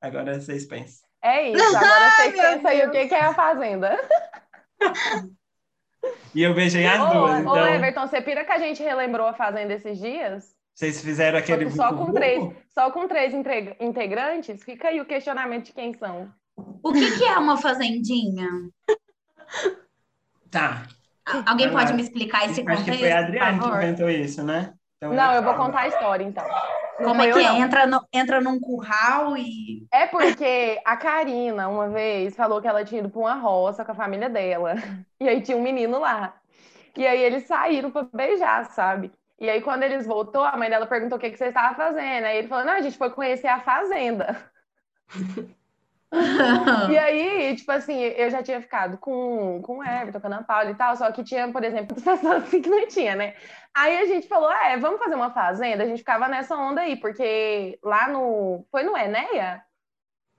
Agora 0.00 0.40
vocês 0.40 0.64
pensam. 0.66 1.11
É 1.22 1.50
isso. 1.50 1.76
Agora 1.76 2.10
vocês 2.10 2.32
meu 2.34 2.42
pensam 2.42 2.70
aí 2.70 2.86
o 2.86 2.90
que 2.90 3.08
que 3.08 3.14
é 3.14 3.20
a 3.24 3.34
Fazenda. 3.34 3.98
E 6.34 6.42
eu 6.42 6.54
beijei 6.54 6.84
as 6.86 7.00
Ô, 7.00 7.12
duas. 7.12 7.32
ô, 7.36 7.40
Então, 7.40 7.66
Everton, 7.68 8.06
você 8.08 8.20
pira 8.20 8.44
que 8.44 8.50
a 8.52 8.58
gente 8.58 8.82
relembrou 8.82 9.26
a 9.26 9.34
Fazenda 9.34 9.74
esses 9.74 9.98
dias? 9.98 10.54
vocês 10.74 11.00
fizeram 11.02 11.38
Só, 11.38 11.42
aquele 11.44 11.66
que 11.66 11.72
só 11.72 11.92
com 11.94 12.12
três, 12.12 12.52
só 12.70 12.90
com 12.90 13.06
três 13.06 13.32
integrantes, 13.78 14.64
fica 14.64 14.88
aí 14.88 15.00
o 15.00 15.04
questionamento 15.04 15.66
de 15.66 15.72
quem 15.74 15.92
são. 15.94 16.32
O 16.82 16.92
que, 16.92 17.18
que 17.18 17.24
é 17.24 17.38
uma 17.38 17.56
fazendinha? 17.58 18.48
Tá. 20.50 20.86
A- 21.26 21.50
Alguém 21.50 21.66
Vai 21.68 21.74
lá. 21.76 21.80
pode 21.82 21.92
me 21.94 22.02
explicar 22.02 22.46
esse 22.50 22.62
Acho 22.62 22.78
contexto, 22.80 22.90
que 22.92 22.98
foi 22.98 23.12
a 23.12 23.18
Adriane 23.20 23.60
que 23.60 23.68
inventou 23.68 24.10
isso, 24.10 24.42
né? 24.42 24.72
Então, 25.02 25.12
Não, 25.12 25.34
eu 25.34 25.42
vou 25.42 25.54
contar 25.54 25.80
a 25.80 25.88
história, 25.88 26.22
então. 26.22 26.46
Não 27.00 27.08
Como 27.08 27.22
é 27.22 27.32
que 27.32 27.38
é? 27.40 27.58
Entra, 27.58 27.86
no, 27.88 28.06
entra 28.12 28.40
num 28.40 28.60
curral 28.60 29.36
e... 29.36 29.84
É 29.92 30.06
porque 30.06 30.80
a 30.84 30.96
Karina, 30.96 31.68
uma 31.68 31.88
vez, 31.88 32.36
falou 32.36 32.62
que 32.62 32.68
ela 32.68 32.84
tinha 32.84 33.00
ido 33.00 33.10
para 33.10 33.20
uma 33.20 33.34
roça 33.34 33.84
com 33.84 33.90
a 33.90 33.96
família 33.96 34.30
dela. 34.30 34.74
E 35.20 35.28
aí 35.28 35.40
tinha 35.40 35.56
um 35.56 35.62
menino 35.62 36.00
lá. 36.00 36.34
E 36.96 37.06
aí 37.06 37.20
eles 37.22 37.46
saíram 37.46 37.92
para 37.92 38.08
beijar, 38.12 38.64
sabe? 38.72 39.12
E 39.38 39.48
aí, 39.48 39.62
quando 39.62 39.84
eles 39.84 40.04
voltou, 40.04 40.42
a 40.42 40.56
mãe 40.56 40.68
dela 40.68 40.84
perguntou 40.84 41.16
o 41.16 41.20
que, 41.20 41.30
que 41.30 41.36
você 41.36 41.46
estava 41.46 41.76
fazendo. 41.76 42.24
Aí 42.24 42.38
ele 42.38 42.48
falou: 42.48 42.64
não, 42.64 42.72
a 42.72 42.80
gente 42.80 42.98
foi 42.98 43.08
conhecer 43.10 43.46
a 43.46 43.60
fazenda. 43.60 44.50
E 46.90 46.98
aí, 46.98 47.56
tipo 47.56 47.72
assim, 47.72 47.98
eu 47.98 48.30
já 48.30 48.42
tinha 48.42 48.60
ficado 48.60 48.98
com, 48.98 49.62
com 49.62 49.78
o 49.78 49.84
Everton, 49.84 50.20
com 50.20 50.26
a 50.26 50.30
Ana 50.30 50.44
Paula 50.44 50.70
e 50.70 50.74
tal, 50.74 50.94
só 50.94 51.10
que 51.10 51.24
tinha, 51.24 51.50
por 51.50 51.64
exemplo, 51.64 51.94
pessoas 51.96 52.24
assim 52.24 52.60
que 52.60 52.68
não 52.68 52.86
tinha, 52.86 53.16
né? 53.16 53.34
Aí 53.74 53.98
a 53.98 54.06
gente 54.06 54.28
falou, 54.28 54.52
é, 54.52 54.76
vamos 54.76 55.02
fazer 55.02 55.14
uma 55.14 55.32
fazenda? 55.32 55.82
A 55.82 55.86
gente 55.86 55.98
ficava 55.98 56.28
nessa 56.28 56.54
onda 56.54 56.82
aí, 56.82 56.96
porque 56.96 57.78
lá 57.82 58.08
no... 58.08 58.66
Foi 58.70 58.82
no 58.82 58.96
Enéia? 58.96 59.64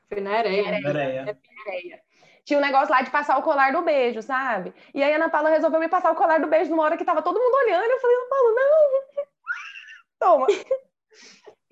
Foi 0.07 0.21
na 0.21 0.37
areia. 0.37 0.67
Areia. 0.67 1.39
Enéia. 1.67 2.01
Tinha 2.45 2.59
um 2.59 2.61
negócio 2.61 2.91
lá 2.91 3.01
de 3.01 3.09
passar 3.09 3.37
o 3.37 3.41
colar 3.41 3.71
do 3.71 3.81
beijo, 3.81 4.21
sabe? 4.21 4.73
E 4.93 5.01
aí 5.01 5.13
a 5.13 5.15
Ana 5.15 5.29
Paula 5.29 5.49
resolveu 5.49 5.79
me 5.79 5.87
passar 5.87 6.11
o 6.11 6.15
colar 6.15 6.39
do 6.39 6.47
beijo 6.47 6.69
numa 6.69 6.83
hora 6.83 6.97
que 6.97 7.05
tava 7.05 7.21
todo 7.21 7.39
mundo 7.39 7.55
olhando. 7.55 7.89
Eu 7.89 7.99
falei, 7.99 8.17
Ana 8.17 8.29
Paula, 8.29 8.53
não! 8.55 9.27
Toma! 10.19 10.47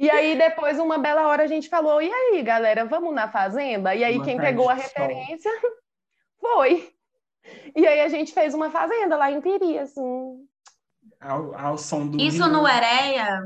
E 0.01 0.09
aí, 0.09 0.35
depois, 0.35 0.79
uma 0.79 0.97
bela 0.97 1.27
hora, 1.27 1.43
a 1.43 1.47
gente 1.47 1.69
falou: 1.69 2.01
e 2.01 2.11
aí, 2.11 2.41
galera, 2.41 2.85
vamos 2.85 3.13
na 3.13 3.27
fazenda? 3.27 3.93
E 3.93 4.03
aí, 4.03 4.15
Uma 4.15 4.25
quem 4.25 4.35
pegou 4.35 4.67
a 4.67 4.75
sol. 4.75 4.83
referência 4.83 5.51
foi. 6.41 6.91
E 7.75 7.85
aí, 7.85 8.01
a 8.01 8.09
gente 8.09 8.33
fez 8.33 8.55
uma 8.55 8.71
fazenda 8.71 9.15
lá 9.15 9.31
em 9.31 9.39
Piri, 9.39 9.77
assim, 9.77 10.43
Ao, 11.19 11.55
ao 11.55 11.77
som 11.77 12.07
do 12.07 12.19
Isso 12.19 12.43
rio. 12.43 12.51
no 12.51 12.67
Ereia? 12.67 13.41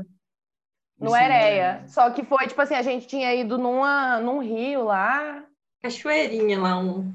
no 0.98 1.08
Isso 1.08 1.16
Ereia. 1.16 1.84
Só 1.88 2.08
que 2.10 2.24
foi, 2.24 2.46
tipo 2.46 2.62
assim, 2.62 2.74
a 2.74 2.80
gente 2.80 3.06
tinha 3.06 3.34
ido 3.34 3.58
numa, 3.58 4.18
num 4.20 4.38
rio 4.38 4.84
lá. 4.84 5.44
Cachoeirinha 5.82 6.58
lá, 6.58 6.78
um. 6.78 7.12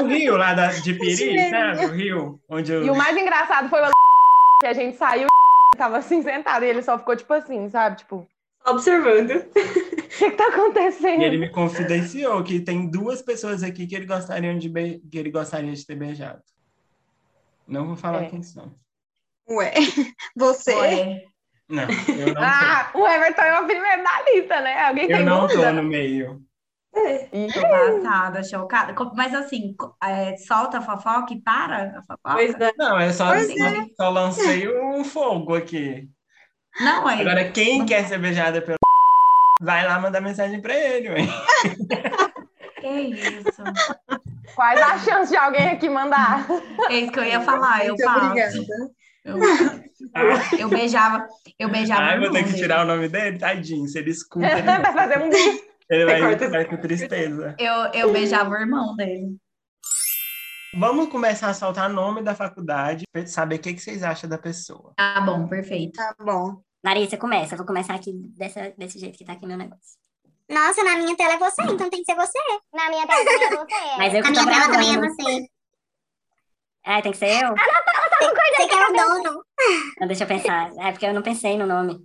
O 0.00 0.06
rio 0.06 0.34
lá 0.38 0.54
da, 0.54 0.68
de 0.68 0.94
Piri, 0.94 1.50
sabe? 1.50 1.84
O 1.84 1.90
rio 1.90 2.40
onde 2.48 2.72
eu... 2.72 2.86
E 2.86 2.90
o 2.90 2.96
mais 2.96 3.14
engraçado 3.16 3.68
foi 3.68 3.82
o 3.82 3.90
que 4.62 4.66
a 4.66 4.72
gente 4.72 4.96
saiu 4.96 5.28
tava 5.76 5.98
assim 5.98 6.22
sentado. 6.22 6.64
E 6.64 6.68
ele 6.68 6.82
só 6.82 6.98
ficou, 6.98 7.16
tipo 7.16 7.32
assim, 7.32 7.68
sabe? 7.68 7.98
Tipo, 7.98 8.26
Só 8.64 8.72
observando. 8.72 9.30
o 9.54 10.08
que 10.08 10.30
que 10.30 10.36
tá 10.36 10.48
acontecendo? 10.48 11.20
E 11.22 11.24
ele 11.24 11.38
me 11.38 11.50
confidenciou 11.50 12.42
que 12.42 12.60
tem 12.60 12.88
duas 12.90 13.22
pessoas 13.22 13.62
aqui 13.62 13.86
que 13.86 13.94
ele 13.94 14.06
gostaria 14.06 14.56
de, 14.58 14.68
be... 14.68 15.00
que 15.10 15.18
ele 15.18 15.30
gostaria 15.30 15.72
de 15.72 15.86
ter 15.86 15.94
beijado. 15.94 16.42
Não 17.66 17.86
vou 17.86 17.96
falar 17.96 18.24
É. 18.24 18.26
quem 18.30 18.42
são. 18.42 18.74
Ué, 19.48 19.72
você? 20.36 20.74
Ué. 20.74 21.24
Não, 21.68 21.82
eu 22.18 22.32
não 22.32 22.42
Ah, 22.42 22.90
o 22.94 23.06
Everton 23.06 23.42
é 23.42 23.60
o 23.60 23.66
primeiro 23.66 24.02
da 24.02 24.22
lista, 24.22 24.60
né? 24.62 24.86
Alguém 24.86 25.06
tô. 25.06 25.12
Eu 25.12 25.16
tem 25.18 25.26
não 25.26 25.40
tô 25.42 25.48
dúvida? 25.48 25.72
no 25.72 25.82
meio. 25.82 26.42
Tô 26.92 27.60
passada, 27.60 28.42
chocada. 28.42 28.94
Co- 28.94 29.12
Mas 29.14 29.34
assim, 29.34 29.74
é, 30.02 30.36
solta 30.36 30.78
a 30.78 30.82
fofoca 30.82 31.32
e 31.34 31.40
para 31.40 31.98
a 31.98 32.02
fofoca? 32.02 32.34
Pois 32.34 32.54
é. 32.60 32.72
Não, 32.76 32.98
é 32.98 33.12
só, 33.12 33.28
Pois 33.28 33.46
só, 33.46 33.86
só 33.96 34.08
lancei 34.10 34.68
um 34.68 35.04
fogo 35.04 35.54
aqui. 35.54 36.08
Não, 36.80 37.08
é. 37.08 37.20
Agora, 37.20 37.50
quem 37.50 37.84
quer 37.86 38.06
ser 38.06 38.18
beijada 38.18 38.60
pelo 38.62 38.76
vai 39.60 39.86
lá 39.86 39.98
mandar 40.00 40.20
mensagem 40.20 40.60
pra 40.60 40.74
ele, 40.74 41.10
ué. 41.10 41.16
Que 42.80 42.86
isso? 42.88 43.62
Quais 44.54 44.80
as 44.80 45.04
chances 45.04 45.30
de 45.30 45.36
alguém 45.36 45.70
aqui 45.70 45.88
mandar? 45.88 46.46
É 46.88 46.94
isso 47.00 47.10
que 47.10 47.18
eu 47.18 47.24
ia 47.24 47.40
falar. 47.40 47.84
Eu 47.84 47.96
passo. 47.96 48.26
obrigada. 48.26 48.54
Eu, 49.24 49.38
eu 50.60 50.68
beijava, 50.68 51.26
eu 51.58 51.68
beijava. 51.68 52.02
Ah, 52.02 52.14
eu 52.14 52.20
vou 52.20 52.30
ter 52.30 52.44
que 52.44 52.50
dele. 52.50 52.56
tirar 52.62 52.84
o 52.84 52.86
nome 52.86 53.08
dele? 53.08 53.36
Tadinho, 53.36 53.88
se 53.88 53.98
ele 53.98 54.10
escuta, 54.10 54.46
ele, 54.58 54.62
Vai 54.62 54.92
fazer 54.92 55.18
um 55.18 55.28
bicho. 55.28 55.67
Ele 55.90 56.04
vai 56.04 56.38
ficar 56.38 56.64
com 56.66 56.76
tristeza. 56.76 57.56
Eu, 57.58 57.74
eu 57.92 58.12
beijava 58.12 58.50
o 58.50 58.56
irmão 58.56 58.94
dele. 58.96 59.36
Vamos 60.74 61.08
começar 61.08 61.48
a 61.48 61.54
soltar 61.54 61.88
nome 61.88 62.22
da 62.22 62.34
faculdade, 62.34 63.04
pra 63.10 63.26
saber 63.26 63.56
o 63.56 63.58
que, 63.58 63.72
que 63.74 63.80
vocês 63.80 64.02
acham 64.02 64.28
da 64.28 64.36
pessoa. 64.36 64.92
Tá 64.96 65.20
bom, 65.20 65.48
perfeito. 65.48 65.96
Tá 65.96 66.14
bom. 66.20 66.60
Larissa, 66.84 67.16
começa. 67.16 67.54
Eu 67.54 67.58
vou 67.58 67.66
começar 67.66 67.94
aqui 67.94 68.12
dessa, 68.36 68.72
desse 68.76 68.98
jeito 68.98 69.16
que 69.16 69.24
tá 69.24 69.32
aqui 69.32 69.46
meu 69.46 69.56
negócio. 69.56 69.96
Nossa, 70.48 70.82
na 70.84 70.96
minha 70.96 71.16
tela 71.16 71.34
é 71.34 71.38
você, 71.38 71.62
então 71.62 71.90
tem 71.90 72.02
que 72.02 72.04
ser 72.04 72.14
você. 72.14 72.38
Na 72.72 72.88
minha 72.88 73.06
tela 73.06 73.24
também 73.24 73.44
é 73.44 73.50
você. 73.50 73.96
Mas 73.98 74.14
eu 74.14 74.22
que 74.22 74.30
Na 74.30 74.40
tô 74.40 74.46
minha 74.46 74.60
tela 74.60 74.72
também 74.72 74.88
é 74.88 74.92
gravando. 74.92 75.14
você. 75.14 75.46
Ah, 76.84 77.02
tem 77.02 77.12
que 77.12 77.18
ser 77.18 77.44
eu? 77.44 77.54
Você 77.54 78.68
que 78.68 78.74
é 78.74 78.88
o 78.88 78.92
dono. 78.92 79.44
Não, 80.00 80.06
deixa 80.06 80.24
eu 80.24 80.28
pensar. 80.28 80.70
É 80.80 80.90
porque 80.92 81.06
eu 81.06 81.14
não 81.14 81.22
pensei 81.22 81.56
no 81.58 81.66
nome. 81.66 82.02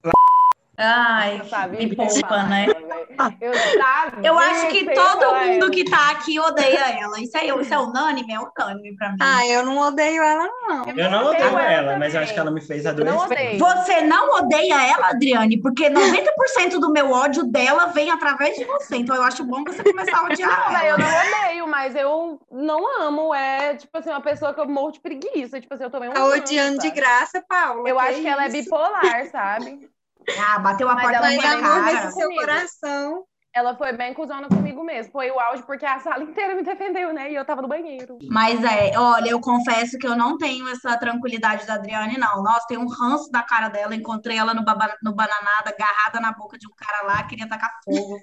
Ai, 0.76 1.40
Eu 1.80 1.88
me 1.88 1.96
poupa, 1.96 2.44
né? 2.44 2.66
ela, 2.66 2.74
velho. 2.74 3.38
Eu 3.40 3.54
sabia 3.54 4.30
Eu 4.30 4.40
acho 4.40 4.68
que 4.70 4.86
todo 4.92 5.36
mundo 5.36 5.66
ela. 5.66 5.70
que 5.70 5.86
tá 5.86 6.12
aqui 6.12 6.40
odeia 6.40 7.00
ela. 7.00 7.20
Isso 7.20 7.38
é, 7.38 7.46
isso 7.46 7.74
é 7.74 7.78
unânime? 7.78 8.34
É 8.34 8.40
unânime 8.40 8.96
pra 8.96 9.10
mim. 9.12 9.18
Ah, 9.22 9.46
eu 9.46 9.64
não 9.66 9.78
odeio 9.78 10.24
ela, 10.24 10.48
não. 10.48 10.86
Eu 10.88 11.12
não 11.12 11.26
odeio 11.28 11.46
odeio 11.46 11.60
ela 11.60 11.72
ela, 11.72 12.00
mas 12.00 12.16
eu 12.16 12.22
acho 12.22 12.34
que 12.34 12.40
ela 12.40 12.50
me 12.50 12.60
fez 12.60 12.88
adoecer. 12.88 13.58
Você 13.60 14.02
não 14.02 14.30
odeia 14.32 14.88
ela, 14.88 15.10
Adriane? 15.10 15.62
Porque 15.62 15.90
90% 15.90 16.80
do 16.80 16.92
meu 16.92 17.12
ódio 17.12 17.44
dela 17.44 17.88
vem 17.88 18.10
através 18.10 18.56
de 18.56 18.66
você. 18.66 18.96
Então 18.96 19.16
eu 19.16 19.24
acho 19.24 19.44
bom 19.44 19.64
você 19.64 19.84
começar 19.84 20.20
a 20.20 20.24
odiar 20.24 20.50
Não, 20.66 20.74
velho, 20.80 20.90
eu 20.90 20.96
ela. 20.96 20.98
não 20.98 21.28
odeio, 21.46 21.68
mas 21.68 21.96
eu 21.96 22.42
não 22.52 23.02
amo. 23.02 23.34
É, 23.34 23.76
tipo 23.76 23.96
assim, 23.96 24.10
uma 24.10 24.22
pessoa 24.22 24.54
que 24.54 24.60
eu 24.60 24.68
morro 24.68 24.92
de 24.92 25.00
preguiça. 25.00 25.62
Tipo 25.62 25.76
assim, 25.76 25.84
eu 25.84 25.92
tomei 25.92 26.10
um 26.10 26.14
Tá 26.14 26.26
odiando 26.26 26.80
de 26.80 26.90
graça, 26.90 27.44
Paula. 27.48 27.88
Eu 27.88 27.96
que 27.98 28.02
acho 28.02 28.22
que 28.22 28.28
ela 28.28 28.46
é 28.46 28.50
bipolar, 28.50 29.28
sabe? 29.32 29.88
Ah, 30.40 30.60
bateu 30.60 30.90
a 30.90 30.96
Mas 30.96 31.04
porta 31.04 31.18
ela 31.18 31.28
na 31.28 31.38
Mas 31.38 31.44
é 31.44 31.62
minha 31.62 31.92
cara. 31.92 32.12
seu 32.12 32.24
Comigo. 32.28 32.42
coração. 32.42 33.26
Ela 33.54 33.76
foi 33.76 33.94
bem 33.94 34.14
cuzona 34.16 34.48
comigo 34.48 34.84
mesmo. 34.84 35.12
Foi 35.12 35.30
o 35.30 35.40
auge 35.40 35.62
porque 35.64 35.86
a 35.86 36.00
sala 36.00 36.24
inteira 36.24 36.56
me 36.56 36.64
defendeu, 36.64 37.14
né? 37.14 37.32
E 37.32 37.36
eu 37.36 37.46
tava 37.46 37.62
no 37.62 37.68
banheiro. 37.68 38.18
Mas 38.32 38.64
é, 38.64 38.98
olha, 38.98 39.30
eu 39.30 39.40
confesso 39.40 39.98
que 40.00 40.08
eu 40.08 40.16
não 40.16 40.38
tenho 40.40 40.68
essa 40.70 40.98
tranquilidade 40.98 41.66
da 41.68 41.76
Adriane, 41.76 42.18
não. 42.18 42.42
Nossa, 42.42 42.66
tem 42.68 42.80
um 42.80 42.88
ranço 42.88 43.30
da 43.32 43.44
cara 43.44 43.70
dela. 43.70 43.94
Encontrei 43.96 44.38
ela 44.38 44.56
no, 44.56 44.66
baba- 44.66 44.98
no 45.04 45.14
Bananada, 45.14 45.70
agarrada 45.70 46.20
na 46.20 46.32
boca 46.32 46.58
de 46.58 46.66
um 46.68 46.72
cara 46.76 47.06
lá, 47.06 47.24
queria 47.24 47.48
tacar 47.48 47.70
fogo. 47.86 48.18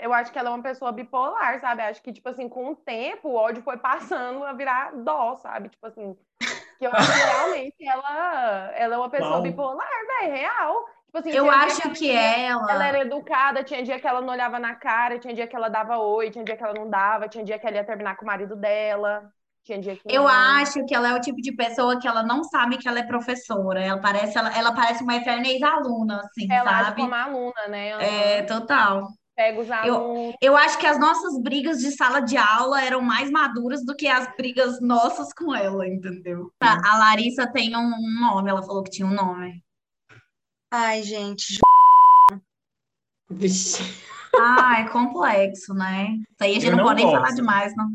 Eu 0.00 0.12
acho 0.12 0.32
que 0.32 0.38
ela 0.38 0.50
é 0.50 0.52
uma 0.52 0.62
pessoa 0.62 0.90
bipolar, 0.92 1.60
sabe? 1.60 1.82
Acho 1.82 2.02
que, 2.02 2.12
tipo 2.12 2.28
assim, 2.28 2.48
com 2.48 2.72
o 2.72 2.76
tempo, 2.76 3.28
o 3.28 3.34
ódio 3.36 3.62
foi 3.62 3.76
passando 3.76 4.44
a 4.44 4.52
virar 4.52 4.90
dó, 4.92 5.36
sabe? 5.36 5.68
Tipo 5.68 5.86
assim, 5.86 6.16
que 6.78 6.86
eu 6.86 6.92
acho 6.92 7.12
que 7.12 7.20
realmente 7.24 7.86
ela, 7.86 8.72
ela 8.74 8.94
é 8.96 8.98
uma 8.98 9.10
pessoa 9.10 9.30
Uau. 9.30 9.42
bipolar, 9.42 9.88
velho, 10.20 10.34
real. 10.34 10.86
Tipo 11.14 11.18
assim, 11.18 11.30
Eu 11.36 11.50
acho 11.50 11.82
ela 11.82 11.94
que 11.94 12.06
ia- 12.06 12.38
ela. 12.38 12.72
Ela 12.72 12.86
era 12.88 13.00
educada, 13.02 13.62
tinha 13.62 13.82
dia 13.84 14.00
que 14.00 14.06
ela 14.06 14.20
não 14.20 14.32
olhava 14.32 14.58
na 14.58 14.74
cara, 14.74 15.18
tinha 15.18 15.32
dia 15.32 15.46
que 15.46 15.54
ela 15.54 15.68
dava 15.68 15.96
oi, 15.98 16.30
tinha 16.30 16.44
dia 16.44 16.56
que 16.56 16.64
ela 16.64 16.74
não 16.74 16.90
dava, 16.90 17.28
tinha 17.28 17.44
dia 17.44 17.58
que 17.58 17.66
ela 17.66 17.76
ia 17.76 17.84
terminar 17.84 18.16
com 18.16 18.24
o 18.24 18.26
marido 18.26 18.56
dela, 18.56 19.30
tinha 19.62 19.78
dia 19.80 19.94
que 19.94 20.02
Eu 20.08 20.22
não. 20.22 20.28
acho 20.28 20.84
que 20.86 20.94
ela 20.94 21.10
é 21.10 21.14
o 21.14 21.20
tipo 21.20 21.40
de 21.40 21.54
pessoa 21.54 22.00
que 22.00 22.08
ela 22.08 22.24
não 22.24 22.42
sabe 22.42 22.78
que 22.78 22.88
ela 22.88 22.98
é 22.98 23.04
professora. 23.04 23.80
Ela 23.80 24.00
parece, 24.00 24.36
ela, 24.36 24.58
ela 24.58 24.72
parece 24.74 25.04
uma 25.04 25.14
eterna 25.14 25.46
ex-aluna, 25.46 26.20
assim, 26.24 26.50
Ela 26.50 26.84
sabe? 26.84 27.02
como 27.02 27.14
aluna, 27.14 27.68
né? 27.68 27.90
É, 27.90 28.42
total. 28.42 29.06
Pega 29.36 29.60
os 29.60 29.70
alunos. 29.70 30.34
Eu 30.40 30.56
acho 30.56 30.78
que 30.78 30.86
as 30.86 30.98
nossas 30.98 31.40
brigas 31.40 31.78
de 31.78 31.92
sala 31.92 32.20
de 32.20 32.36
aula 32.36 32.82
eram 32.82 33.00
mais 33.00 33.30
maduras 33.30 33.84
do 33.84 33.94
que 33.94 34.08
as 34.08 34.28
brigas 34.36 34.80
nossas 34.80 35.32
com 35.32 35.54
ela, 35.54 35.86
entendeu? 35.88 36.50
A, 36.60 36.92
a 36.92 36.98
Larissa 36.98 37.46
tem 37.52 37.76
um 37.76 37.90
nome, 38.20 38.50
ela 38.50 38.62
falou 38.62 38.82
que 38.82 38.90
tinha 38.90 39.06
um 39.06 39.14
nome. 39.14 39.62
Ai, 40.76 41.04
gente. 41.04 41.60
Vixe. 43.30 43.80
Ah, 44.36 44.80
é 44.80 44.88
complexo, 44.88 45.72
né? 45.72 46.08
Isso 46.18 46.26
aí 46.40 46.50
a 46.50 46.54
gente 46.54 46.66
Eu 46.66 46.70
não, 46.72 46.78
não 46.78 46.84
pode 46.86 47.04
nem 47.04 47.12
falar 47.14 47.30
demais, 47.30 47.72
não. 47.76 47.86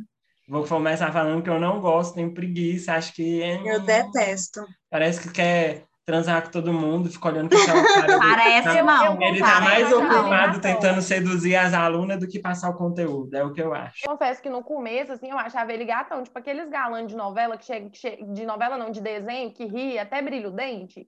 Vou 0.48 0.66
começar 0.66 1.12
falando 1.12 1.44
que 1.44 1.50
eu 1.50 1.60
não 1.60 1.82
gosto, 1.82 2.16
tenho 2.16 2.34
preguiça, 2.34 2.94
acho 2.94 3.14
que 3.14 3.44
é- 3.44 3.62
Eu 3.70 3.82
detesto. 3.82 4.66
parece 4.90 5.20
que 5.22 5.30
quer 5.30 5.84
transar 6.06 6.42
com 6.42 6.52
todo 6.52 6.72
mundo, 6.72 7.12
fica 7.12 7.28
olhando 7.28 7.50
com 7.50 7.62
aquela 7.62 7.84
cara. 7.84 8.18
Parece 8.18 8.78
Eu- 8.80 8.86
não. 8.86 9.22
Ele 9.22 9.40
tá 9.40 9.60
mais 9.60 9.90
não. 9.92 10.02
ocupado 10.06 10.62
tentando 10.62 11.02
seduzir 11.02 11.58
as 11.58 11.74
alunas 11.74 12.18
do 12.18 12.30
que 12.30 12.40
passar 12.40 12.70
o 12.70 12.78
conteúdo, 12.78 13.36
é 13.36 13.44
o 13.44 13.52
que 13.52 13.62
eu 13.62 13.74
acho. 13.74 14.08
Confesso 14.08 14.42
que 14.42 14.50
no 14.50 14.64
começo, 14.64 15.12
assim, 15.12 15.30
eu 15.30 15.38
achava 15.38 15.74
ele 15.74 15.84
gatão, 15.84 16.24
tipo 16.24 16.40
aqueles 16.40 16.70
galãs 16.70 17.10
de 17.10 17.16
novela 17.16 17.58
que 17.58 17.66
chega, 17.66 17.90
de 18.34 18.46
novela 18.46 18.78
não, 18.78 18.90
de 18.90 19.02
desenho, 19.02 19.54
que 19.54 19.66
ri, 19.66 20.00
até 20.00 20.22
brilha 20.22 20.48
o 20.48 20.52
dente. 20.56 21.06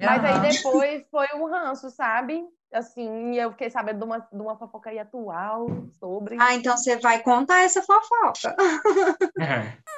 Mas 0.00 0.24
aí 0.24 0.52
depois 0.52 1.04
foi 1.10 1.26
o 1.34 1.46
ranço, 1.46 1.90
sabe? 1.90 2.42
Assim, 2.72 3.32
e 3.32 3.38
eu 3.38 3.50
fiquei 3.50 3.68
sabendo 3.68 3.98
de 3.98 4.04
uma, 4.04 4.18
de 4.18 4.40
uma 4.40 4.56
fofoca 4.56 4.90
aí 4.90 4.98
atual 4.98 5.66
sobre. 5.98 6.36
Ah, 6.40 6.54
então 6.54 6.76
você 6.76 6.96
vai 6.96 7.20
contar 7.20 7.62
essa 7.62 7.82
fofoca. 7.82 8.56
É. 9.40 9.76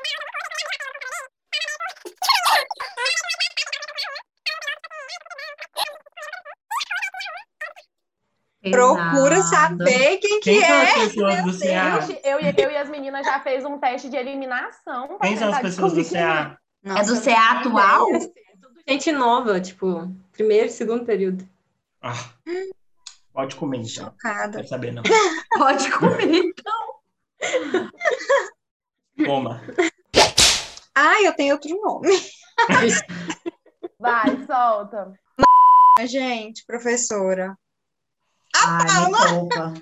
Procura 8.70 9.42
saber 9.42 10.18
quem 10.18 10.40
que 10.40 10.50
Quem 10.52 10.60
são 10.60 10.74
é. 10.76 10.82
as 10.82 10.94
pessoas 10.94 11.42
do. 11.42 11.58
CA? 11.58 11.98
Eu, 12.22 12.40
e- 12.40 12.54
eu 12.56 12.70
e 12.70 12.76
as 12.76 12.88
meninas 12.88 13.26
já 13.26 13.40
fez 13.40 13.64
um 13.64 13.76
teste 13.78 14.08
de 14.08 14.16
eliminação. 14.16 15.18
Quem 15.20 15.36
são 15.36 15.48
as 15.52 15.58
pessoas 15.58 15.92
do 15.92 16.00
descobrir 16.00 16.04
quem 16.04 16.18
é. 16.20 16.22
CA? 16.22 16.58
É 17.00 17.04
do 17.04 17.20
CA 17.20 17.50
atual? 17.58 18.06
Gente 18.86 19.12
nova, 19.12 19.60
tipo, 19.60 20.12
primeiro, 20.32 20.68
segundo 20.70 21.04
período. 21.04 21.48
Ah, 22.00 22.30
pode 23.32 23.54
comer, 23.56 23.78
então. 23.78 24.04
Não 24.04 24.10
chocada. 24.12 24.56
quero 24.56 24.68
saber, 24.68 24.92
não. 24.92 25.02
Pode 25.56 25.90
comer. 25.92 26.54
Coma. 29.24 29.62
Ah, 30.94 31.22
eu 31.22 31.32
tenho 31.34 31.54
outro 31.54 31.70
nome. 31.80 32.08
Vai, 33.98 34.46
solta. 34.46 35.12
Gente, 36.06 36.64
professora. 36.66 37.56
Ai, 38.54 39.06
me 39.06 39.28
poupa. 39.28 39.74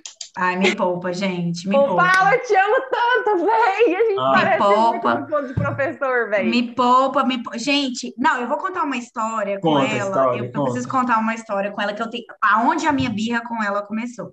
Ai, 0.42 0.56
me 0.56 0.74
poupa, 0.74 1.12
gente. 1.12 1.68
Me 1.68 1.74
poupa. 1.76 1.96
Paulo, 2.10 2.32
eu 2.34 2.42
te 2.46 2.56
amo 2.56 2.76
tanto, 2.90 3.44
véi. 3.44 3.94
A 3.94 3.98
gente 4.08 4.18
Ah. 4.18 4.32
parece 4.34 4.58
Poupa. 4.58 5.14
muito 5.16 5.30
com 5.30 5.46
de 5.46 5.54
professor, 5.54 6.30
véi. 6.30 6.48
Me 6.48 6.74
poupa, 6.74 7.24
me 7.24 7.42
poupa. 7.42 7.58
Gente, 7.58 8.14
não, 8.16 8.40
eu 8.40 8.48
vou 8.48 8.56
contar 8.56 8.84
uma 8.84 8.96
história 8.96 9.60
com 9.60 9.68
Conta 9.74 9.84
a 9.84 9.94
ela. 9.94 10.08
história, 10.08 10.38
eu, 10.38 10.44
eu 10.54 10.62
preciso 10.64 10.88
contar 10.88 11.18
uma 11.18 11.34
história 11.34 11.70
com 11.70 11.82
ela 11.82 11.92
que 11.92 12.00
eu 12.02 12.08
tenho. 12.08 12.24
Aonde 12.42 12.86
a 12.86 12.92
minha 12.92 13.10
birra 13.10 13.42
com 13.46 13.62
ela 13.62 13.82
começou? 13.82 14.32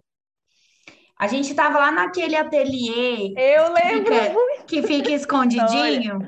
A 1.20 1.28
gente 1.28 1.53
tava 1.55 1.80
lá 1.80 1.91
naquele 1.91 2.36
ateliê 2.36 3.34
Eu 3.36 3.74
lembro 3.74 4.14
Fica- 4.14 4.30
muito. 4.34 4.66
que 4.66 4.84
fica 4.84 5.10
escondidinho. 5.12 6.20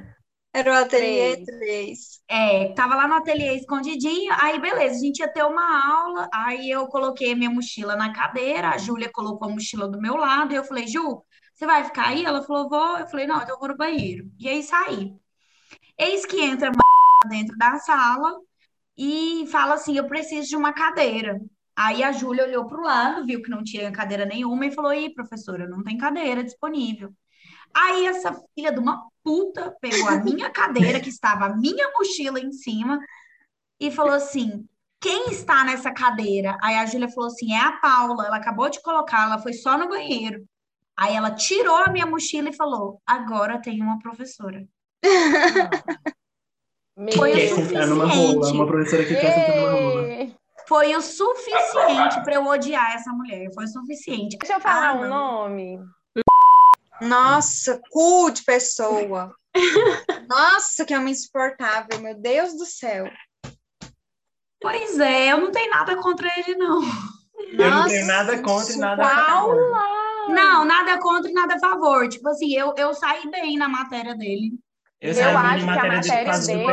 Era 0.53 0.71
o 0.71 0.75
ateliê 0.75 1.43
Três. 1.45 1.45
3. 1.45 2.21
É, 2.27 2.73
tava 2.73 2.95
lá 2.95 3.07
no 3.07 3.15
ateliê 3.15 3.55
escondidinho, 3.55 4.33
aí 4.39 4.59
beleza, 4.59 4.95
a 4.95 4.99
gente 4.99 5.19
ia 5.19 5.31
ter 5.31 5.43
uma 5.43 6.01
aula, 6.01 6.27
aí 6.33 6.69
eu 6.69 6.87
coloquei 6.87 7.33
a 7.33 7.35
minha 7.35 7.49
mochila 7.49 7.95
na 7.95 8.11
cadeira, 8.11 8.69
a 8.69 8.77
Júlia 8.77 9.11
colocou 9.11 9.47
a 9.47 9.51
mochila 9.51 9.87
do 9.87 10.01
meu 10.01 10.15
lado, 10.15 10.51
e 10.53 10.55
eu 10.55 10.63
falei, 10.63 10.87
Ju, 10.87 11.23
você 11.59 11.65
vai 11.65 11.83
ficar 11.83 12.07
aí? 12.07 12.23
Ela 12.23 12.41
falou, 12.41 12.69
vou. 12.69 12.97
Eu 12.97 13.07
falei, 13.07 13.27
não, 13.27 13.41
eu 13.45 13.59
vou 13.59 13.67
no 13.67 13.75
banheiro. 13.75 14.31
E 14.39 14.47
aí 14.47 14.63
saí. 14.63 15.13
Eis 15.97 16.25
que 16.25 16.39
entra 16.41 16.71
dentro 17.29 17.57
da 17.57 17.77
sala 17.79 18.39
e 18.97 19.45
fala 19.51 19.75
assim, 19.75 19.97
eu 19.97 20.07
preciso 20.07 20.49
de 20.49 20.55
uma 20.55 20.73
cadeira. 20.73 21.39
Aí 21.75 22.03
a 22.03 22.11
Júlia 22.11 22.45
olhou 22.45 22.67
para 22.67 22.79
o 22.79 22.83
lado, 22.83 23.25
viu 23.25 23.41
que 23.41 23.49
não 23.49 23.63
tinha 23.63 23.91
cadeira 23.91 24.25
nenhuma 24.25 24.65
e 24.65 24.71
falou, 24.71 24.93
Ih, 24.93 25.13
professora, 25.13 25.67
não 25.67 25.83
tem 25.83 25.97
cadeira 25.97 26.43
disponível. 26.43 27.13
Aí 27.75 28.07
essa 28.07 28.33
filha 28.55 28.71
de 28.71 28.79
uma 28.79 29.07
puta 29.23 29.75
pegou 29.81 30.07
a 30.07 30.17
minha 30.17 30.49
cadeira, 30.51 30.99
que 30.99 31.09
estava 31.09 31.45
a 31.45 31.55
minha 31.55 31.91
mochila 31.91 32.39
em 32.39 32.51
cima, 32.51 32.99
e 33.79 33.91
falou 33.91 34.13
assim: 34.13 34.67
quem 34.99 35.29
está 35.31 35.63
nessa 35.63 35.91
cadeira? 35.91 36.57
Aí 36.61 36.75
a 36.75 36.85
Júlia 36.85 37.09
falou 37.09 37.27
assim: 37.27 37.53
é 37.53 37.59
a 37.59 37.73
Paula, 37.73 38.25
ela 38.25 38.37
acabou 38.37 38.69
de 38.69 38.81
colocar, 38.81 39.23
ela 39.23 39.39
foi 39.39 39.53
só 39.53 39.77
no 39.77 39.87
banheiro. 39.87 40.45
Aí 40.97 41.15
ela 41.15 41.31
tirou 41.31 41.77
a 41.77 41.89
minha 41.89 42.05
mochila 42.05 42.49
e 42.49 42.55
falou: 42.55 43.01
agora 43.05 43.61
tem 43.61 43.81
uma 43.81 43.99
professora. 43.99 44.65
Meu 46.97 47.13
Foi 47.13 47.31
o 47.31 48.07
rola, 48.07 48.51
uma 48.51 48.67
professora 48.67 49.05
que 49.05 49.15
quer 49.15 49.33
sentar 49.33 49.55
numa 49.55 49.71
rola. 49.71 50.03
Foi 50.67 50.93
o 50.95 51.01
suficiente 51.01 52.21
para 52.23 52.35
eu 52.35 52.45
odiar 52.45 52.93
essa 52.93 53.11
mulher. 53.13 53.49
Foi 53.53 53.63
o 53.63 53.67
suficiente. 53.69 54.37
Deixa 54.37 54.55
eu 54.55 54.59
falar 54.59 54.89
Ah, 54.89 54.93
um 54.95 55.07
nome. 55.07 55.79
Nossa, 57.01 57.79
cu 57.89 58.29
de 58.31 58.43
pessoa. 58.43 59.33
Nossa, 60.27 60.85
que 60.85 60.95
homem 60.95 61.13
insuportável, 61.13 61.99
meu 61.99 62.19
Deus 62.19 62.53
do 62.53 62.65
céu. 62.65 63.05
Pois 64.61 64.99
é, 64.99 65.31
eu 65.31 65.39
não 65.39 65.51
tenho 65.51 65.71
nada 65.71 65.95
contra 65.97 66.29
ele, 66.37 66.55
não. 66.55 66.81
Eu 67.57 67.71
não 67.71 67.87
tenho 67.87 68.05
nada 68.05 68.41
contra 68.41 68.73
e 68.73 68.77
nada 68.77 69.05
a 69.05 69.25
favor. 69.25 69.55
Não, 70.29 70.65
nada 70.65 70.99
contra 70.99 71.31
e 71.31 71.33
nada 71.33 71.55
a 71.55 71.59
favor. 71.59 72.07
Tipo 72.09 72.27
assim, 72.29 72.53
eu, 72.53 72.73
eu 72.77 72.93
saí 72.93 73.29
bem 73.31 73.57
na 73.57 73.69
matéria 73.69 74.15
dele. 74.15 74.51
Eu, 75.01 75.13
Eu 75.13 75.37
acho 75.37 75.63
que 75.63 75.69
a 75.69 75.75
matéria 75.75 76.33
de 76.33 76.47
dele- 76.47 76.63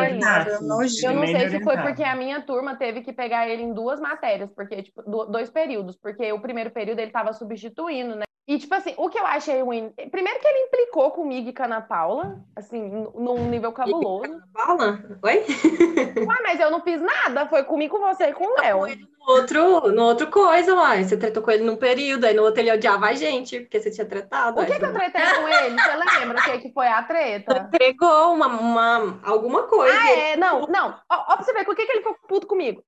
Eu 0.50 0.62
não 0.62 0.80
Eu 0.82 1.14
não 1.14 1.26
sei 1.26 1.48
se 1.48 1.62
foi 1.62 1.76
porque 1.78 2.02
a 2.02 2.16
minha 2.16 2.40
turma 2.40 2.74
teve 2.74 3.00
que 3.02 3.12
pegar 3.12 3.48
ele 3.48 3.62
em 3.62 3.72
duas 3.72 4.00
matérias, 4.00 4.50
porque, 4.50 4.82
tipo, 4.82 5.00
do- 5.02 5.26
dois 5.26 5.48
períodos, 5.48 5.96
porque 5.96 6.32
o 6.32 6.40
primeiro 6.40 6.70
período 6.70 6.98
ele 6.98 7.12
tava 7.12 7.32
substituindo, 7.32 8.16
né? 8.16 8.24
E, 8.48 8.58
tipo 8.58 8.72
assim, 8.76 8.94
o 8.96 9.08
que 9.08 9.18
eu 9.18 9.26
achei 9.26 9.60
ruim. 9.60 9.92
Primeiro 10.10 10.38
que 10.38 10.46
ele 10.46 10.66
implicou 10.66 11.10
comigo 11.10 11.48
e 11.48 11.52
com 11.52 11.62
a 11.64 11.66
Ana 11.66 11.80
Paula, 11.80 12.38
assim, 12.54 12.80
num 13.14 13.48
nível 13.48 13.72
cabuloso. 13.72 14.40
Paula? 14.54 15.00
Oi? 15.24 15.44
Ué, 15.44 15.44
mas 16.44 16.60
eu 16.60 16.70
não 16.70 16.80
fiz 16.80 17.00
nada, 17.00 17.46
foi 17.46 17.64
comigo, 17.64 17.98
com 17.98 18.06
você 18.06 18.26
e 18.28 18.32
com 18.32 18.44
o 18.44 18.60
Léo. 18.60 18.86
No 19.26 19.32
outro, 19.34 19.92
no 19.92 20.02
outro 20.04 20.30
coisa, 20.30 20.72
uai. 20.76 21.02
Você 21.02 21.16
tretou 21.16 21.42
com 21.42 21.50
ele 21.50 21.64
num 21.64 21.74
período, 21.74 22.24
aí 22.24 22.34
no 22.34 22.44
outro 22.44 22.60
ele 22.60 22.70
odiava 22.70 23.06
a 23.06 23.12
gente, 23.14 23.58
porque 23.58 23.80
você 23.80 23.90
tinha 23.90 24.06
tretado. 24.06 24.60
O 24.60 24.64
que, 24.64 24.78
que 24.78 24.84
eu 24.84 24.92
tretei 24.92 25.24
com 25.24 25.48
ele? 25.48 25.76
Você 25.80 26.18
lembra 26.20 26.38
o 26.38 26.42
que, 26.44 26.58
que 26.60 26.72
foi 26.72 26.86
a 26.86 27.02
treta? 27.02 27.68
Entregou 27.74 28.15
uma, 28.24 28.46
uma, 28.46 29.20
alguma 29.22 29.64
coisa. 29.64 29.96
Ah, 29.98 30.10
é, 30.10 30.36
não, 30.36 30.62
não. 30.66 31.00
Ó, 31.10 31.16
ó 31.32 31.36
pra 31.36 31.42
você 31.42 31.52
ver, 31.52 31.64
por 31.64 31.74
que, 31.74 31.84
que 31.84 31.92
ele 31.92 32.02
ficou 32.02 32.16
puto 32.28 32.46
comigo? 32.46 32.82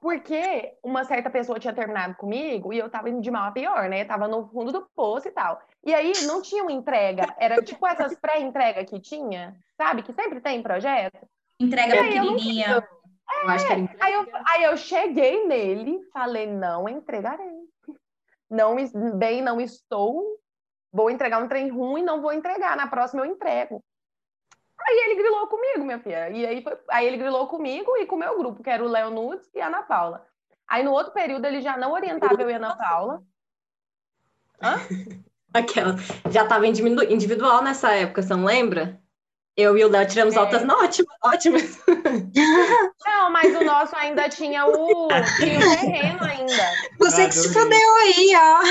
Porque 0.00 0.74
uma 0.82 1.04
certa 1.04 1.30
pessoa 1.30 1.58
tinha 1.58 1.72
terminado 1.72 2.14
comigo 2.16 2.72
e 2.72 2.78
eu 2.78 2.90
tava 2.90 3.08
indo 3.08 3.20
de 3.20 3.30
mal 3.30 3.48
a 3.48 3.52
pior, 3.52 3.88
né? 3.88 4.04
Tava 4.04 4.26
no 4.26 4.48
fundo 4.48 4.72
do 4.72 4.88
poço 4.94 5.28
e 5.28 5.30
tal. 5.30 5.60
E 5.84 5.94
aí 5.94 6.12
não 6.26 6.42
tinha 6.42 6.62
uma 6.62 6.72
entrega, 6.72 7.34
era 7.38 7.62
tipo 7.62 7.86
essas 7.86 8.14
pré-entrega 8.18 8.84
que 8.84 8.98
tinha, 9.00 9.56
sabe? 9.76 10.02
Que 10.02 10.12
sempre 10.12 10.40
tem 10.40 10.62
projeto. 10.62 11.18
Entrega 11.60 11.94
E 11.94 11.98
aí, 11.98 12.16
eu 12.16 12.24
não 12.24 12.34
pequenininha. 12.34 12.88
Eu 13.42 13.48
acho 13.50 13.66
que 13.66 13.72
era 13.72 13.90
Aí 14.00 14.14
eu, 14.14 14.26
aí 14.52 14.62
eu 14.64 14.76
cheguei 14.76 15.46
nele, 15.46 16.00
falei, 16.12 16.46
não 16.46 16.88
entregarei. 16.88 17.58
Não, 18.50 18.74
bem, 19.16 19.42
não 19.42 19.60
estou. 19.60 20.24
Vou 20.90 21.10
entregar 21.10 21.42
um 21.42 21.48
trem 21.48 21.68
ruim, 21.68 22.02
não 22.02 22.22
vou 22.22 22.32
entregar. 22.32 22.76
Na 22.76 22.86
próxima 22.86 23.22
eu 23.22 23.30
entrego. 23.30 23.84
Aí 24.88 24.96
ele 25.04 25.16
grilou 25.16 25.46
comigo, 25.48 25.84
minha 25.84 25.98
filha. 25.98 26.30
E 26.30 26.46
aí, 26.46 26.62
foi, 26.62 26.72
aí 26.88 27.06
ele 27.06 27.18
grilou 27.18 27.46
comigo 27.46 27.94
e 27.98 28.06
com 28.06 28.16
o 28.16 28.18
meu 28.18 28.38
grupo, 28.38 28.62
que 28.62 28.70
era 28.70 28.82
o 28.82 28.88
Léo 28.88 29.10
Nudes 29.10 29.46
e 29.54 29.60
a 29.60 29.66
Ana 29.66 29.82
Paula. 29.82 30.24
Aí 30.66 30.82
no 30.82 30.92
outro 30.92 31.12
período 31.12 31.44
ele 31.44 31.60
já 31.60 31.76
não 31.76 31.92
orientava 31.92 32.40
eu 32.40 32.48
e 32.48 32.54
a 32.54 32.56
Ana 32.56 32.74
Paula. 32.74 33.22
Aquela. 35.52 35.96
Já 36.30 36.46
tava 36.46 36.66
individu- 36.66 37.04
individual 37.04 37.62
nessa 37.62 37.92
época, 37.92 38.22
você 38.22 38.34
não 38.34 38.44
lembra? 38.44 38.98
Eu 39.56 39.76
e 39.76 39.84
o 39.84 39.90
Léo 39.90 40.06
tiramos 40.06 40.36
É. 40.36 40.38
altas 40.38 40.62
ótimas, 40.62 41.16
ótimas. 41.22 41.78
Não, 43.04 43.30
mas 43.30 43.56
o 43.56 43.64
nosso 43.64 43.96
ainda 43.96 44.28
tinha 44.28 44.64
o, 44.64 45.08
tinha 45.36 45.58
o 45.58 45.80
terreno 45.80 46.22
ainda. 46.22 46.62
Você 47.00 47.26
que 47.26 47.34
se 47.34 47.52
fudeu 47.52 47.96
aí, 47.96 48.32
ó. 48.36 48.62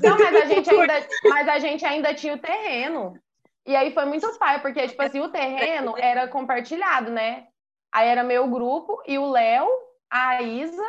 Não, 0.00 0.16
mas 0.18 0.36
a 0.36 0.44
gente 0.46 0.70
ainda, 0.70 1.06
mas 1.28 1.48
a 1.48 1.58
gente 1.58 1.84
ainda 1.84 2.14
tinha 2.14 2.34
o 2.34 2.38
terreno. 2.38 3.18
E 3.66 3.76
aí 3.76 3.92
foi 3.92 4.04
muito 4.04 4.38
pai, 4.38 4.60
porque, 4.60 4.88
tipo 4.88 5.00
assim, 5.02 5.20
o 5.20 5.30
terreno 5.30 5.94
era 5.96 6.26
compartilhado, 6.28 7.10
né? 7.10 7.46
Aí 7.92 8.08
era 8.08 8.24
meu 8.24 8.48
grupo 8.48 9.02
e 9.06 9.18
o 9.18 9.30
Léo, 9.30 9.68
a 10.10 10.42
Isa 10.42 10.82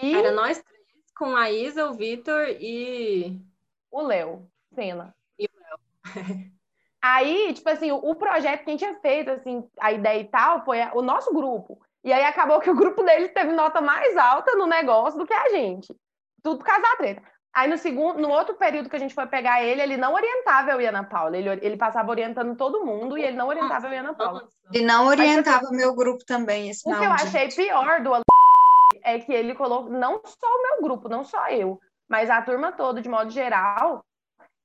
e 0.00 0.14
Era 0.14 0.30
nós 0.30 0.62
três, 0.62 1.12
com 1.16 1.34
a 1.36 1.50
Isa, 1.50 1.90
o 1.90 1.94
Vitor 1.94 2.46
e. 2.60 3.36
o 3.90 4.00
Léo, 4.00 4.48
Cena. 4.72 5.14
E 5.36 5.46
o 5.46 5.48
Aí, 7.02 7.52
tipo 7.52 7.68
assim, 7.68 7.90
o, 7.90 8.14
projeto 8.14 8.64
que 8.64 8.70
a 8.70 8.72
gente 8.72 8.80
tinha 8.80 9.00
feito, 9.00 9.30
assim, 9.30 9.68
a 9.78 9.92
ideia 9.92 10.20
e 10.20 10.24
tal, 10.24 10.64
foi 10.64 10.78
o 10.94 11.02
nosso 11.02 11.32
grupo. 11.32 11.80
E 12.02 12.12
aí 12.12 12.24
acabou 12.24 12.60
que 12.60 12.70
o 12.70 12.74
grupo 12.74 13.02
deles 13.04 13.32
teve 13.32 13.52
nota 13.52 13.80
mais 13.80 14.16
alta 14.16 14.56
no 14.56 14.66
negócio 14.66 15.18
do 15.18 15.26
que 15.26 15.32
a 15.32 15.48
gente. 15.50 15.94
Tudo 16.42 16.58
por 16.58 16.64
causa 16.64 16.82
da 16.82 16.96
treta. 16.96 17.22
Aí 17.54 17.68
no 17.68 17.78
segundo, 17.78 18.20
no 18.20 18.28
outro 18.28 18.54
período 18.54 18.88
que 18.88 18.96
a 18.96 18.98
gente 18.98 19.14
foi 19.14 19.26
pegar 19.26 19.62
ele, 19.62 19.80
ele 19.80 19.96
não 19.96 20.14
orientava 20.14 20.70
eu 20.70 20.80
e 20.80 20.86
Ana 20.86 21.02
Paula. 21.02 21.36
Ele, 21.36 21.48
ele 21.62 21.76
passava 21.76 22.10
orientando 22.10 22.56
todo 22.56 22.84
mundo 22.84 23.18
e 23.18 23.24
ele 23.24 23.36
não 23.36 23.48
orientava 23.48 23.86
eu 23.86 23.92
e 23.92 23.96
Ana 23.96 24.14
Paula. 24.14 24.48
Ele 24.72 24.84
não 24.84 25.06
orientava 25.06 25.70
meu 25.70 25.94
grupo 25.94 26.24
também, 26.24 26.70
esse 26.70 26.88
O 26.88 26.92
que 26.92 27.04
eu 27.04 27.08
maldito. 27.08 27.28
achei 27.28 27.48
pior 27.48 28.02
do 28.02 28.12
é 29.02 29.18
que 29.18 29.32
ele 29.32 29.54
colocou, 29.54 29.90
não 29.90 30.20
só 30.24 30.46
o 30.46 30.62
meu 30.62 30.82
grupo, 30.82 31.08
não 31.08 31.24
só 31.24 31.48
eu, 31.48 31.80
mas 32.08 32.28
a 32.28 32.42
turma 32.42 32.72
toda, 32.72 33.00
de 33.00 33.08
modo 33.08 33.30
geral, 33.30 34.04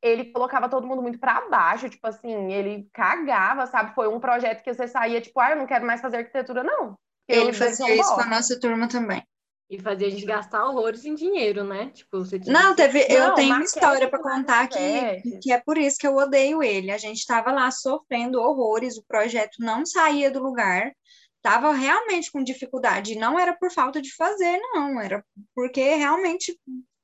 ele 0.01 0.25
colocava 0.25 0.67
todo 0.67 0.85
mundo 0.85 1.01
muito 1.01 1.17
pra 1.17 1.47
baixo, 1.49 1.89
tipo 1.89 2.05
assim, 2.05 2.51
ele 2.51 2.89
cagava, 2.93 3.65
sabe? 3.67 3.95
Foi 3.95 4.07
um 4.07 4.19
projeto 4.19 4.61
que 4.61 4.73
você 4.73 4.87
saía, 4.87 5.21
tipo, 5.21 5.39
ah, 5.39 5.51
eu 5.51 5.55
não 5.55 5.65
quero 5.65 5.85
mais 5.85 6.01
fazer 6.01 6.17
arquitetura, 6.17 6.63
não. 6.63 6.97
Ele 7.27 7.53
fazia 7.53 7.95
isso 7.95 8.13
com 8.13 8.21
a 8.21 8.25
nossa 8.25 8.59
turma 8.59 8.87
também. 8.87 9.25
E 9.73 9.79
fazia 9.79 10.05
a 10.05 10.11
gente 10.11 10.23
gastar 10.23 10.69
horrores 10.69 11.03
em 11.03 11.15
dinheiro, 11.15 11.63
né? 11.63 11.89
Tipo, 11.89 12.19
você 12.19 12.39
tinha. 12.39 12.53
Não, 12.53 12.75
teve, 12.75 13.07
eu 13.09 13.29
Não, 13.29 13.33
tenho 13.33 13.55
uma 13.55 13.63
história 13.63 14.07
para 14.07 14.21
contar 14.21 14.67
que, 14.67 15.39
que 15.41 15.51
é 15.51 15.59
por 15.59 15.79
isso 15.79 15.97
que 15.97 16.05
eu 16.05 16.15
odeio 16.15 16.61
ele. 16.61 16.91
A 16.91 16.97
gente 16.99 17.17
estava 17.17 17.51
lá 17.51 17.71
sofrendo 17.71 18.39
horrores, 18.39 18.97
o 18.97 19.03
projeto 19.03 19.55
não 19.57 19.83
saía 19.83 20.29
do 20.29 20.43
lugar, 20.43 20.91
estava 21.37 21.73
realmente 21.73 22.31
com 22.31 22.43
dificuldade. 22.43 23.13
E 23.13 23.17
não 23.17 23.39
era 23.39 23.51
por 23.51 23.71
falta 23.71 23.99
de 23.99 24.13
fazer, 24.15 24.59
não, 24.59 25.01
era 25.01 25.25
porque 25.55 25.95
realmente 25.95 26.55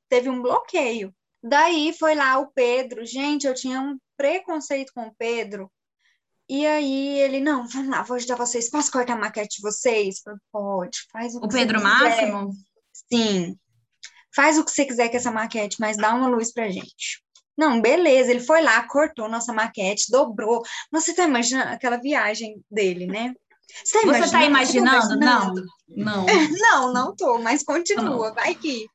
teve 0.07 0.29
um 0.29 0.39
bloqueio. 0.39 1.11
Daí 1.41 1.91
foi 1.97 2.13
lá 2.13 2.37
o 2.37 2.51
Pedro. 2.51 3.03
Gente, 3.03 3.47
eu 3.47 3.55
tinha 3.55 3.81
um 3.81 3.97
preconceito 4.15 4.91
com 4.93 5.07
o 5.07 5.15
Pedro. 5.17 5.71
E 6.49 6.65
aí 6.65 7.19
ele, 7.19 7.39
não, 7.39 7.67
vamos 7.67 7.89
lá, 7.89 8.01
vou 8.01 8.17
ajudar 8.17 8.35
vocês. 8.35 8.69
Posso 8.69 8.91
cortar 8.91 9.13
a 9.13 9.19
maquete 9.19 9.57
de 9.57 9.61
vocês? 9.61 10.19
Falei, 10.23 10.39
Pode, 10.51 10.97
faz 11.11 11.35
o 11.35 11.37
O 11.37 11.41
que 11.41 11.53
você 11.53 11.59
Pedro. 11.59 11.81
Máximo? 11.81 12.51
Sim. 12.91 13.55
Faz 14.35 14.57
o 14.57 14.65
que 14.65 14.71
você 14.71 14.85
quiser 14.85 15.09
com 15.09 15.17
essa 15.17 15.31
maquete, 15.31 15.77
mas 15.79 15.95
dá 15.95 16.13
uma 16.13 16.27
luz 16.27 16.51
pra 16.51 16.69
gente. 16.69 17.23
Não, 17.55 17.79
beleza. 17.79 18.31
Ele 18.31 18.39
foi 18.39 18.61
lá, 18.61 18.81
cortou 18.87 19.29
nossa 19.29 19.53
maquete, 19.53 20.11
dobrou. 20.11 20.63
Você 20.91 21.13
tá 21.13 21.25
imaginando 21.25 21.69
aquela 21.69 21.97
viagem 21.97 22.63
dele, 22.71 23.05
né? 23.05 23.33
Você 23.83 24.01
tá 24.01 24.07
Você 24.07 24.31
tá 24.31 24.43
imaginando? 24.45 25.19
Não, 25.19 25.53
imaginando? 25.53 25.65
não. 25.87 26.25
Não, 26.59 26.93
não 26.93 27.15
tô, 27.15 27.37
mas 27.39 27.63
continua, 27.63 28.33
vai 28.33 28.55
que. 28.55 28.87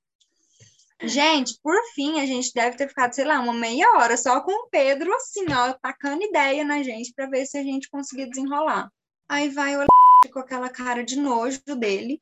Gente, 1.06 1.58
por 1.62 1.76
fim, 1.94 2.20
a 2.20 2.26
gente 2.26 2.52
deve 2.54 2.76
ter 2.76 2.88
ficado, 2.88 3.14
sei 3.14 3.24
lá, 3.24 3.40
uma 3.40 3.52
meia 3.52 3.96
hora 3.96 4.16
só 4.16 4.40
com 4.40 4.52
o 4.52 4.68
Pedro, 4.68 5.12
assim, 5.14 5.44
ó, 5.52 5.72
tacando 5.74 6.22
ideia 6.22 6.64
na 6.64 6.82
gente 6.82 7.12
pra 7.14 7.26
ver 7.26 7.46
se 7.46 7.58
a 7.58 7.62
gente 7.62 7.88
conseguia 7.88 8.28
desenrolar. 8.28 8.90
Aí 9.28 9.48
vai 9.48 9.76
o 9.76 9.86
com 10.32 10.38
aquela 10.38 10.70
cara 10.70 11.04
de 11.04 11.16
nojo 11.16 11.60
dele, 11.76 12.20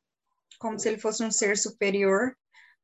como 0.59 0.77
se 0.77 0.89
ele 0.89 0.97
fosse 0.97 1.23
um 1.23 1.31
ser 1.31 1.57
superior. 1.57 2.35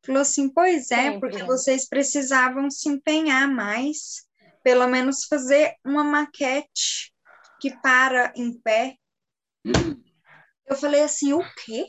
Falou 0.06 0.22
assim: 0.22 0.50
Pois 0.50 0.92
é, 0.92 1.20
porque 1.20 1.44
vocês 1.44 1.88
precisavam 1.88 2.70
se 2.70 2.88
empenhar 2.90 3.48
mais, 3.48 4.26
pelo 4.64 4.88
menos 4.88 5.26
fazer 5.26 5.76
uma 5.86 6.04
maquete 6.04 7.14
que 7.60 7.76
para 7.82 8.32
em 8.36 8.58
pé. 8.62 8.96
Eu 10.66 10.76
falei 10.76 11.02
assim: 11.02 11.34
O 11.34 11.44
quê? 11.64 11.86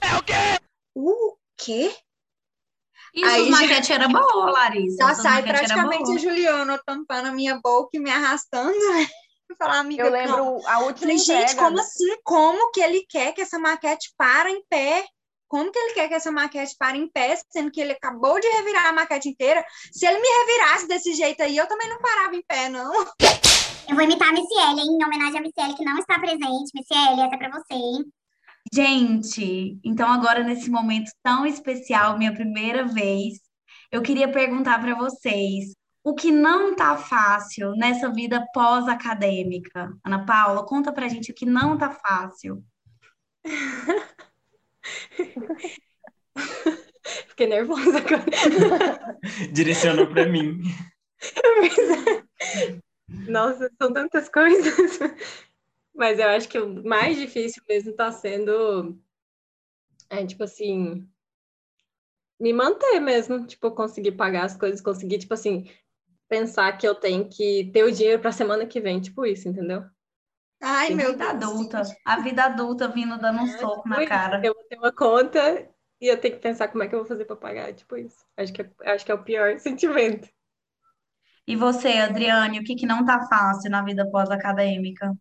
É 0.00 0.16
o 0.16 0.22
quê? 0.22 0.64
O 0.94 1.36
quê? 1.56 1.94
Isso, 3.14 3.26
Aí 3.26 3.42
os 3.42 3.48
já- 3.48 3.60
maquete 3.60 3.92
era 3.92 4.08
boa, 4.08 4.50
Larissa. 4.50 4.96
Já 5.06 5.14
sai 5.14 5.42
praticamente 5.42 6.12
a 6.12 6.18
Juliana 6.18 6.80
tampando 6.86 7.26
a 7.26 7.32
minha 7.32 7.60
boca 7.62 7.90
e 7.94 7.98
me 8.00 8.10
arrastando. 8.10 8.72
né? 8.72 9.06
falar, 9.58 9.80
amiga, 9.80 10.02
Eu 10.04 10.10
calma. 10.10 10.26
lembro 10.26 10.66
a 10.66 10.78
última 10.78 10.98
Falei, 11.00 11.18
gente, 11.18 11.42
entrega. 11.52 11.62
como 11.62 11.78
assim? 11.78 12.16
Como 12.24 12.70
que 12.72 12.80
ele 12.80 13.04
quer 13.06 13.32
que 13.32 13.42
essa 13.42 13.58
maquete 13.58 14.10
para 14.16 14.50
em 14.50 14.62
pé? 14.68 15.04
Como 15.46 15.70
que 15.70 15.78
ele 15.78 15.92
quer 15.92 16.08
que 16.08 16.14
essa 16.14 16.32
maquete 16.32 16.74
pare 16.78 16.96
em 16.96 17.06
pé, 17.06 17.38
sendo 17.50 17.70
que 17.70 17.78
ele 17.78 17.92
acabou 17.92 18.40
de 18.40 18.48
revirar 18.48 18.86
a 18.86 18.92
maquete 18.94 19.28
inteira? 19.28 19.62
Se 19.92 20.06
ele 20.06 20.18
me 20.18 20.26
revirasse 20.26 20.88
desse 20.88 21.12
jeito 21.12 21.42
aí, 21.42 21.54
eu 21.54 21.66
também 21.68 21.90
não 21.90 21.98
parava 21.98 22.34
em 22.34 22.42
pé, 22.48 22.70
não. 22.70 22.90
Eu 22.94 23.94
vou 23.94 24.00
imitar 24.02 24.30
a 24.30 24.32
Missiele, 24.32 24.80
hein? 24.80 24.96
Em 24.98 25.04
homenagem 25.04 25.38
à 25.38 25.42
Missiele, 25.42 25.74
que 25.76 25.84
não 25.84 25.98
está 25.98 26.18
presente. 26.18 26.70
Missiele, 26.74 27.20
essa 27.20 27.34
é 27.34 27.36
pra 27.36 27.50
você, 27.50 27.74
hein? 27.74 28.04
Gente, 28.72 29.78
então 29.82 30.10
agora 30.10 30.42
nesse 30.42 30.70
momento 30.70 31.10
tão 31.22 31.46
especial, 31.46 32.18
minha 32.18 32.32
primeira 32.32 32.86
vez, 32.86 33.40
eu 33.90 34.02
queria 34.02 34.30
perguntar 34.30 34.80
para 34.80 34.94
vocês 34.94 35.74
o 36.04 36.14
que 36.14 36.32
não 36.32 36.74
tá 36.74 36.96
fácil 36.96 37.72
nessa 37.76 38.10
vida 38.10 38.44
pós-acadêmica. 38.52 39.92
Ana 40.04 40.26
Paula, 40.26 40.66
conta 40.66 40.92
pra 40.92 41.08
gente 41.08 41.30
o 41.30 41.34
que 41.34 41.46
não 41.46 41.78
tá 41.78 41.90
fácil. 41.90 42.64
Fiquei 47.28 47.46
nervosa 47.46 47.98
agora. 47.98 49.18
Direcionou 49.52 50.06
para 50.06 50.26
mim. 50.26 50.62
Nossa, 53.28 53.70
são 53.80 53.92
tantas 53.92 54.28
coisas. 54.28 54.98
Mas 55.94 56.18
eu 56.18 56.28
acho 56.28 56.48
que 56.48 56.58
o 56.58 56.84
mais 56.84 57.16
difícil 57.18 57.62
mesmo 57.68 57.94
tá 57.94 58.10
sendo, 58.12 58.98
é, 60.10 60.24
tipo 60.26 60.44
assim, 60.44 61.08
me 62.40 62.52
manter 62.52 63.00
mesmo, 63.00 63.46
tipo, 63.46 63.70
conseguir 63.70 64.12
pagar 64.12 64.44
as 64.44 64.56
coisas, 64.56 64.80
conseguir, 64.80 65.18
tipo 65.18 65.34
assim, 65.34 65.70
pensar 66.28 66.76
que 66.78 66.86
eu 66.86 66.94
tenho 66.94 67.28
que 67.28 67.70
ter 67.72 67.84
o 67.84 67.92
dinheiro 67.92 68.20
pra 68.20 68.32
semana 68.32 68.66
que 68.66 68.80
vem, 68.80 69.00
tipo 69.00 69.26
isso, 69.26 69.48
entendeu? 69.48 69.84
Ai, 70.60 70.88
Sim, 70.88 70.96
meu 70.96 71.12
Vida 71.12 71.24
Deus. 71.30 71.42
adulta, 71.44 71.82
a 72.04 72.20
vida 72.20 72.44
adulta 72.44 72.88
vindo 72.88 73.18
dando 73.18 73.42
um 73.42 73.46
soco 73.46 73.88
na 73.88 73.98
Tipo 74.00 74.08
cara. 74.08 74.46
Eu 74.46 74.54
vou 74.54 74.64
ter 74.64 74.78
uma 74.78 74.92
conta 74.92 75.68
e 76.00 76.06
eu 76.08 76.20
tenho 76.20 76.34
que 76.36 76.40
pensar 76.40 76.68
como 76.68 76.82
é 76.82 76.88
que 76.88 76.94
eu 76.94 77.00
vou 77.00 77.08
fazer 77.08 77.24
pra 77.24 77.36
pagar, 77.36 77.72
tipo 77.74 77.96
isso. 77.96 78.24
Acho 78.36 78.52
que 78.52 78.62
é, 78.62 78.70
acho 78.92 79.04
que 79.04 79.12
é 79.12 79.14
o 79.14 79.24
pior 79.24 79.58
sentimento. 79.60 80.28
E 81.46 81.54
você, 81.54 81.88
Adriane, 81.98 82.58
o 82.58 82.64
que 82.64 82.74
que 82.74 82.84
não 82.86 83.04
tá 83.04 83.26
fácil 83.28 83.70
na 83.70 83.84
vida 83.84 84.08
pós-acadêmica? 84.10 85.12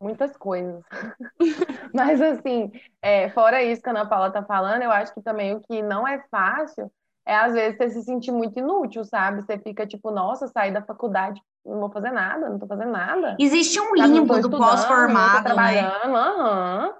Muitas 0.00 0.36
coisas. 0.36 0.82
Mas, 1.94 2.20
assim, 2.20 2.70
é, 3.00 3.30
fora 3.30 3.62
isso 3.62 3.82
que 3.82 3.88
a 3.88 3.92
Ana 3.92 4.06
Paula 4.06 4.30
tá 4.30 4.42
falando, 4.42 4.82
eu 4.82 4.90
acho 4.90 5.14
que 5.14 5.22
também 5.22 5.54
o 5.54 5.60
que 5.60 5.82
não 5.82 6.06
é 6.06 6.22
fácil 6.30 6.90
é, 7.26 7.34
às 7.34 7.54
vezes, 7.54 7.76
você 7.76 7.90
se 7.90 8.02
sentir 8.04 8.30
muito 8.30 8.56
inútil, 8.56 9.04
sabe? 9.04 9.42
Você 9.42 9.58
fica 9.58 9.84
tipo, 9.84 10.12
nossa, 10.12 10.46
saí 10.46 10.70
da 10.72 10.80
faculdade, 10.80 11.42
não 11.64 11.80
vou 11.80 11.90
fazer 11.90 12.12
nada, 12.12 12.48
não 12.48 12.56
tô 12.56 12.68
fazendo 12.68 12.92
nada. 12.92 13.36
Existe 13.40 13.80
um 13.80 13.88
tô 13.88 13.94
limbo 13.94 14.40
do 14.40 14.56
pós-formado, 14.56 15.34
né? 15.34 15.42
trabalhando, 15.42 16.16
aham. 16.16 16.94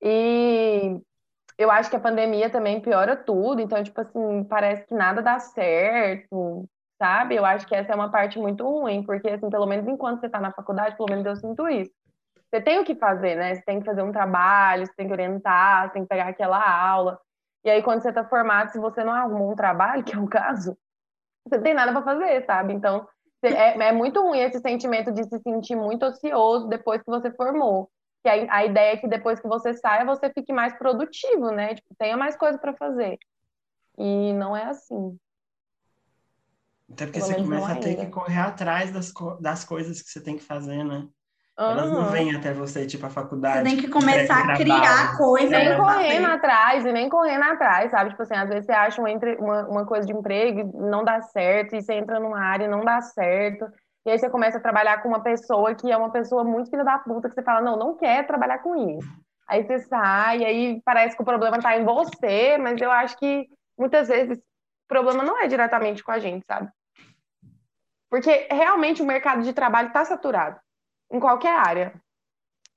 E 0.00 0.98
eu 1.58 1.70
acho 1.70 1.90
que 1.90 1.96
a 1.96 2.00
pandemia 2.00 2.48
também 2.48 2.80
piora 2.80 3.14
tudo, 3.14 3.60
então, 3.60 3.82
tipo 3.84 4.00
assim, 4.00 4.44
parece 4.44 4.86
que 4.86 4.94
nada 4.94 5.20
dá 5.20 5.38
certo, 5.38 6.66
sabe? 6.98 7.36
Eu 7.36 7.44
acho 7.44 7.66
que 7.66 7.74
essa 7.74 7.92
é 7.92 7.94
uma 7.94 8.10
parte 8.10 8.38
muito 8.38 8.64
ruim, 8.64 9.02
porque, 9.02 9.28
assim, 9.28 9.50
pelo 9.50 9.66
menos 9.66 9.86
enquanto 9.86 10.20
você 10.20 10.28
tá 10.30 10.40
na 10.40 10.52
faculdade, 10.52 10.96
pelo 10.96 11.10
menos 11.10 11.26
eu 11.26 11.36
sinto 11.36 11.68
isso. 11.68 11.92
Você 12.56 12.62
tem 12.62 12.78
o 12.78 12.84
que 12.84 12.94
fazer, 12.94 13.36
né? 13.36 13.54
Você 13.54 13.62
tem 13.62 13.80
que 13.80 13.84
fazer 13.84 14.02
um 14.02 14.10
trabalho, 14.10 14.86
você 14.86 14.92
tem 14.96 15.06
que 15.06 15.12
orientar, 15.12 15.86
você 15.86 15.92
tem 15.92 16.02
que 16.04 16.08
pegar 16.08 16.28
aquela 16.28 16.58
aula. 16.58 17.20
E 17.62 17.68
aí, 17.68 17.82
quando 17.82 18.00
você 18.00 18.10
tá 18.10 18.24
formado, 18.24 18.70
se 18.70 18.78
você 18.78 19.04
não 19.04 19.12
arrumou 19.12 19.52
um 19.52 19.54
trabalho, 19.54 20.02
que 20.04 20.16
é 20.16 20.18
o 20.18 20.26
caso, 20.26 20.74
você 21.44 21.56
não 21.56 21.62
tem 21.62 21.74
nada 21.74 21.92
para 21.92 22.02
fazer, 22.02 22.46
sabe? 22.46 22.72
Então, 22.72 23.06
é, 23.42 23.88
é 23.88 23.92
muito 23.92 24.22
ruim 24.22 24.38
esse 24.38 24.58
sentimento 24.60 25.12
de 25.12 25.24
se 25.24 25.38
sentir 25.40 25.76
muito 25.76 26.06
ocioso 26.06 26.66
depois 26.66 27.02
que 27.02 27.10
você 27.10 27.30
formou. 27.32 27.90
Que 28.22 28.30
a, 28.30 28.54
a 28.56 28.64
ideia 28.64 28.94
é 28.94 28.96
que 28.96 29.06
depois 29.06 29.38
que 29.38 29.46
você 29.46 29.74
saia, 29.74 30.06
você 30.06 30.30
fique 30.30 30.50
mais 30.50 30.72
produtivo, 30.78 31.50
né? 31.50 31.74
Tipo, 31.74 31.94
tenha 31.98 32.16
mais 32.16 32.36
coisa 32.36 32.56
para 32.56 32.72
fazer. 32.72 33.18
E 33.98 34.32
não 34.32 34.56
é 34.56 34.64
assim. 34.64 35.18
Até 36.90 37.04
porque 37.04 37.20
Pelo 37.20 37.32
você 37.32 37.42
começa 37.42 37.72
a 37.72 37.76
ter 37.76 37.88
ainda. 37.90 38.06
que 38.06 38.10
correr 38.10 38.38
atrás 38.38 38.90
das, 38.90 39.12
das 39.42 39.62
coisas 39.62 40.00
que 40.00 40.08
você 40.08 40.22
tem 40.22 40.38
que 40.38 40.42
fazer, 40.42 40.82
né? 40.82 41.06
Elas 41.58 41.90
não 41.90 42.10
vêm 42.10 42.36
até 42.36 42.52
você, 42.52 42.86
tipo, 42.86 43.06
a 43.06 43.10
faculdade. 43.10 43.58
Você 43.58 43.64
tem 43.64 43.76
que 43.78 43.88
começar 43.88 44.38
a 44.40 44.56
criar 44.56 44.82
trabalho. 44.82 45.16
coisa 45.16 45.58
Nem 45.58 45.74
correndo 45.76 46.26
atrás, 46.26 46.84
e 46.84 46.92
nem 46.92 47.08
correndo 47.08 47.44
atrás, 47.44 47.90
sabe? 47.90 48.10
Tipo 48.10 48.22
assim, 48.22 48.34
às 48.34 48.48
vezes 48.48 48.66
você 48.66 48.72
acha 48.72 49.00
uma, 49.00 49.10
entre- 49.10 49.36
uma, 49.36 49.66
uma 49.66 49.86
coisa 49.86 50.06
de 50.06 50.12
emprego 50.12 50.60
e 50.60 50.64
não 50.64 51.02
dá 51.02 51.22
certo, 51.22 51.74
e 51.74 51.80
você 51.82 51.94
entra 51.94 52.20
numa 52.20 52.38
área 52.38 52.66
e 52.66 52.68
não 52.68 52.84
dá 52.84 53.00
certo. 53.00 53.66
E 54.04 54.10
aí 54.10 54.18
você 54.18 54.28
começa 54.28 54.58
a 54.58 54.60
trabalhar 54.60 55.02
com 55.02 55.08
uma 55.08 55.22
pessoa 55.22 55.74
que 55.74 55.90
é 55.90 55.96
uma 55.96 56.12
pessoa 56.12 56.44
muito 56.44 56.70
filha 56.70 56.84
da 56.84 56.98
puta, 56.98 57.28
que 57.28 57.34
você 57.34 57.42
fala, 57.42 57.62
não, 57.62 57.76
não 57.76 57.96
quer 57.96 58.26
trabalhar 58.26 58.58
com 58.58 58.98
isso. 58.98 59.08
Aí 59.48 59.64
você 59.64 59.78
sai, 59.78 60.44
aí 60.44 60.82
parece 60.84 61.16
que 61.16 61.22
o 61.22 61.24
problema 61.26 61.58
tá 61.58 61.76
em 61.76 61.84
você, 61.84 62.58
mas 62.58 62.80
eu 62.80 62.90
acho 62.90 63.16
que 63.16 63.46
muitas 63.78 64.08
vezes 64.08 64.36
o 64.38 64.88
problema 64.88 65.24
não 65.24 65.40
é 65.40 65.48
diretamente 65.48 66.04
com 66.04 66.12
a 66.12 66.18
gente, 66.18 66.44
sabe? 66.46 66.68
Porque 68.10 68.46
realmente 68.50 69.02
o 69.02 69.06
mercado 69.06 69.42
de 69.42 69.52
trabalho 69.52 69.92
tá 69.92 70.04
saturado, 70.04 70.58
em 71.10 71.20
qualquer 71.20 71.54
área 71.54 72.00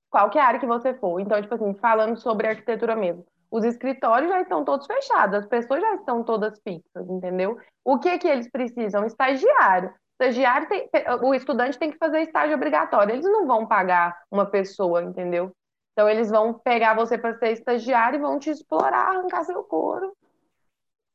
qualquer 0.09 0.41
área 0.41 0.59
que 0.59 0.65
você 0.65 0.93
for. 0.95 1.19
Então, 1.19 1.41
tipo 1.41 1.53
assim, 1.53 1.73
falando 1.75 2.17
sobre 2.17 2.47
arquitetura 2.47 2.95
mesmo, 2.95 3.25
os 3.51 3.63
escritórios 3.63 4.29
já 4.29 4.41
estão 4.41 4.63
todos 4.63 4.85
fechados, 4.85 5.39
as 5.39 5.47
pessoas 5.47 5.81
já 5.81 5.95
estão 5.95 6.23
todas 6.23 6.59
fixas, 6.61 7.09
entendeu? 7.09 7.57
O 7.83 7.97
que 7.99 8.17
que 8.17 8.27
eles 8.27 8.49
precisam? 8.49 9.05
Estagiário. 9.05 9.93
Estagiário 10.19 10.67
tem, 10.67 10.89
o 11.23 11.33
estudante 11.33 11.79
tem 11.79 11.91
que 11.91 11.97
fazer 11.97 12.21
estágio 12.21 12.55
obrigatório. 12.55 13.13
Eles 13.13 13.25
não 13.25 13.47
vão 13.47 13.65
pagar 13.65 14.17
uma 14.29 14.45
pessoa, 14.45 15.01
entendeu? 15.01 15.51
Então, 15.93 16.09
eles 16.09 16.29
vão 16.29 16.53
pegar 16.53 16.93
você 16.93 17.17
para 17.17 17.37
ser 17.37 17.51
estagiário 17.51 18.17
e 18.17 18.21
vão 18.21 18.37
te 18.37 18.49
explorar, 18.49 19.09
arrancar 19.09 19.43
seu 19.43 19.63
couro. 19.63 20.13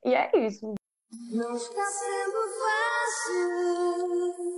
E 0.05 0.15
é 0.15 0.31
isso. 0.39 0.75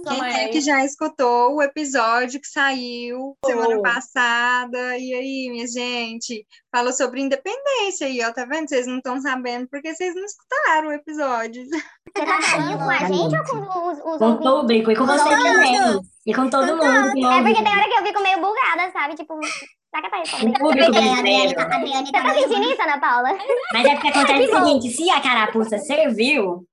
Quem 0.06 0.18
Calma 0.18 0.28
é 0.28 0.44
aí. 0.44 0.50
que 0.50 0.60
já 0.60 0.84
escutou 0.84 1.56
o 1.56 1.62
episódio 1.62 2.40
que 2.40 2.46
saiu 2.46 3.36
semana 3.44 3.78
Oh. 3.78 3.82
passada? 3.82 4.96
E 4.98 5.12
aí, 5.14 5.48
minha 5.50 5.66
gente? 5.66 6.46
Falou 6.74 6.92
sobre 6.92 7.20
independência 7.20 8.06
aí, 8.06 8.22
ó. 8.24 8.32
Tá 8.32 8.44
vendo? 8.44 8.68
Vocês 8.68 8.86
não 8.86 8.98
estão 8.98 9.20
sabendo 9.20 9.66
porque 9.68 9.94
vocês 9.94 10.14
não 10.14 10.24
escutaram 10.24 10.88
o 10.88 10.92
episódio. 10.92 11.64
Você 11.64 12.24
tá 12.24 12.40
falando 12.42 12.78
com 12.78 12.90
a 12.90 12.98
gente 12.98 13.36
ou 13.36 13.44
com 13.44 13.90
os, 13.90 13.98
os 13.98 14.18
Com 14.18 14.30
o 14.30 14.38
público 14.38 14.90
e 14.90 14.96
com 14.96 15.06
você 15.06 15.28
também. 15.28 16.00
E 16.26 16.34
com 16.34 16.48
todo 16.50 16.76
mundo. 16.76 16.84
É 17.32 17.42
porque 17.42 17.62
tem 17.62 17.72
hora 17.76 17.88
que 17.88 17.94
eu 17.94 18.02
fico 18.06 18.22
meio 18.22 18.40
bugada, 18.40 18.90
sabe? 18.92 19.14
Tipo, 19.16 19.38
pra 20.02 20.18
Adriane 20.18 21.54
tá, 21.54 21.62
Adriane 21.76 22.12
tá 22.12 22.34
sentindo 22.34 22.72
isso, 22.72 22.82
Ana 22.82 23.00
Paula? 23.00 23.38
Mas 23.72 23.84
é 23.86 23.94
porque 23.94 24.08
acontece 24.08 24.46
Que 24.46 24.54
o 24.54 24.64
seguinte, 24.64 24.90
se 24.90 25.10
a 25.10 25.20
carapuça 25.20 25.78
serviu, 25.78 26.66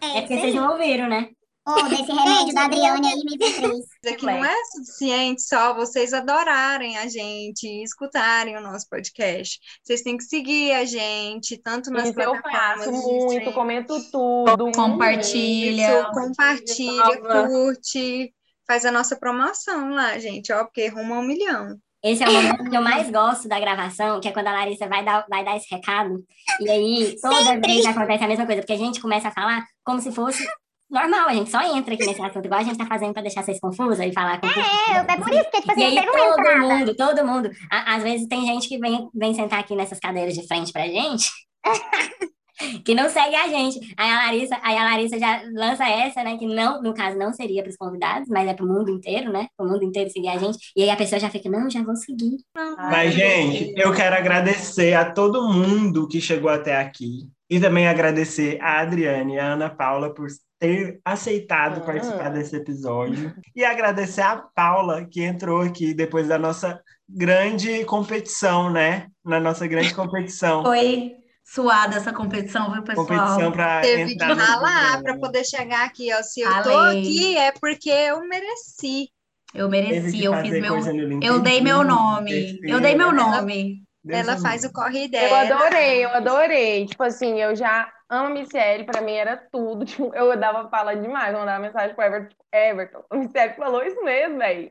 é 0.00 0.20
porque 0.20 0.38
vocês 0.38 0.54
não 0.54 0.72
ouviram, 0.72 1.08
né? 1.08 1.30
Ou 1.66 1.88
desse 1.88 2.10
remédio 2.10 2.54
da 2.54 2.64
Adriane 2.64 3.06
aí 3.06 3.22
me 3.22 3.38
fez. 3.38 3.62
Isso 3.62 4.14
aqui 4.14 4.24
não 4.24 4.44
é 4.44 4.64
suficiente 4.64 5.42
só 5.42 5.74
vocês 5.74 6.12
adorarem 6.12 6.96
a 6.96 7.06
gente 7.06 7.66
e 7.66 7.84
escutarem 7.84 8.56
o 8.56 8.60
nosso 8.60 8.88
podcast. 8.88 9.58
Vocês 9.82 10.02
têm 10.02 10.16
que 10.16 10.24
seguir 10.24 10.72
a 10.72 10.84
gente, 10.84 11.58
tanto 11.58 11.90
nas 11.90 12.08
Isso 12.08 12.20
eu 12.20 12.32
plataformas 12.32 12.86
faço 12.86 12.90
de 12.90 12.98
muito, 12.98 13.52
comento 13.52 14.10
tudo. 14.10 14.72
Compartilha. 14.72 16.00
Isso, 16.00 16.10
compartilha, 16.12 17.20
curte, 17.46 18.34
faz 18.66 18.84
a 18.84 18.90
nossa 18.90 19.16
promoção 19.16 19.90
lá, 19.90 20.18
gente, 20.18 20.52
ó, 20.52 20.64
porque 20.64 20.88
rumo 20.88 21.14
a 21.14 21.18
um 21.18 21.22
milhão. 21.22 21.78
Esse 22.02 22.22
é 22.24 22.28
o 22.28 22.32
momento 22.32 22.70
que 22.70 22.76
eu 22.76 22.82
mais 22.82 23.10
gosto 23.10 23.46
da 23.48 23.60
gravação, 23.60 24.20
que 24.20 24.28
é 24.28 24.32
quando 24.32 24.46
a 24.46 24.52
Larissa 24.52 24.88
vai 24.88 25.04
dar, 25.04 25.24
vai 25.28 25.44
dar 25.44 25.56
esse 25.56 25.66
recado. 25.74 26.24
E 26.60 26.70
aí, 26.70 27.14
toda 27.20 27.60
vez 27.60 27.84
acontece 27.84 28.24
a 28.24 28.28
mesma 28.28 28.46
coisa, 28.46 28.62
porque 28.62 28.72
a 28.72 28.78
gente 28.78 29.00
começa 29.00 29.28
a 29.28 29.32
falar 29.32 29.64
como 29.84 30.00
se 30.00 30.10
fosse 30.10 30.42
normal, 30.90 31.28
a 31.28 31.34
gente 31.34 31.50
só 31.50 31.60
entra 31.76 31.94
aqui 31.94 32.04
nesse 32.06 32.20
assunto, 32.20 32.44
igual 32.44 32.60
a 32.60 32.64
gente 32.64 32.78
tá 32.78 32.86
fazendo 32.86 33.12
pra 33.12 33.22
deixar 33.22 33.44
vocês 33.44 33.60
confusas 33.60 34.00
e 34.00 34.12
falar 34.12 34.40
com 34.40 34.46
É, 34.48 34.96
é 35.12 35.16
por 35.18 35.30
isso 35.32 35.50
que, 35.50 35.60
tipo 35.60 35.70
assim, 35.72 35.80
E 35.82 35.98
aí 35.98 36.06
todo 36.06 36.38
entrada. 36.40 36.58
mundo, 36.58 36.96
todo 36.96 37.24
mundo. 37.26 37.50
a- 37.70 37.94
Às 37.96 38.02
vezes 38.02 38.26
tem 38.26 38.44
gente 38.46 38.66
que 38.68 38.78
vem, 38.78 39.08
vem 39.14 39.34
sentar 39.34 39.60
aqui 39.60 39.76
nessas 39.76 40.00
cadeiras 40.00 40.34
de 40.34 40.46
frente 40.48 40.72
pra 40.72 40.86
gente, 40.88 41.30
que 42.84 42.94
não 42.94 43.08
segue 43.08 43.34
a 43.34 43.48
gente. 43.48 43.78
Aí 43.96 44.10
a 44.10 44.16
Larissa, 44.26 44.58
aí 44.62 44.76
a 44.76 44.84
Larissa 44.84 45.18
já 45.18 45.42
lança 45.52 45.88
essa, 45.88 46.22
né? 46.22 46.36
Que 46.36 46.46
não, 46.46 46.82
no 46.82 46.94
caso, 46.94 47.18
não 47.18 47.32
seria 47.32 47.62
pros 47.62 47.76
convidados, 47.76 48.28
mas 48.28 48.48
é 48.48 48.54
pro 48.54 48.66
mundo 48.66 48.90
inteiro, 48.90 49.32
né? 49.32 49.46
O 49.58 49.64
mundo 49.64 49.84
inteiro 49.84 50.10
seguir 50.10 50.28
a 50.28 50.38
gente. 50.38 50.58
E 50.76 50.82
aí 50.82 50.90
a 50.90 50.96
pessoa 50.96 51.18
já 51.18 51.30
fica, 51.30 51.48
não, 51.48 51.68
já 51.70 51.82
vou 51.82 51.96
seguir. 51.96 52.36
Mas, 52.54 53.14
gente, 53.14 53.72
eu 53.76 53.92
quero 53.92 54.16
agradecer 54.16 54.94
a 54.94 55.10
todo 55.10 55.48
mundo 55.52 56.06
que 56.08 56.20
chegou 56.20 56.50
até 56.50 56.76
aqui. 56.76 57.28
E 57.48 57.58
também 57.58 57.88
agradecer 57.88 58.58
a 58.60 58.80
Adriane 58.80 59.34
e 59.34 59.38
a 59.38 59.54
Ana 59.54 59.68
Paula 59.68 60.14
por 60.14 60.28
ter 60.58 61.00
aceitado 61.04 61.78
Ah. 61.78 61.84
participar 61.84 62.28
desse 62.28 62.54
episódio. 62.54 63.34
E 63.56 63.64
agradecer 63.64 64.20
a 64.20 64.36
Paula, 64.36 65.04
que 65.10 65.22
entrou 65.22 65.62
aqui 65.62 65.92
depois 65.92 66.28
da 66.28 66.38
nossa 66.38 66.80
grande 67.08 67.84
competição, 67.86 68.70
né? 68.70 69.08
Na 69.24 69.40
nossa 69.40 69.66
grande 69.66 69.92
competição. 69.94 70.62
Foi 70.62 71.12
suada 71.50 71.96
essa 71.96 72.12
competição, 72.12 72.72
viu, 72.72 72.82
pessoal? 72.84 73.06
competição 73.06 73.52
para 73.52 73.80
Teve 73.80 74.16
que 74.16 74.24
ralar 74.24 75.02
para 75.02 75.18
poder 75.18 75.44
chegar 75.44 75.84
aqui, 75.84 76.12
ó. 76.12 76.22
Se 76.22 76.40
eu 76.40 76.62
tô 76.62 76.76
aqui 76.76 77.36
é 77.36 77.52
porque 77.52 77.90
eu 77.90 78.20
mereci. 78.20 79.08
Eu 79.52 79.68
mereci, 79.68 80.22
eu 80.22 80.34
fiz 80.36 80.52
meu. 80.52 80.76
Eu 81.20 81.40
dei 81.40 81.60
meu 81.60 81.82
nome. 81.82 82.60
Eu 82.62 82.80
dei 82.80 82.94
meu 82.94 83.12
nome. 83.12 83.82
Ela 84.08 84.38
faz 84.38 84.64
o 84.64 84.72
corre 84.72 85.04
Eu 85.04 85.10
dela. 85.10 85.40
adorei, 85.40 86.04
eu 86.04 86.10
adorei. 86.10 86.86
Tipo 86.86 87.02
assim, 87.02 87.38
eu 87.40 87.54
já 87.54 87.92
amo 88.08 88.28
a 88.28 88.30
Michelle, 88.30 88.84
pra 88.84 89.02
mim 89.02 89.12
era 89.12 89.36
tudo. 89.52 89.84
Tipo, 89.84 90.14
eu 90.14 90.34
dava 90.38 90.68
fala 90.70 90.94
demais, 90.94 91.34
eu 91.34 91.40
mandava 91.40 91.60
mensagem 91.60 91.94
pro 91.94 92.04
Everton. 92.04 92.34
Everton, 92.52 93.04
a 93.10 93.16
Michelle 93.16 93.54
falou 93.54 93.82
isso 93.82 94.02
mesmo, 94.02 94.38
velho. 94.38 94.68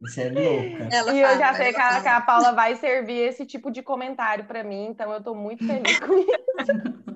Você 0.00 0.22
é 0.22 0.30
louca. 0.30 0.88
Ela 0.90 1.14
E 1.14 1.20
eu 1.20 1.26
fala, 1.28 1.38
já 1.38 1.54
sei 1.54 1.72
que 1.72 1.80
a, 1.80 2.00
que 2.00 2.08
a 2.08 2.20
Paula 2.20 2.52
vai 2.52 2.74
servir 2.76 3.18
esse 3.18 3.44
tipo 3.44 3.70
de 3.70 3.82
comentário 3.82 4.44
pra 4.46 4.64
mim, 4.64 4.86
então 4.86 5.12
eu 5.12 5.22
tô 5.22 5.34
muito 5.34 5.66
feliz 5.66 5.98
com 6.00 6.14
isso. 6.18 6.30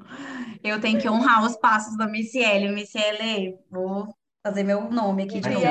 Eu 0.62 0.80
tenho 0.80 0.99
que 0.99 1.09
honrar 1.09 1.45
os 1.45 1.57
passos 1.57 1.95
da 1.99 2.07
Missiele. 2.07 2.72
Missiele, 2.72 3.55
vou 3.70 4.09
fazer 4.43 4.62
meu 4.62 4.91
nome 4.91 5.24
aqui 5.24 5.39
de 5.39 5.51
novo. 5.51 5.66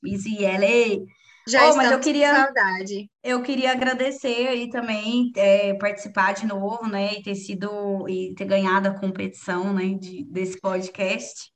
Missiele. 0.00 1.04
Já 1.48 1.70
Oh, 1.70 1.76
mas 1.76 1.90
eu 1.92 2.00
queria- 2.00 2.30
com 2.30 2.42
saudade. 2.42 3.10
Eu 3.22 3.42
queria 3.42 3.72
agradecer 3.72 4.48
aí 4.48 4.68
também, 4.68 5.32
é, 5.36 5.74
participar 5.74 6.34
de 6.34 6.46
novo, 6.46 6.88
né, 6.88 7.14
e 7.14 7.22
ter 7.22 7.34
sido, 7.36 8.08
e 8.08 8.34
ter 8.34 8.44
ganhado 8.46 8.88
a 8.88 8.98
competição, 8.98 9.72
né, 9.72 9.94
de, 9.98 10.24
desse 10.24 10.60
podcast. 10.60 11.52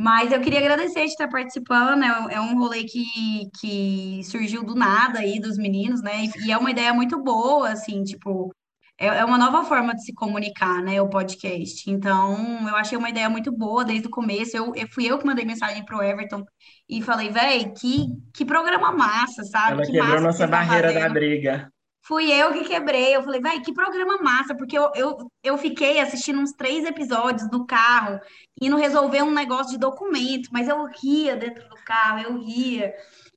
Mas 0.00 0.30
eu 0.32 0.40
queria 0.40 0.60
agradecer 0.60 1.00
de 1.04 1.10
estar 1.10 1.28
participando, 1.28 2.04
é, 2.04 2.34
é 2.36 2.40
um 2.40 2.56
rolê 2.58 2.84
que, 2.84 3.04
que 3.60 4.22
surgiu 4.24 4.62
do 4.64 4.74
nada 4.76 5.18
aí 5.20 5.40
dos 5.40 5.58
meninos, 5.58 6.00
né, 6.02 6.12
e 6.46 6.52
é 6.52 6.56
uma 6.58 6.70
ideia 6.70 6.94
muito 6.94 7.20
boa, 7.22 7.70
assim, 7.70 8.04
tipo, 8.04 8.54
é, 8.98 9.06
é 9.08 9.24
uma 9.24 9.36
nova 9.38 9.64
forma 9.64 9.94
de 9.94 10.04
se 10.04 10.14
comunicar, 10.14 10.82
né, 10.84 11.02
o 11.02 11.08
podcast. 11.10 11.90
Então, 11.90 12.68
eu 12.68 12.76
achei 12.76 12.96
uma 12.96 13.10
ideia 13.10 13.28
muito 13.28 13.50
boa 13.52 13.84
desde 13.84 14.06
o 14.06 14.10
começo, 14.10 14.56
eu, 14.56 14.72
eu 14.76 14.86
fui 14.92 15.06
eu 15.10 15.18
que 15.18 15.26
mandei 15.26 15.44
mensagem 15.44 15.84
pro 15.84 16.00
Everton 16.02 16.44
e 16.88 17.02
falei, 17.02 17.30
véi, 17.30 17.72
que, 17.72 18.06
que 18.34 18.44
programa 18.44 18.92
massa, 18.92 19.42
sabe? 19.44 19.80
Ela 19.80 19.82
Que 19.82 19.92
quebrou 19.92 20.20
massa 20.20 20.28
que 20.28 20.28
nossa 20.28 20.44
estão 20.44 20.48
barreira 20.48 20.92
da 20.92 21.08
fazendo. 21.08 21.12
briga. 21.12 21.72
Fui 22.08 22.32
eu 22.32 22.54
que 22.54 22.64
quebrei. 22.64 23.14
Eu 23.14 23.22
falei, 23.22 23.38
vai, 23.38 23.60
que 23.60 23.74
programa 23.74 24.16
massa, 24.22 24.56
porque 24.56 24.76
eu, 24.78 24.90
eu, 24.94 25.30
eu 25.42 25.58
fiquei 25.58 26.00
assistindo 26.00 26.40
uns 26.40 26.52
três 26.52 26.86
episódios 26.86 27.50
no 27.50 27.66
carro, 27.66 28.18
indo 28.62 28.78
resolver 28.78 29.22
um 29.22 29.30
negócio 29.30 29.72
de 29.72 29.78
documento, 29.78 30.48
mas 30.50 30.68
eu 30.68 30.86
ria 30.86 31.36
dentro 31.36 31.68
do 31.68 31.76
carro, 31.84 32.20
eu 32.20 32.38
ria. 32.38 32.94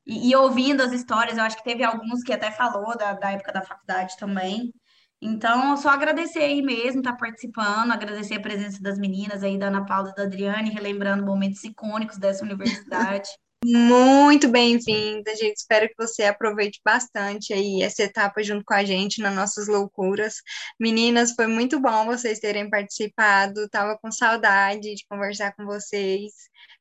E, 0.07 0.29
e 0.29 0.35
ouvindo 0.37 0.81
as 0.81 0.93
histórias, 0.93 1.37
eu 1.37 1.43
acho 1.43 1.57
que 1.57 1.65
teve 1.65 1.83
alguns 1.83 2.23
que 2.23 2.31
até 2.31 2.49
falou 2.49 2.97
da, 2.97 3.11
da 3.11 3.31
época 3.31 3.51
da 3.51 3.61
faculdade 3.61 4.15
também. 4.17 4.73
Então, 5.21 5.75
só 5.75 5.89
agradecer 5.89 6.39
aí 6.39 6.61
mesmo, 6.61 7.01
estar 7.01 7.17
participando, 7.17 7.91
agradecer 7.91 8.35
a 8.35 8.41
presença 8.41 8.81
das 8.81 8.97
meninas 8.97 9.43
aí, 9.43 9.57
da 9.57 9.67
Ana 9.67 9.85
Paula 9.85 10.11
e 10.11 10.15
da 10.15 10.23
Adriane, 10.23 10.69
relembrando 10.71 11.25
momentos 11.25 11.61
icônicos 11.65 12.17
dessa 12.17 12.45
universidade. 12.45 13.29
Muito 13.63 14.47
bem-vinda, 14.47 15.35
gente. 15.35 15.57
Espero 15.57 15.87
que 15.87 15.93
você 15.95 16.23
aproveite 16.23 16.81
bastante 16.83 17.53
aí 17.53 17.83
essa 17.83 18.03
etapa 18.03 18.41
junto 18.41 18.65
com 18.65 18.73
a 18.73 18.83
gente 18.83 19.21
nas 19.21 19.35
nossas 19.35 19.67
loucuras. 19.67 20.35
Meninas, 20.79 21.33
foi 21.35 21.45
muito 21.45 21.79
bom 21.79 22.05
vocês 22.05 22.39
terem 22.39 22.69
participado. 22.71 23.69
Tava 23.69 23.97
com 24.01 24.11
saudade 24.11 24.95
de 24.95 25.05
conversar 25.07 25.53
com 25.55 25.65
vocês. 25.65 26.31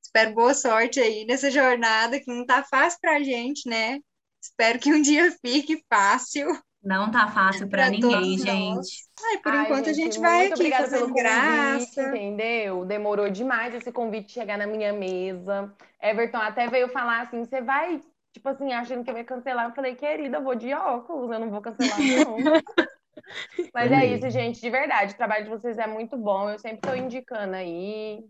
Espero 0.02 0.34
boa 0.34 0.54
sorte 0.54 0.98
aí 1.00 1.26
nessa 1.26 1.50
jornada 1.50 2.18
que 2.18 2.32
não 2.32 2.46
tá 2.46 2.64
fácil 2.64 2.98
pra 3.00 3.22
gente, 3.22 3.68
né? 3.68 3.98
Espero 4.42 4.78
que 4.78 4.92
um 4.92 5.02
dia 5.02 5.30
fique 5.44 5.84
fácil. 5.88 6.46
Não 6.82 7.10
tá 7.10 7.28
fácil 7.28 7.68
para 7.68 7.82
Pra 7.82 7.90
ninguém, 7.90 8.38
gente. 8.38 9.04
Ai, 9.22 9.38
por 9.38 9.52
Ai, 9.52 9.64
enquanto 9.64 9.90
a 9.90 9.92
gente 9.92 10.18
vai 10.18 10.46
aqui 10.46 10.54
obrigada 10.54 10.84
fazendo 10.84 11.08
convite, 11.08 11.22
graça. 11.22 12.02
entendeu? 12.08 12.84
Demorou 12.86 13.28
demais 13.30 13.74
esse 13.74 13.92
convite 13.92 14.32
chegar 14.32 14.56
na 14.56 14.66
minha 14.66 14.92
mesa. 14.92 15.72
Everton 16.02 16.38
até 16.38 16.68
veio 16.68 16.88
falar 16.88 17.22
assim: 17.22 17.44
você 17.44 17.60
vai, 17.60 18.00
tipo 18.32 18.48
assim, 18.48 18.72
achando 18.72 19.04
que 19.04 19.10
eu 19.10 19.16
ia 19.16 19.24
cancelar. 19.24 19.66
Eu 19.66 19.74
falei, 19.74 19.94
querida, 19.94 20.38
eu 20.38 20.42
vou 20.42 20.54
de 20.54 20.72
óculos, 20.72 21.30
eu 21.30 21.38
não 21.38 21.50
vou 21.50 21.60
cancelar, 21.60 21.98
não. 21.98 22.36
Mas 23.74 23.92
é 23.92 24.06
isso, 24.06 24.30
gente, 24.30 24.60
de 24.60 24.70
verdade. 24.70 25.12
O 25.12 25.16
trabalho 25.16 25.44
de 25.44 25.50
vocês 25.50 25.76
é 25.76 25.86
muito 25.86 26.16
bom. 26.16 26.48
Eu 26.48 26.58
sempre 26.58 26.80
tô 26.80 26.96
indicando 26.96 27.54
aí, 27.54 28.24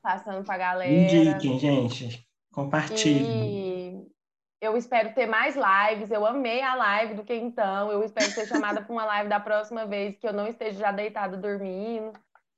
passando 0.00 0.44
pra 0.44 0.56
galera. 0.56 0.92
Indiquem, 0.92 1.58
gente. 1.58 2.24
Compartilhem. 2.52 4.04
E 4.04 4.17
eu 4.60 4.76
espero 4.76 5.12
ter 5.14 5.26
mais 5.26 5.56
lives. 5.56 6.10
Eu 6.10 6.26
amei 6.26 6.60
a 6.62 6.74
live 6.74 7.14
do 7.14 7.24
que 7.24 7.34
então. 7.34 7.90
Eu 7.92 8.02
espero 8.04 8.30
ser 8.30 8.46
chamada 8.46 8.80
para 8.82 8.92
uma 8.92 9.04
live 9.04 9.28
da 9.28 9.40
próxima 9.40 9.86
vez 9.86 10.16
que 10.18 10.26
eu 10.26 10.32
não 10.32 10.46
esteja 10.46 10.78
já 10.78 10.92
deitada 10.92 11.36
dormindo 11.36 12.12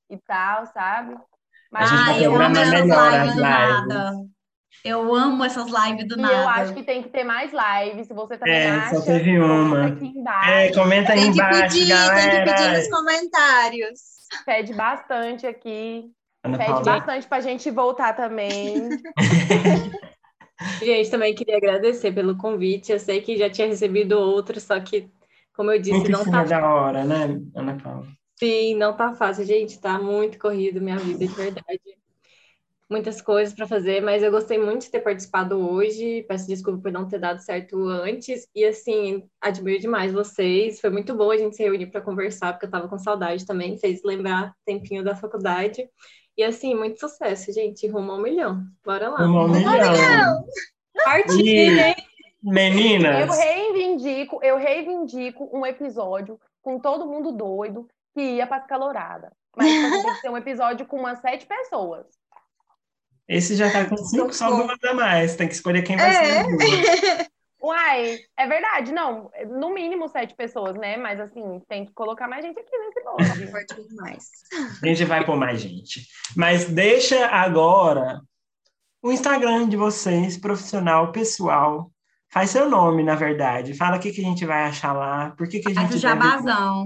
e 0.09 0.17
tal, 0.17 0.65
sabe? 0.67 1.15
A 1.73 1.85
gente 1.85 2.03
vai 2.03 2.13
Ai, 2.15 2.25
eu 2.25 2.35
amo 2.35 2.57
essas 2.57 2.73
lives 2.73 2.89
do 2.89 3.19
lives. 3.19 3.35
nada. 3.37 4.11
Eu 4.83 5.13
amo 5.15 5.43
essas 5.43 5.65
lives 5.67 6.07
do 6.07 6.17
E 6.17 6.21
nada. 6.21 6.33
eu 6.33 6.49
acho 6.49 6.73
que 6.73 6.83
tem 6.83 7.03
que 7.03 7.09
ter 7.09 7.23
mais 7.23 7.51
lives. 7.51 8.07
Se 8.07 8.13
você 8.13 8.37
também 8.37 8.55
É, 8.55 8.69
acha, 8.71 8.95
só 8.95 9.01
teve 9.05 9.37
uma. 9.39 9.87
aqui 9.87 10.05
embaixo. 10.05 10.49
É, 10.49 10.73
comenta 10.73 11.11
aí 11.13 11.19
Tem 11.19 11.31
que 11.31 11.37
embaixo, 11.39 11.61
pedir, 11.75 11.87
tem 11.87 12.29
que 12.29 12.37
pedir 12.37 12.45
galera. 12.45 12.77
nos 12.77 12.89
comentários. 12.89 13.99
Pede 14.45 14.73
bastante 14.73 15.45
aqui. 15.45 16.09
Ana 16.43 16.57
Pede 16.57 16.69
Paula. 16.71 16.85
bastante 16.85 17.27
pra 17.27 17.39
gente 17.41 17.69
voltar 17.69 18.13
também. 18.15 18.89
Gente, 20.81 21.09
também 21.09 21.33
queria 21.35 21.57
agradecer 21.57 22.11
pelo 22.11 22.37
convite. 22.37 22.91
Eu 22.91 22.99
sei 22.99 23.21
que 23.21 23.37
já 23.37 23.49
tinha 23.49 23.67
recebido 23.67 24.17
outros, 24.17 24.63
só 24.63 24.79
que, 24.79 25.09
como 25.53 25.71
eu 25.71 25.79
disse, 25.79 25.93
Muito 25.93 26.11
não 26.11 26.23
tá 26.25 26.43
da 26.43 26.73
hora, 26.73 27.03
né, 27.03 27.39
Ana 27.55 27.77
Paula? 27.77 28.07
Sim, 28.37 28.75
não 28.75 28.95
tá 28.95 29.13
fácil, 29.13 29.45
gente. 29.45 29.79
Tá 29.79 29.99
muito 29.99 30.39
corrido 30.39 30.81
minha 30.81 30.97
vida, 30.97 31.27
de 31.27 31.33
verdade. 31.33 31.79
Muitas 32.89 33.21
coisas 33.21 33.53
para 33.53 33.65
fazer, 33.65 34.01
mas 34.01 34.21
eu 34.21 34.31
gostei 34.31 34.57
muito 34.57 34.81
de 34.81 34.91
ter 34.91 34.99
participado 34.99 35.57
hoje. 35.57 36.23
Peço 36.27 36.47
desculpa 36.47 36.81
por 36.81 36.91
não 36.91 37.07
ter 37.07 37.19
dado 37.19 37.39
certo 37.39 37.87
antes. 37.87 38.47
E 38.53 38.65
assim, 38.65 39.23
admiro 39.39 39.79
demais 39.79 40.11
vocês. 40.11 40.81
Foi 40.81 40.89
muito 40.89 41.15
bom 41.15 41.31
a 41.31 41.37
gente 41.37 41.55
se 41.55 41.63
reunir 41.63 41.85
para 41.87 42.01
conversar, 42.01 42.51
porque 42.51 42.65
eu 42.65 42.69
tava 42.71 42.89
com 42.89 42.97
saudade 42.97 43.45
também. 43.45 43.77
Fez 43.77 44.01
lembrar 44.03 44.53
tempinho 44.65 45.03
da 45.03 45.15
faculdade. 45.15 45.87
E 46.41 46.43
assim, 46.43 46.73
muito 46.73 46.99
sucesso, 46.99 47.53
gente. 47.53 47.87
Rumo 47.87 48.13
ao 48.13 48.17
milhão. 48.17 48.63
Bora 48.83 49.09
lá. 49.09 49.21
Um 49.23 49.47
milhão. 49.47 50.43
Partiu, 51.05 51.37
E, 51.39 51.79
hein? 51.79 51.95
meninas, 52.41 53.27
Eu 53.27 53.31
reivindico, 53.31 54.39
eu 54.43 54.57
reivindico 54.57 55.47
um 55.55 55.63
episódio 55.63 56.39
com 56.63 56.79
todo 56.79 57.05
mundo 57.05 57.31
doido 57.31 57.87
que 58.15 58.21
ia 58.21 58.47
para 58.47 58.57
escalorada. 58.57 59.31
Mas 59.55 59.67
tem 60.03 60.13
que 60.15 60.21
ser 60.21 60.29
um 60.31 60.37
episódio 60.37 60.85
com 60.87 60.97
umas 60.97 61.19
sete 61.19 61.45
pessoas. 61.45 62.07
esse 63.27 63.55
já 63.55 63.71
tá 63.71 63.85
com 63.85 63.95
cinco, 63.97 64.33
só 64.33 64.49
duas 64.49 64.83
a 64.83 64.93
mais. 64.95 65.35
Tem 65.35 65.47
que 65.47 65.53
escolher 65.53 65.83
quem 65.83 65.95
vai 65.95 66.09
É. 66.09 66.43
ser 66.43 67.19
as. 67.19 67.27
Uai, 67.61 68.17
é 68.37 68.47
verdade, 68.47 68.91
não. 68.91 69.29
No 69.47 69.71
mínimo 69.73 70.07
sete 70.09 70.33
pessoas, 70.35 70.75
né? 70.75 70.97
Mas 70.97 71.19
assim, 71.19 71.61
tem 71.69 71.85
que 71.85 71.93
colocar 71.93 72.27
mais 72.27 72.43
gente 72.43 72.59
aqui 72.59 72.77
nesse 72.77 73.03
bonde. 73.03 73.51
Pode 73.51 73.87
demais. 73.87 74.25
A 74.81 74.87
gente 74.87 75.05
vai 75.05 75.23
pôr 75.25 75.35
mais 75.37 75.61
gente. 75.61 76.07
Mas 76.35 76.65
deixa 76.65 77.27
agora 77.27 78.19
o 79.03 79.11
Instagram 79.11 79.69
de 79.69 79.77
vocês, 79.77 80.37
profissional, 80.37 81.11
pessoal. 81.11 81.91
Faz 82.29 82.49
seu 82.49 82.69
nome, 82.69 83.03
na 83.03 83.13
verdade. 83.15 83.73
Fala 83.75 83.97
o 83.97 83.99
que, 83.99 84.11
que 84.11 84.21
a 84.21 84.23
gente 84.23 84.45
vai 84.45 84.63
achar 84.63 84.93
lá. 84.93 85.31
Por 85.37 85.47
que, 85.47 85.59
que 85.59 85.71
a 85.71 85.75
Faz 85.75 85.87
gente 85.89 85.97
o 85.99 86.01
deve- 86.01 86.21
jabazão. 86.23 86.85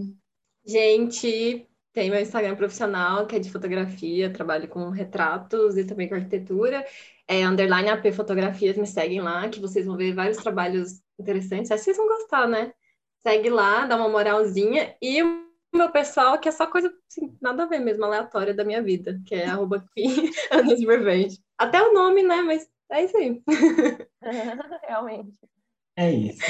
Gente, 0.67 1.67
tem 1.95 2.11
meu 2.11 2.19
Instagram 2.19 2.57
profissional, 2.57 3.25
que 3.25 3.37
é 3.37 3.39
de 3.39 3.49
fotografia, 3.49 4.29
trabalho 4.29 4.67
com 4.67 4.89
retratos 4.89 5.77
e 5.77 5.85
também 5.85 6.09
com 6.09 6.15
arquitetura. 6.15 6.85
É 7.25 7.47
underline 7.47 7.89
AP 7.89 8.11
Fotografias, 8.11 8.75
me 8.77 8.85
seguem 8.85 9.21
lá, 9.21 9.47
que 9.47 9.61
vocês 9.61 9.85
vão 9.85 9.95
ver 9.95 10.13
vários 10.13 10.37
trabalhos 10.37 11.01
interessantes. 11.17 11.71
Acho 11.71 11.79
que 11.79 11.85
vocês 11.85 11.97
vão 11.97 12.07
gostar, 12.07 12.49
né? 12.49 12.73
Segue 13.19 13.49
lá, 13.49 13.85
dá 13.85 13.95
uma 13.95 14.09
moralzinha. 14.09 14.93
E 15.01 15.23
o 15.23 15.45
meu 15.73 15.89
pessoal, 15.89 16.37
que 16.37 16.49
é 16.49 16.51
só 16.51 16.67
coisa, 16.67 16.93
assim, 17.09 17.33
nada 17.41 17.63
a 17.63 17.65
ver 17.65 17.79
mesmo, 17.79 18.03
aleatória 18.03 18.53
da 18.53 18.65
minha 18.65 18.83
vida, 18.83 19.21
que 19.25 19.33
é 19.33 19.45
arroba. 19.45 19.85
Até 21.57 21.81
o 21.81 21.93
nome, 21.93 22.23
né? 22.23 22.41
Mas 22.41 22.69
é 22.91 23.05
isso 23.05 23.15
aí. 23.15 23.41
Realmente. 24.85 25.39
É 25.95 26.11
isso. 26.11 26.41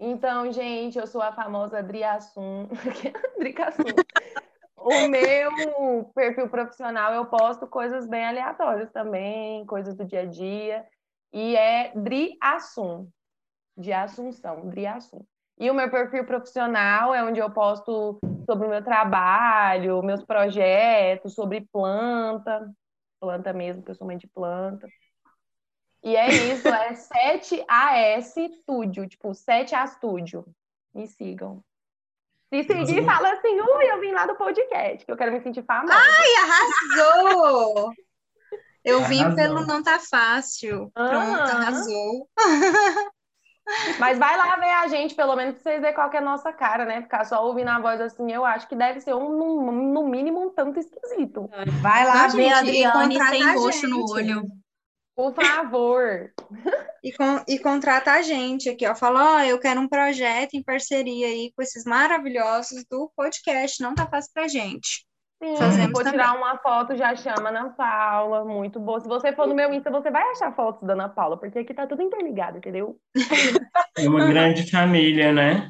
Então, 0.00 0.50
gente, 0.52 0.98
eu 0.98 1.06
sou 1.06 1.20
a 1.20 1.32
famosa 1.32 1.82
Driassum. 1.82 2.68
Dricassum. 3.38 3.82
O 4.76 5.08
meu 5.08 6.04
perfil 6.14 6.48
profissional 6.48 7.12
eu 7.12 7.26
posto 7.26 7.66
coisas 7.66 8.06
bem 8.06 8.24
aleatórias 8.24 8.90
também, 8.92 9.66
coisas 9.66 9.96
do 9.96 10.04
dia 10.04 10.22
a 10.22 10.24
dia. 10.24 10.86
E 11.32 11.56
é 11.56 11.92
Driassum, 11.94 13.08
de 13.76 13.92
Assunção, 13.92 14.68
Driassum. 14.68 15.24
E 15.58 15.68
o 15.70 15.74
meu 15.74 15.90
perfil 15.90 16.24
profissional 16.24 17.12
é 17.12 17.22
onde 17.24 17.40
eu 17.40 17.50
posto 17.50 18.18
sobre 18.46 18.66
o 18.66 18.70
meu 18.70 18.82
trabalho, 18.82 20.02
meus 20.02 20.24
projetos, 20.24 21.34
sobre 21.34 21.68
planta, 21.72 22.70
planta 23.20 23.52
mesmo, 23.52 23.82
que 23.82 23.90
eu 23.90 23.94
sou 23.96 24.06
mãe 24.06 24.16
de 24.16 24.28
planta. 24.28 24.88
E 26.02 26.16
é 26.16 26.28
isso, 26.28 26.68
é 26.68 26.92
7AS 26.92 28.52
Studio, 28.60 29.08
tipo 29.08 29.30
7A 29.30 29.86
Studio. 29.86 30.44
Me 30.94 31.06
sigam. 31.06 31.62
Se 32.52 32.62
seguir, 32.62 33.04
fala 33.04 33.32
assim, 33.32 33.60
ui, 33.60 33.84
eu 33.90 34.00
vim 34.00 34.12
lá 34.12 34.26
do 34.26 34.34
podcast, 34.34 35.04
que 35.04 35.12
eu 35.12 35.16
quero 35.16 35.32
me 35.32 35.40
sentir 35.40 35.62
famosa. 35.64 35.94
Ai, 35.94 36.34
arrasou! 36.42 37.92
Eu 38.84 39.04
vim 39.04 39.20
Arrasou. 39.20 39.36
pelo 39.36 39.66
não 39.66 39.82
tá 39.82 39.98
fácil. 39.98 40.90
Pronto, 40.94 41.40
Aham. 41.40 41.62
arrasou. 41.62 42.28
Mas 43.98 44.18
vai 44.18 44.34
lá 44.38 44.56
ver 44.56 44.70
a 44.70 44.88
gente, 44.88 45.14
pelo 45.14 45.36
menos 45.36 45.54
pra 45.56 45.62
vocês 45.62 45.80
verem 45.82 45.94
qual 45.94 46.08
que 46.08 46.16
é 46.16 46.20
a 46.20 46.24
nossa 46.24 46.50
cara, 46.52 46.86
né? 46.86 47.02
Ficar 47.02 47.26
só 47.26 47.44
ouvindo 47.44 47.68
a 47.68 47.78
voz 47.78 48.00
assim, 48.00 48.32
eu 48.32 48.44
acho 48.46 48.66
que 48.66 48.74
deve 48.74 49.00
ser 49.00 49.14
um, 49.14 49.28
no, 49.28 50.08
mínimo 50.08 50.40
um 50.40 50.50
tanto 50.50 50.80
esquisito. 50.80 51.50
Vai 51.82 52.06
lá 52.06 52.28
ver 52.28 52.44
e 52.44 52.50
Adriane 52.50 53.22
sem 53.28 53.54
roxo 53.54 53.86
no 53.86 54.10
olho. 54.10 54.42
Por 55.18 55.34
favor. 55.34 56.32
E, 57.02 57.10
con 57.10 57.42
e 57.48 57.58
contrata 57.58 58.12
a 58.12 58.22
gente 58.22 58.68
aqui, 58.68 58.86
ó. 58.86 58.94
Fala, 58.94 59.38
ó, 59.38 59.40
eu 59.40 59.58
quero 59.58 59.80
um 59.80 59.88
projeto 59.88 60.54
em 60.54 60.62
parceria 60.62 61.26
aí 61.26 61.52
com 61.56 61.60
esses 61.60 61.82
maravilhosos 61.84 62.84
do 62.88 63.10
podcast. 63.16 63.82
Não 63.82 63.96
tá 63.96 64.06
fácil 64.06 64.30
pra 64.32 64.46
gente. 64.46 65.04
Sim, 65.42 65.56
Fazemos 65.56 65.98
também. 65.98 66.12
tirar 66.12 66.36
uma 66.36 66.56
foto, 66.58 66.96
já 66.96 67.16
chama 67.16 67.48
Ana 67.48 67.70
Paula, 67.70 68.44
muito 68.44 68.78
boa. 68.78 69.00
Se 69.00 69.08
você 69.08 69.32
for 69.32 69.48
no 69.48 69.56
meu 69.56 69.74
Insta, 69.74 69.90
você 69.90 70.08
vai 70.08 70.22
achar 70.22 70.54
fotos 70.54 70.86
da 70.86 70.92
Ana 70.92 71.08
Paula, 71.08 71.36
porque 71.36 71.58
aqui 71.58 71.74
tá 71.74 71.84
tudo 71.84 72.00
interligado, 72.00 72.58
entendeu? 72.58 72.96
É 73.96 74.08
uma 74.08 74.24
grande 74.24 74.70
família, 74.70 75.32
né? 75.32 75.68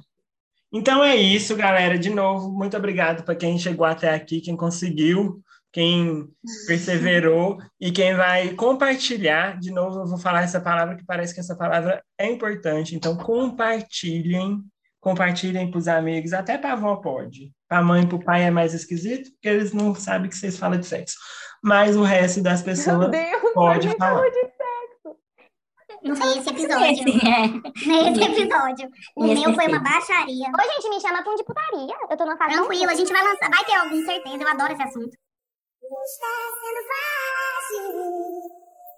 Então 0.71 1.03
é 1.03 1.17
isso, 1.17 1.57
galera. 1.57 1.99
De 1.99 2.11
novo, 2.11 2.51
muito 2.51 2.77
obrigado 2.77 3.25
para 3.25 3.35
quem 3.35 3.59
chegou 3.59 3.87
até 3.87 4.15
aqui, 4.15 4.43
quem 4.43 4.55
conseguiu, 4.55 5.43
quem 5.73 6.29
perseverou 6.66 7.59
e 7.81 7.93
quem 7.93 8.14
vai 8.14 8.51
compartilhar. 8.55 9.59
De 9.59 9.71
novo, 9.71 10.01
eu 10.01 10.07
vou 10.07 10.19
falar 10.19 10.43
essa 10.43 10.61
palavra 10.61 10.97
que 10.97 11.05
parece 11.05 11.35
que 11.35 11.41
essa 11.41 11.57
palavra 11.57 12.03
é 12.19 12.31
importante. 12.31 12.95
Então, 12.95 13.16
compartilhem, 13.16 14.62
compartilhem 15.01 15.71
para 15.71 15.79
os 15.79 15.89
amigos, 15.89 16.33
até 16.33 16.57
para 16.57 16.71
a 16.71 16.73
avó 16.73 16.97
pode. 16.97 17.53
Para 17.69 17.79
a 17.79 17.83
mãe 17.83 18.03
e 18.03 18.07
para 18.07 18.16
o 18.16 18.25
pai 18.25 18.45
é 18.45 18.51
mais 18.51 18.73
esquisito, 18.73 19.31
porque 19.33 19.49
eles 19.49 19.73
não 19.73 19.95
sabem 19.95 20.29
que 20.31 20.37
vocês 20.37 20.59
falam 20.59 20.79
de 20.79 20.87
sexo. 20.87 21.16
Mas 21.62 21.97
o 21.97 22.03
resto 22.03 22.43
das 22.43 22.62
Meu 22.62 22.75
pessoas 22.75 23.11
Deus, 23.11 23.53
pode 23.53 23.89
falar. 23.97 24.14
falou 24.14 24.31
de 24.31 24.59
Nesse 26.03 26.51
episódio. 26.51 27.05
É. 27.27 27.49
Nesse 27.87 28.23
episódio. 28.23 28.89
O 29.16 29.27
Nesse 29.27 29.41
meu 29.45 29.55
foi 29.55 29.66
uma 29.66 29.81
baixaria. 29.81 30.47
Ô, 30.47 30.75
gente, 30.75 30.89
me 30.91 31.01
chama 31.01 31.23
pra 31.23 31.33
um 31.33 31.37
de 31.37 31.45
putaria. 31.45 31.97
Eu 32.09 32.16
tô 32.16 32.25
numa 32.25 32.37
fase. 32.37 32.55
Tranquilo, 32.55 32.91
a 32.91 32.95
gente 32.95 33.12
vai 33.12 33.23
lançar. 33.23 33.51
Vai 33.51 33.64
ter 33.64 33.75
algum, 33.75 34.05
certeza. 34.05 34.43
Eu 34.43 34.49
adoro 34.49 34.73
esse 34.73 34.83
assunto. 34.83 35.28
Não 35.91 36.03
está 36.03 36.28
sendo 36.61 36.82
fácil, 36.91 37.89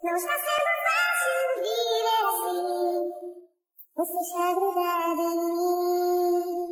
não 0.02 0.16
está 0.16 0.34
sendo 0.34 0.72
fácil 0.86 1.34
viver 1.62 2.18
assim. 2.26 2.98
Você 3.94 4.18
está 4.18 4.54
grudada 4.54 5.22
em 5.22 5.38
mim. 5.38 6.69